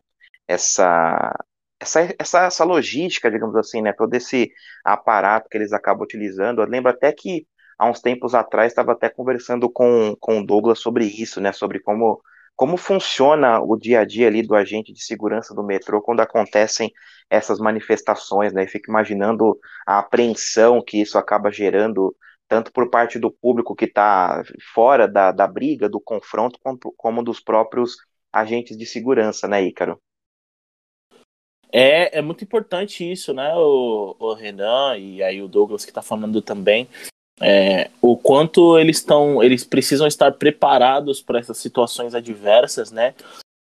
[0.47, 1.31] essa,
[1.79, 3.93] essa, essa, essa logística, digamos assim, né?
[3.93, 4.51] Todo esse
[4.83, 6.61] aparato que eles acabam utilizando.
[6.61, 7.45] Eu lembro até que
[7.77, 11.51] há uns tempos atrás estava até conversando com, com o Douglas sobre isso, né?
[11.51, 12.21] Sobre como,
[12.55, 16.91] como funciona o dia a dia ali do agente de segurança do metrô quando acontecem
[17.29, 18.67] essas manifestações, né?
[18.67, 22.15] fico imaginando a apreensão que isso acaba gerando,
[22.47, 24.43] tanto por parte do público que está
[24.73, 27.97] fora da, da briga, do confronto, como, como dos próprios
[28.31, 29.99] agentes de segurança, né, Ícaro?
[31.71, 36.01] É, é muito importante isso, né, o, o Renan e aí o Douglas que está
[36.01, 36.87] falando também,
[37.41, 43.13] é, o quanto eles estão, eles precisam estar preparados para essas situações adversas, né?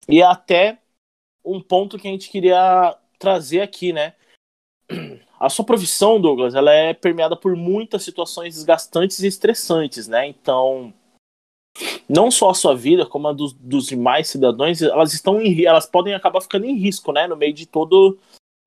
[0.08, 0.78] E até
[1.44, 4.14] um ponto que a gente queria trazer aqui, né?
[5.40, 10.26] A sua profissão, Douglas, ela é permeada por muitas situações desgastantes e estressantes, né?
[10.26, 10.92] Então,
[12.10, 15.86] não só a sua vida, como a dos, dos demais cidadãos, elas estão em, elas
[15.86, 17.28] podem acabar ficando em risco, né?
[17.28, 18.18] No meio de todo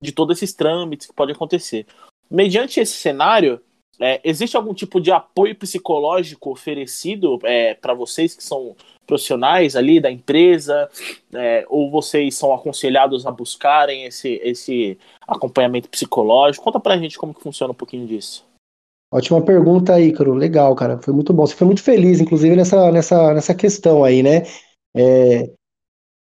[0.01, 1.85] de todos esses trâmites que podem acontecer.
[2.29, 3.61] Mediante esse cenário,
[4.01, 8.75] é, existe algum tipo de apoio psicológico oferecido é, para vocês que são
[9.05, 10.89] profissionais ali da empresa?
[11.31, 14.97] É, ou vocês são aconselhados a buscarem esse, esse
[15.27, 16.65] acompanhamento psicológico?
[16.65, 18.43] Conta para a gente como que funciona um pouquinho disso.
[19.13, 20.33] Ótima pergunta, Ícaro.
[20.33, 20.99] Legal, cara.
[20.99, 21.45] Foi muito bom.
[21.45, 24.43] Você foi muito feliz, inclusive, nessa, nessa, nessa questão aí, né?
[24.95, 25.51] É,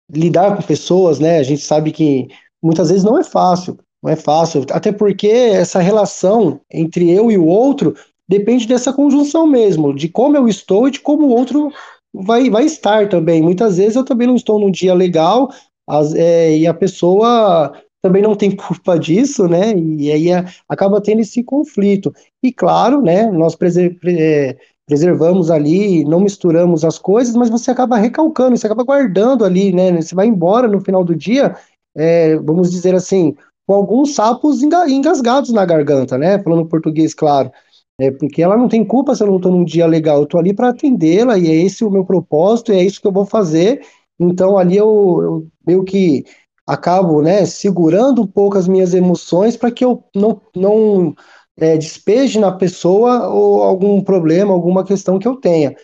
[0.09, 1.39] lidar com pessoas, né?
[1.39, 2.29] A gente sabe que
[2.63, 3.79] muitas vezes não é fácil.
[4.05, 7.94] Não é fácil, até porque essa relação entre eu e o outro
[8.28, 11.70] depende dessa conjunção mesmo, de como eu estou e de como o outro
[12.12, 13.40] vai, vai estar também.
[13.40, 15.48] Muitas vezes eu também não estou num dia legal
[15.89, 17.72] as, é, e a pessoa
[18.02, 19.72] também não tem culpa disso, né?
[19.74, 22.12] E aí a, acaba tendo esse conflito.
[22.43, 23.31] E claro, né?
[23.31, 24.55] Nós preser, é,
[24.86, 29.93] preservamos ali, não misturamos as coisas, mas você acaba recalcando, você acaba guardando ali, né?
[30.02, 31.56] Você vai embora no final do dia,
[31.97, 33.35] é, vamos dizer assim,
[33.66, 36.39] com alguns sapos engasgados na garganta, né?
[36.43, 37.51] Falando português, claro.
[37.99, 40.19] É, porque ela não tem culpa se eu não estou num dia legal.
[40.19, 43.07] Eu estou ali para atendê-la e é esse o meu propósito e é isso que
[43.07, 43.82] eu vou fazer.
[44.19, 46.24] Então ali eu, eu meio que
[46.66, 51.15] acabo, né, segurando um pouco as minhas emoções para que eu não, não
[51.57, 55.74] é, despeje na pessoa ou algum problema, alguma questão que eu tenha.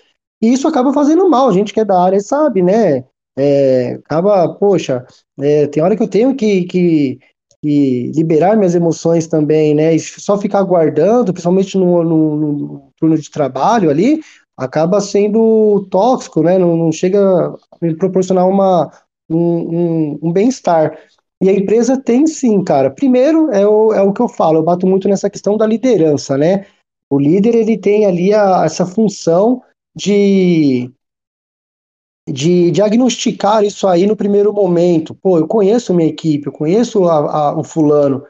[0.43, 1.49] E isso acaba fazendo mal.
[1.49, 3.05] A gente que é da área sabe, né?
[3.39, 5.07] É, acaba, poxa,
[5.41, 7.19] é, tem hora que eu tenho que, que
[7.63, 9.95] e liberar minhas emoções também, né?
[9.95, 14.21] E só ficar guardando, principalmente no, no, no turno de trabalho ali,
[14.57, 16.59] acaba sendo tóxico, né?
[16.59, 18.91] Não, não chega a me proporcionar uma,
[19.29, 20.99] um, um, um bem-estar.
[21.43, 22.91] E a empresa tem sim, cara.
[22.91, 26.37] Primeiro, é o, é o que eu falo, eu bato muito nessa questão da liderança,
[26.37, 26.67] né?
[27.09, 29.63] O líder, ele tem ali a, essa função
[29.95, 30.91] de
[32.29, 35.15] de diagnosticar isso aí no primeiro momento.
[35.15, 38.25] Pô, eu conheço minha equipe, eu conheço a, a, o fulano.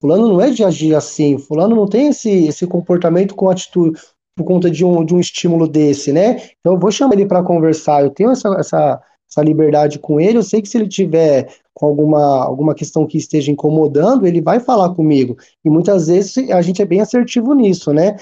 [0.00, 3.98] Fulano não é de agir assim, fulano não tem esse, esse comportamento com atitude.
[4.36, 6.50] por conta de um, de um estímulo desse, né?
[6.60, 10.36] Então eu vou chamar ele para conversar, eu tenho essa, essa, essa liberdade com ele,
[10.36, 14.60] eu sei que se ele tiver com alguma, alguma questão que esteja incomodando, ele vai
[14.60, 15.36] falar comigo.
[15.64, 18.16] E muitas vezes a gente é bem assertivo nisso, né?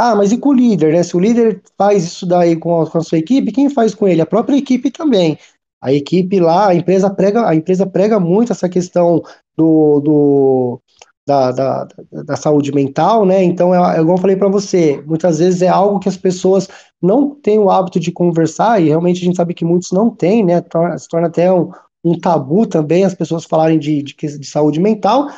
[0.00, 1.02] Ah, mas e com o líder, né?
[1.02, 4.06] Se o líder faz isso daí com a, com a sua equipe, quem faz com
[4.06, 4.22] ele?
[4.22, 5.36] A própria equipe também.
[5.82, 9.20] A equipe lá, a empresa prega, a empresa prega muito essa questão
[9.56, 10.80] do, do
[11.26, 13.42] da, da, da, saúde mental, né?
[13.42, 16.68] Então, é, é igual eu falei para você, muitas vezes é algo que as pessoas
[17.02, 20.44] não têm o hábito de conversar, e realmente a gente sabe que muitos não têm,
[20.44, 20.62] né?
[20.96, 21.72] Se torna até um,
[22.04, 25.28] um tabu também as pessoas falarem de, de, de saúde mental.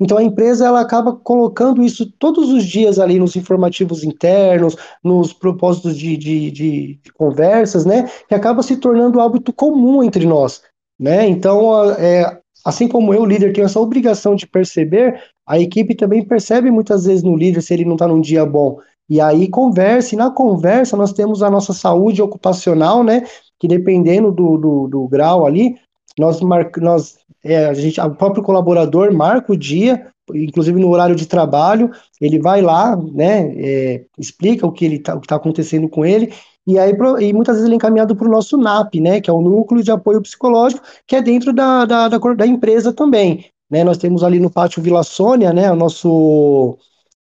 [0.00, 5.32] Então a empresa ela acaba colocando isso todos os dias ali nos informativos internos, nos
[5.32, 8.08] propósitos de, de, de, de conversas, né?
[8.28, 10.62] Que acaba se tornando hábito comum entre nós,
[10.98, 11.26] né?
[11.26, 16.70] Então, é, assim como eu, líder, tenho essa obrigação de perceber, a equipe também percebe
[16.70, 18.78] muitas vezes no líder se ele não está num dia bom.
[19.08, 23.24] E aí conversa, e na conversa nós temos a nossa saúde ocupacional, né?
[23.58, 25.76] Que dependendo do, do, do grau ali,
[26.18, 26.70] nós, mar...
[26.76, 31.90] nós é, a gente, o próprio colaborador marca o dia, inclusive no horário de trabalho,
[32.20, 36.32] ele vai lá, né, é, explica o que ele tá, está acontecendo com ele,
[36.66, 39.32] e aí e muitas vezes ele é encaminhado para o nosso NAP, né, que é
[39.32, 43.46] o Núcleo de Apoio Psicológico, que é dentro da, da, da, da empresa também.
[43.70, 46.78] Né, nós temos ali no pátio Vila Sônia, né, o nosso,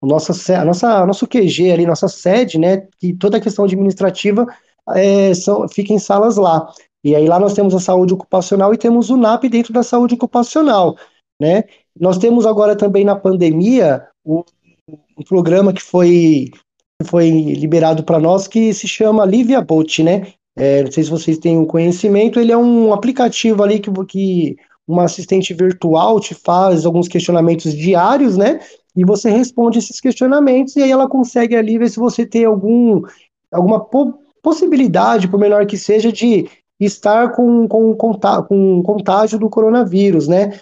[0.01, 4.45] o nossa, a nossa, nosso QG ali, nossa sede, né, que toda a questão administrativa
[4.89, 6.67] é, são, fica em salas lá.
[7.03, 10.13] E aí lá nós temos a saúde ocupacional e temos o NAP dentro da saúde
[10.13, 10.95] ocupacional,
[11.41, 11.63] né?
[11.99, 14.43] Nós temos agora também na pandemia o,
[15.17, 16.51] um programa que foi,
[17.05, 20.33] foi liberado para nós que se chama Livia Bolt, né?
[20.55, 24.55] É, não sei se vocês têm um conhecimento, ele é um aplicativo ali que, que
[24.87, 28.59] uma assistente virtual te faz alguns questionamentos diários, né?
[28.95, 33.01] E você responde esses questionamentos e aí ela consegue ali ver se você tem algum
[33.51, 36.49] alguma po possibilidade, por menor que seja, de
[36.85, 40.59] estar com, com, com contágio do coronavírus, né?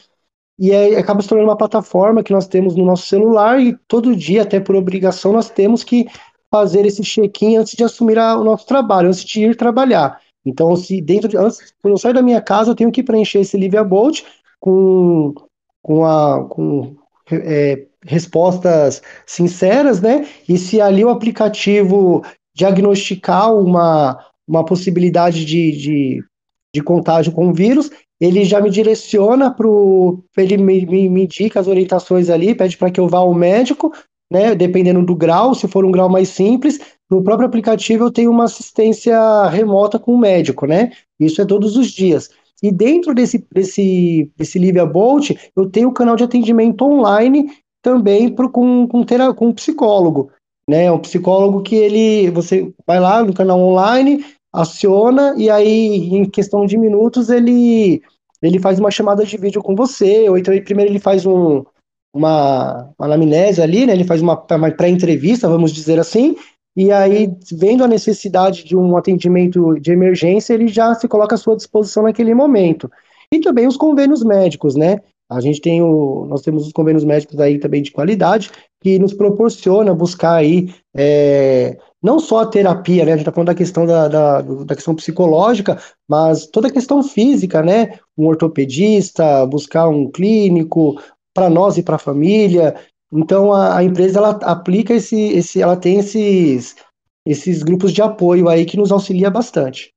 [0.58, 4.16] E aí acaba se tornando uma plataforma que nós temos no nosso celular e todo
[4.16, 6.08] dia, até por obrigação, nós temos que
[6.52, 10.20] fazer esse check-in antes de assumir a, o nosso trabalho, antes de ir trabalhar.
[10.46, 13.40] Então, se dentro de, antes, quando eu sair da minha casa, eu tenho que preencher
[13.40, 14.24] esse Livia Bolt
[14.60, 15.34] com,
[15.82, 16.96] com, a, com
[17.32, 20.28] é, respostas sinceras, né?
[20.48, 22.24] E se ali o aplicativo
[22.54, 24.20] diagnosticar uma,
[24.50, 26.24] uma possibilidade de, de,
[26.74, 29.68] de contágio com o vírus, ele já me direciona para
[30.38, 33.94] ele me, me, me, indica as orientações ali, pede para que eu vá ao médico,
[34.32, 34.54] né?
[34.56, 38.46] Dependendo do grau, se for um grau mais simples, no próprio aplicativo eu tenho uma
[38.46, 40.92] assistência remota com o médico, né?
[41.20, 42.30] Isso é todos os dias.
[42.62, 47.50] E dentro desse, desse, desse Livia Bolt, eu tenho o canal de atendimento online
[47.82, 50.32] também pro, com, com, com um psicólogo.
[50.70, 54.24] Né, um psicólogo que ele, você vai lá no canal online,
[54.54, 58.02] aciona e aí em questão de minutos ele
[58.42, 61.64] ele faz uma chamada de vídeo com você, ou então ele, primeiro ele faz um,
[62.14, 63.92] uma, uma anamnese ali, né?
[63.92, 66.38] Ele faz uma, uma pré-entrevista, vamos dizer assim,
[66.76, 71.38] e aí, vendo a necessidade de um atendimento de emergência, ele já se coloca à
[71.38, 72.90] sua disposição naquele momento.
[73.34, 75.00] E também os convênios médicos, né?
[75.30, 78.50] A gente tem o, nós temos os convênios médicos aí também de qualidade,
[78.82, 83.12] que nos proporciona buscar aí é, não só a terapia, né?
[83.12, 85.78] A gente está falando da questão da, da, da, questão psicológica,
[86.08, 88.00] mas toda a questão física, né?
[88.18, 91.02] Um ortopedista, buscar um clínico
[91.34, 92.76] para nós e para a família.
[93.12, 96.76] Então a, a, empresa ela aplica esse, esse, ela tem esses,
[97.26, 99.94] esses grupos de apoio aí que nos auxilia bastante.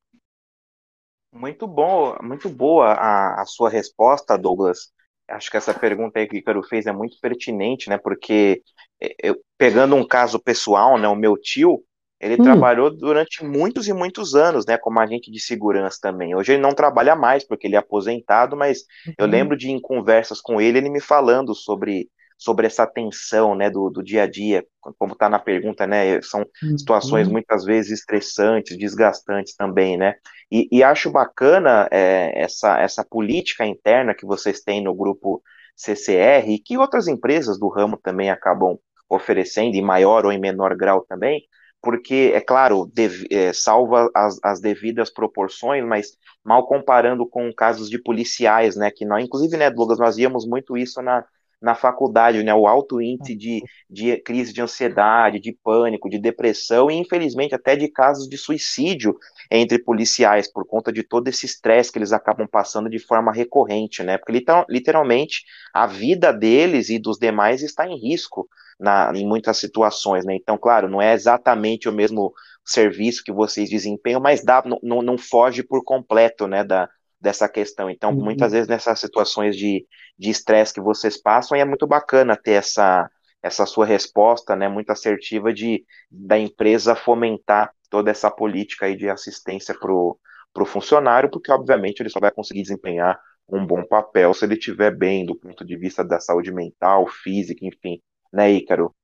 [1.33, 4.93] Muito bom, muito boa a, a sua resposta, Douglas.
[5.29, 7.97] Acho que essa pergunta aí que o Icaro fez é muito pertinente, né?
[7.97, 8.63] Porque
[9.01, 11.09] é, eu, pegando um caso pessoal, né?
[11.09, 11.83] O meu tio,
[12.23, 12.45] ele hum.
[12.45, 16.37] trabalhou durante muitos e muitos anos, né, como agente de segurança também.
[16.37, 19.15] Hoje ele não trabalha mais porque ele é aposentado, mas uhum.
[19.19, 22.09] eu lembro de em conversas com ele, ele me falando sobre,
[22.39, 24.65] sobre essa tensão, né, do, do dia a dia,
[24.97, 26.79] como está na pergunta, né, são uhum.
[26.79, 30.15] situações muitas vezes estressantes, desgastantes também, né.
[30.49, 35.43] E, e acho bacana é, essa, essa política interna que vocês têm no grupo
[35.75, 38.79] CCR e que outras empresas do ramo também acabam
[39.09, 41.43] oferecendo, em maior ou em menor grau também,
[41.83, 47.91] porque, é claro, deve, é, salva as, as, devidas proporções, mas mal comparando com casos
[47.91, 51.25] de policiais, né, que nós, inclusive, né, Douglas, nós víamos muito isso na,
[51.63, 52.53] na faculdade, né?
[52.53, 57.77] O alto índice de, de crise de ansiedade, de pânico, de depressão e, infelizmente, até
[57.77, 59.17] de casos de suicídio
[59.49, 64.03] entre policiais por conta de todo esse estresse que eles acabam passando de forma recorrente,
[64.03, 64.19] né?
[64.19, 68.49] Porque literalmente a vida deles e dos demais está em risco
[68.83, 70.35] na, em muitas situações, né?
[70.35, 72.33] Então, claro, não é exatamente o mesmo
[72.65, 76.89] serviço que vocês desempenham, mas dá, não, não foge por completo, né, da,
[77.21, 77.89] dessa questão.
[77.89, 78.25] Então, uhum.
[78.25, 79.87] muitas vezes nessas situações de
[80.19, 83.09] estresse que vocês passam, é muito bacana ter essa,
[83.41, 89.09] essa sua resposta, né, muito assertiva de da empresa fomentar toda essa política aí de
[89.09, 94.45] assistência para o funcionário, porque obviamente ele só vai conseguir desempenhar um bom papel se
[94.45, 98.01] ele estiver bem do ponto de vista da saúde mental, física, enfim,
[98.33, 98.95] né, Ícaro?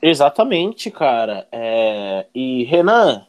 [0.00, 1.48] Exatamente, cara.
[1.50, 2.26] É...
[2.34, 3.26] E Renan,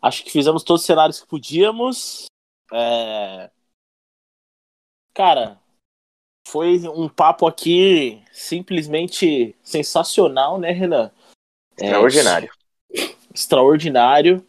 [0.00, 2.26] acho que fizemos todos os cenários que podíamos.
[2.72, 3.50] É...
[5.14, 5.58] Cara,
[6.46, 11.10] foi um papo aqui simplesmente sensacional, né, Renan?
[11.76, 12.52] Extraordinário.
[12.94, 12.98] É...
[13.34, 14.46] Extraordinário.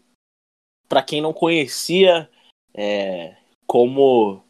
[0.88, 2.30] Para quem não conhecia,
[2.74, 3.36] é...
[3.66, 4.44] como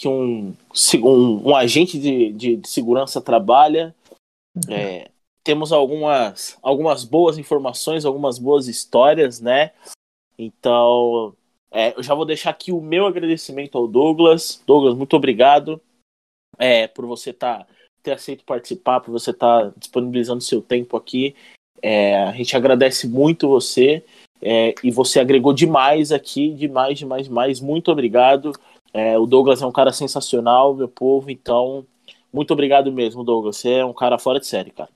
[0.00, 0.56] que um,
[0.94, 3.94] um, um agente de, de, de, segurança trabalha,
[4.68, 5.10] é,
[5.42, 9.72] temos algumas, algumas boas informações, algumas boas histórias, né?
[10.38, 11.34] Então,
[11.70, 14.62] é, eu já vou deixar aqui o meu agradecimento ao Douglas.
[14.66, 15.80] Douglas, muito obrigado
[16.58, 17.66] é, por você tá,
[18.02, 21.34] ter aceito participar, por você estar tá disponibilizando seu tempo aqui.
[21.82, 24.04] É, a gente agradece muito você
[24.42, 27.60] é, e você agregou demais aqui, demais, demais, demais.
[27.60, 28.52] Muito obrigado.
[28.92, 31.86] É, o Douglas é um cara sensacional, meu povo, então
[32.32, 33.56] muito obrigado mesmo, Douglas.
[33.56, 34.90] Você é um cara fora de série, cara.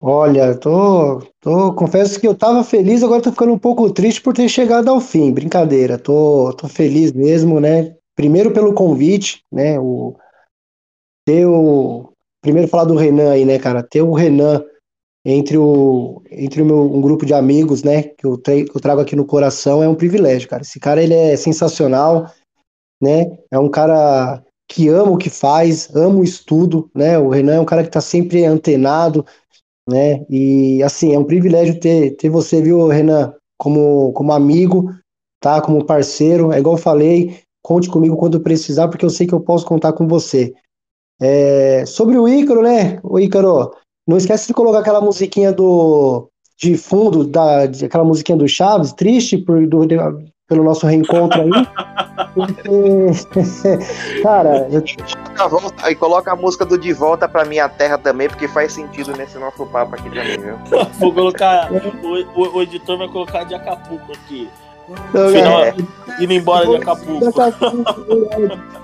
[0.00, 4.32] Olha, tô, tô, confesso que eu tava feliz, agora tô ficando um pouco triste por
[4.32, 5.32] ter chegado ao fim.
[5.32, 7.96] Brincadeira, tô, tô feliz mesmo, né?
[8.14, 9.78] Primeiro pelo convite, né?
[9.78, 10.16] O,
[11.26, 13.82] ter o, primeiro falar do Renan aí, né, cara?
[13.82, 14.64] Ter o Renan
[15.24, 18.04] entre o, entre o meu, um grupo de amigos, né?
[18.04, 20.62] Que eu, que eu trago aqui no coração é um privilégio, cara.
[20.62, 22.32] Esse cara, ele é sensacional,
[23.02, 23.36] né?
[23.50, 27.18] É um cara que ama o que faz, ama o estudo, né?
[27.18, 29.24] O Renan é um cara que está sempre antenado,
[29.88, 30.24] né?
[30.28, 34.92] E assim, é um privilégio ter, ter você, viu, Renan, como, como amigo,
[35.40, 35.60] tá?
[35.62, 36.52] Como parceiro.
[36.52, 39.94] É igual eu falei, conte comigo quando precisar, porque eu sei que eu posso contar
[39.94, 40.54] com você.
[41.20, 43.00] É, sobre o Ícaro, né?
[43.02, 43.72] O Ícaro,
[44.06, 46.28] não esquece de colocar aquela musiquinha do
[46.58, 49.86] de fundo, da, de, aquela musiquinha do Chaves, triste por, do,
[50.48, 51.50] pelo nosso reencontro aí.
[52.34, 54.82] porque, cara, eu...
[55.90, 59.38] e coloca a música do De Volta pra Minha Terra também, porque faz sentido nesse
[59.38, 60.56] nosso papo aqui também, viu?
[60.98, 61.70] Vou colocar.
[61.70, 64.48] O, o, o, editor vai colocar de Acapulco aqui.
[64.88, 65.74] Então, Final, é.
[66.18, 67.24] Indo embora de Acapulco.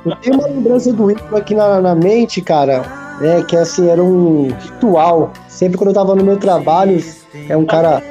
[0.04, 2.84] Eu tenho uma lembrança do Rico aqui na, na mente, cara.
[3.22, 5.32] É, que assim, era um ritual.
[5.48, 7.02] Sempre quando eu tava no meu trabalho,
[7.48, 8.02] é um cara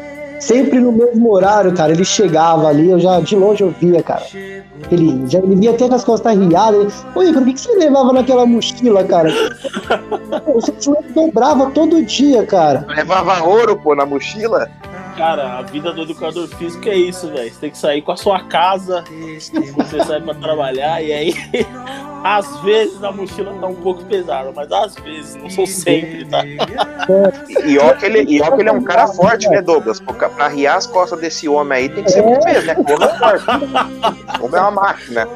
[0.44, 1.92] sempre no mesmo horário, cara.
[1.92, 4.26] Ele chegava ali, eu já de longe eu via, cara.
[4.92, 7.06] Ele, já, ele via até com as costas riadas.
[7.16, 9.30] Oi, por que, que você levava naquela mochila, cara?
[10.54, 12.86] o seu joelho dobrava todo dia, cara.
[12.90, 14.70] Levava ouro, pô, na mochila?
[15.18, 17.52] Cara, a vida do educador físico é isso, velho.
[17.52, 19.04] Você tem que sair com a sua casa,
[19.76, 21.34] você sai pra trabalhar, e aí,
[22.24, 26.44] às vezes a mochila tá um pouco pesada, mas às vezes, não sou sempre, tá?
[27.66, 30.00] E ó que ele, e ó que ele é um cara forte, né, Douglas?
[30.00, 32.76] Pra arriar as costas desse homem aí tem que ser muito peso, né?
[32.76, 33.46] Como é forte.
[34.40, 35.28] Como é uma máquina.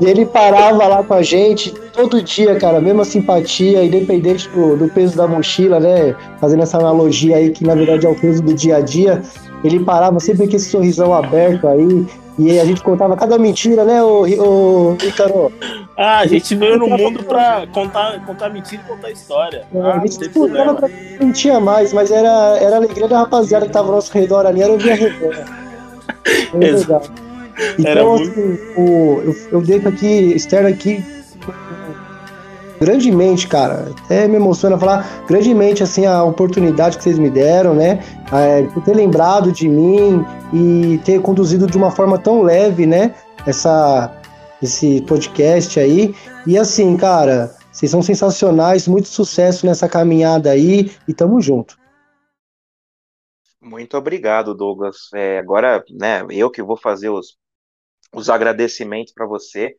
[0.00, 4.88] E ele parava lá com a gente todo dia, cara, mesma simpatia, independente do, do
[4.88, 6.14] peso da mochila, né?
[6.40, 9.20] Fazendo essa analogia aí, que na verdade é o peso do dia a dia.
[9.62, 12.06] Ele parava sempre com esse sorrisão aberto aí,
[12.40, 15.52] e a gente contava cada mentira, né, o, o Icaro?
[15.96, 19.66] Ah, a gente veio no mundo pra contar, contar mentira e contar história.
[19.74, 20.88] É, ah, a gente escutava pra
[21.20, 24.62] mentia mais, mas era, era a alegria da rapaziada que tava ao nosso redor ali,
[24.62, 25.44] era ouvir a resenha.
[26.66, 27.12] Exato.
[27.78, 31.04] Então, assim, o, eu, eu deixo aqui, externo aqui,
[32.80, 33.92] grandemente, cara.
[34.04, 38.00] Até me emociona falar grandemente assim a oportunidade que vocês me deram, né?
[38.32, 43.14] É, por ter lembrado de mim e ter conduzido de uma forma tão leve, né?
[43.46, 44.10] Essa,
[44.62, 46.14] esse podcast aí.
[46.46, 51.78] E assim, cara, vocês são sensacionais, muito sucesso nessa caminhada aí e tamo junto.
[53.60, 55.10] Muito obrigado, Douglas.
[55.14, 57.36] É, agora, né, eu que vou fazer os,
[58.14, 59.76] os agradecimentos para você.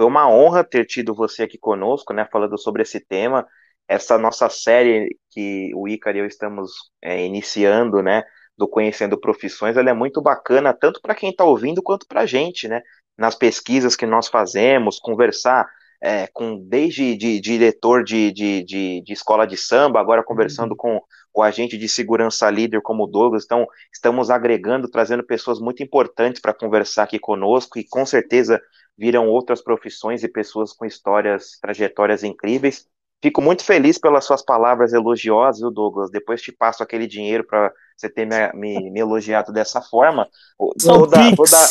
[0.00, 3.46] Foi uma honra ter tido você aqui conosco, né, falando sobre esse tema.
[3.86, 6.72] Essa nossa série que o Ícaro e eu estamos
[7.02, 8.22] é, iniciando, né,
[8.56, 12.26] do Conhecendo Profissões, ela é muito bacana, tanto para quem está ouvindo quanto para a
[12.26, 12.80] gente, né,
[13.18, 15.66] nas pesquisas que nós fazemos, conversar
[16.00, 20.76] é, com desde de, de diretor de, de, de, escola de samba, agora conversando uhum.
[20.78, 21.00] com
[21.34, 23.44] o agente de segurança líder como o Douglas.
[23.44, 28.58] Então, estamos agregando, trazendo pessoas muito importantes para conversar aqui conosco e com certeza
[29.00, 32.86] viram outras profissões e pessoas com histórias, trajetórias incríveis.
[33.22, 36.10] Fico muito feliz pelas suas palavras elogiosas, Douglas.
[36.10, 40.28] Depois te passo aquele dinheiro para você ter me, me, me, elogiado dessa forma.
[40.58, 41.68] Vou dar, vou dar,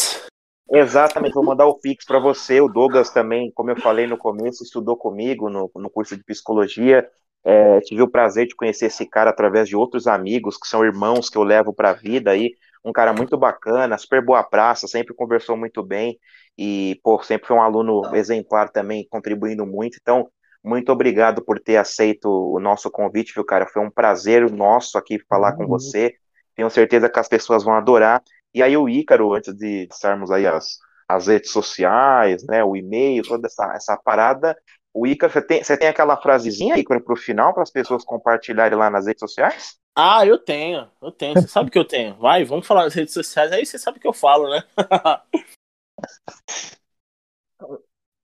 [0.72, 2.60] exatamente, vou mandar o Pix para você.
[2.62, 7.08] O Douglas também, como eu falei no começo, estudou comigo no, no curso de psicologia.
[7.44, 11.30] É, tive o prazer de conhecer esse cara através de outros amigos que são irmãos
[11.30, 12.56] que eu levo para a vida aí.
[12.84, 16.18] Um cara muito bacana, super boa praça, sempre conversou muito bem
[16.58, 19.98] e, pô, sempre foi um aluno exemplar também, contribuindo muito.
[20.02, 20.30] Então,
[20.64, 23.66] muito obrigado por ter aceito o nosso convite, viu, cara?
[23.66, 25.58] Foi um prazer nosso aqui falar uhum.
[25.58, 26.16] com você.
[26.56, 28.22] Tenho certeza que as pessoas vão adorar.
[28.54, 30.78] E aí, o Ícaro, antes de estarmos aí as,
[31.08, 34.58] as redes sociais, né, o e-mail, toda essa, essa parada,
[34.94, 38.04] o Ícaro, você tem, você tem aquela frasezinha, Ícaro, para o final, para as pessoas
[38.04, 39.76] compartilharem lá nas redes sociais?
[40.02, 41.34] Ah, eu tenho, eu tenho.
[41.34, 42.16] Você sabe que eu tenho.
[42.16, 44.64] Vai, vamos falar nas redes sociais, aí você sabe que eu falo, né?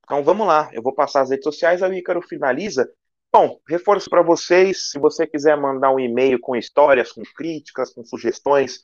[0.05, 2.89] Então vamos lá, eu vou passar as redes sociais, aí o Ícaro finaliza.
[3.33, 8.05] Bom, reforço para vocês, se você quiser mandar um e-mail com histórias, com críticas, com
[8.05, 8.79] sugestões,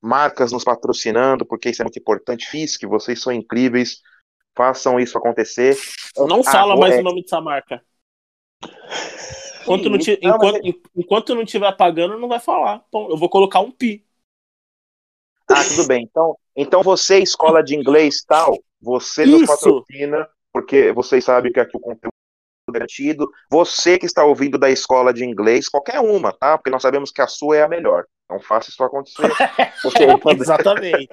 [0.00, 4.00] marcas nos patrocinando, porque isso é muito importante, FISC, vocês são incríveis,
[4.56, 5.76] façam isso acontecer.
[6.16, 7.00] Não fala mais é...
[7.00, 7.82] o nome dessa marca.
[9.74, 10.74] Enquanto não, te, não, enquanto, mas...
[10.96, 12.82] enquanto não estiver pagando, não vai falar.
[12.90, 14.04] Bom, eu vou colocar um pi.
[15.50, 16.04] Ah, tudo bem.
[16.04, 19.38] Então, então você, escola de inglês tal, você Isso.
[19.38, 22.12] nos patrocina, porque vocês sabem que aqui o conteúdo
[22.68, 23.30] é garantido.
[23.50, 26.56] Você que está ouvindo da escola de inglês, qualquer uma, tá?
[26.58, 28.04] Porque nós sabemos que a sua é a melhor.
[28.24, 29.22] Então faça isso acontecer.
[29.82, 30.42] Você manda...
[30.42, 31.08] Exatamente.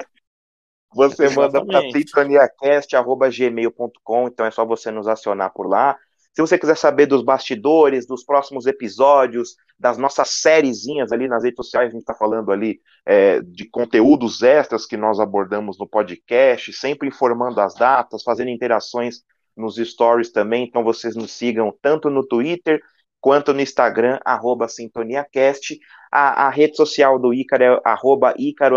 [0.93, 5.97] Você manda para sintoniacast.gmail.com, então é só você nos acionar por lá.
[6.35, 11.55] Se você quiser saber dos bastidores, dos próximos episódios, das nossas sériezinhas ali nas redes
[11.55, 16.73] sociais, a gente está falando ali é, de conteúdos extras que nós abordamos no podcast,
[16.73, 19.21] sempre informando as datas, fazendo interações
[19.55, 20.65] nos stories também.
[20.65, 22.81] Então vocês nos sigam tanto no Twitter
[23.21, 25.79] quanto no Instagram, arroba SintoniaCast.
[26.11, 28.75] A, a rede social do Ícaro é arroba Ícaro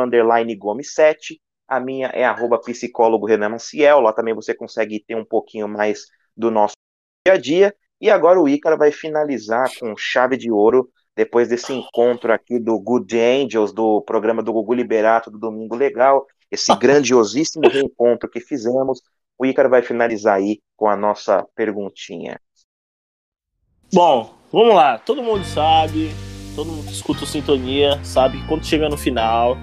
[0.57, 1.41] Gomes 7.
[1.67, 3.99] A minha é arroba psicólogo Renan Maciel.
[4.01, 6.07] Lá também você consegue ter um pouquinho mais
[6.37, 6.79] do nosso
[7.27, 7.75] dia a dia.
[8.01, 12.79] E agora o Ícaro vai finalizar com chave de ouro, depois desse encontro aqui do
[12.79, 19.03] Good Angels, do programa do Gugu Liberato do Domingo Legal, esse grandiosíssimo reencontro que fizemos.
[19.37, 22.41] O Ícaro vai finalizar aí com a nossa perguntinha.
[23.93, 24.99] Bom, vamos lá.
[24.99, 26.11] Todo mundo sabe,
[26.55, 29.57] todo mundo que escuta o Sintonia sabe que quando chega no final,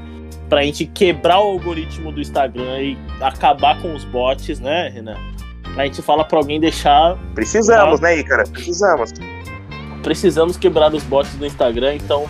[0.49, 5.34] pra gente quebrar o algoritmo do Instagram e acabar com os bots, né, Renan?
[5.77, 7.17] A gente fala para alguém deixar.
[7.33, 8.43] Precisamos, né, Ícara?
[8.45, 9.11] Precisamos.
[10.01, 12.27] Precisamos quebrar os bots do Instagram, então.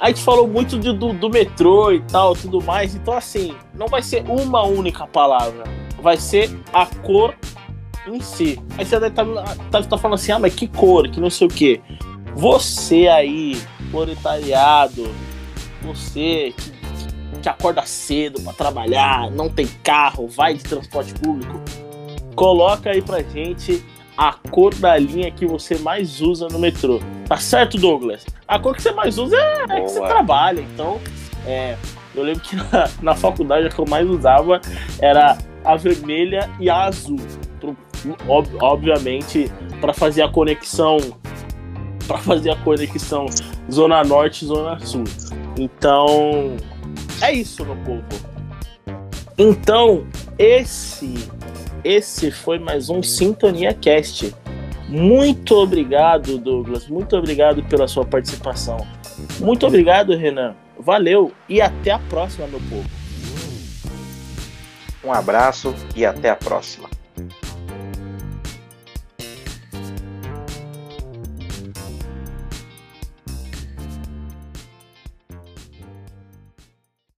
[0.00, 2.94] A gente falou muito de, do, do metrô e tal, tudo mais.
[2.94, 5.64] Então, assim, não vai ser uma única palavra.
[6.00, 7.34] Vai ser a cor
[8.06, 8.60] em si.
[8.76, 11.30] Aí você deve estar tá, tá, tá falando assim, ah, mas que cor, que não
[11.30, 11.80] sei o quê.
[12.34, 13.56] Você aí,
[13.90, 15.10] proletariado,
[15.80, 21.62] você que, que acorda cedo para trabalhar, não tem carro, vai de transporte público
[22.34, 23.84] Coloca aí pra gente
[24.16, 27.00] a cor da linha que você mais usa no metrô.
[27.28, 28.24] Tá certo, Douglas?
[28.46, 30.60] A cor que você mais usa é, é que você trabalha.
[30.60, 31.00] Então,
[31.46, 31.76] é,
[32.14, 34.60] eu lembro que na, na, faculdade a que eu mais usava
[35.00, 37.20] era a vermelha e a azul.
[37.60, 37.76] Pro,
[38.28, 39.50] ob, obviamente,
[39.80, 40.98] para fazer a conexão
[42.06, 43.26] para fazer a conexão
[43.70, 45.04] zona norte e zona sul.
[45.58, 46.56] Então,
[47.20, 48.04] é isso, meu povo.
[49.38, 50.06] Então,
[50.38, 51.14] esse
[51.84, 54.34] esse foi mais um Sintonia Cast.
[54.88, 56.88] Muito obrigado, Douglas.
[56.88, 58.78] Muito obrigado pela sua participação.
[59.38, 60.56] Muito obrigado, Renan.
[60.78, 62.88] Valeu e até a próxima, meu povo.
[65.04, 66.88] Um abraço e até a próxima.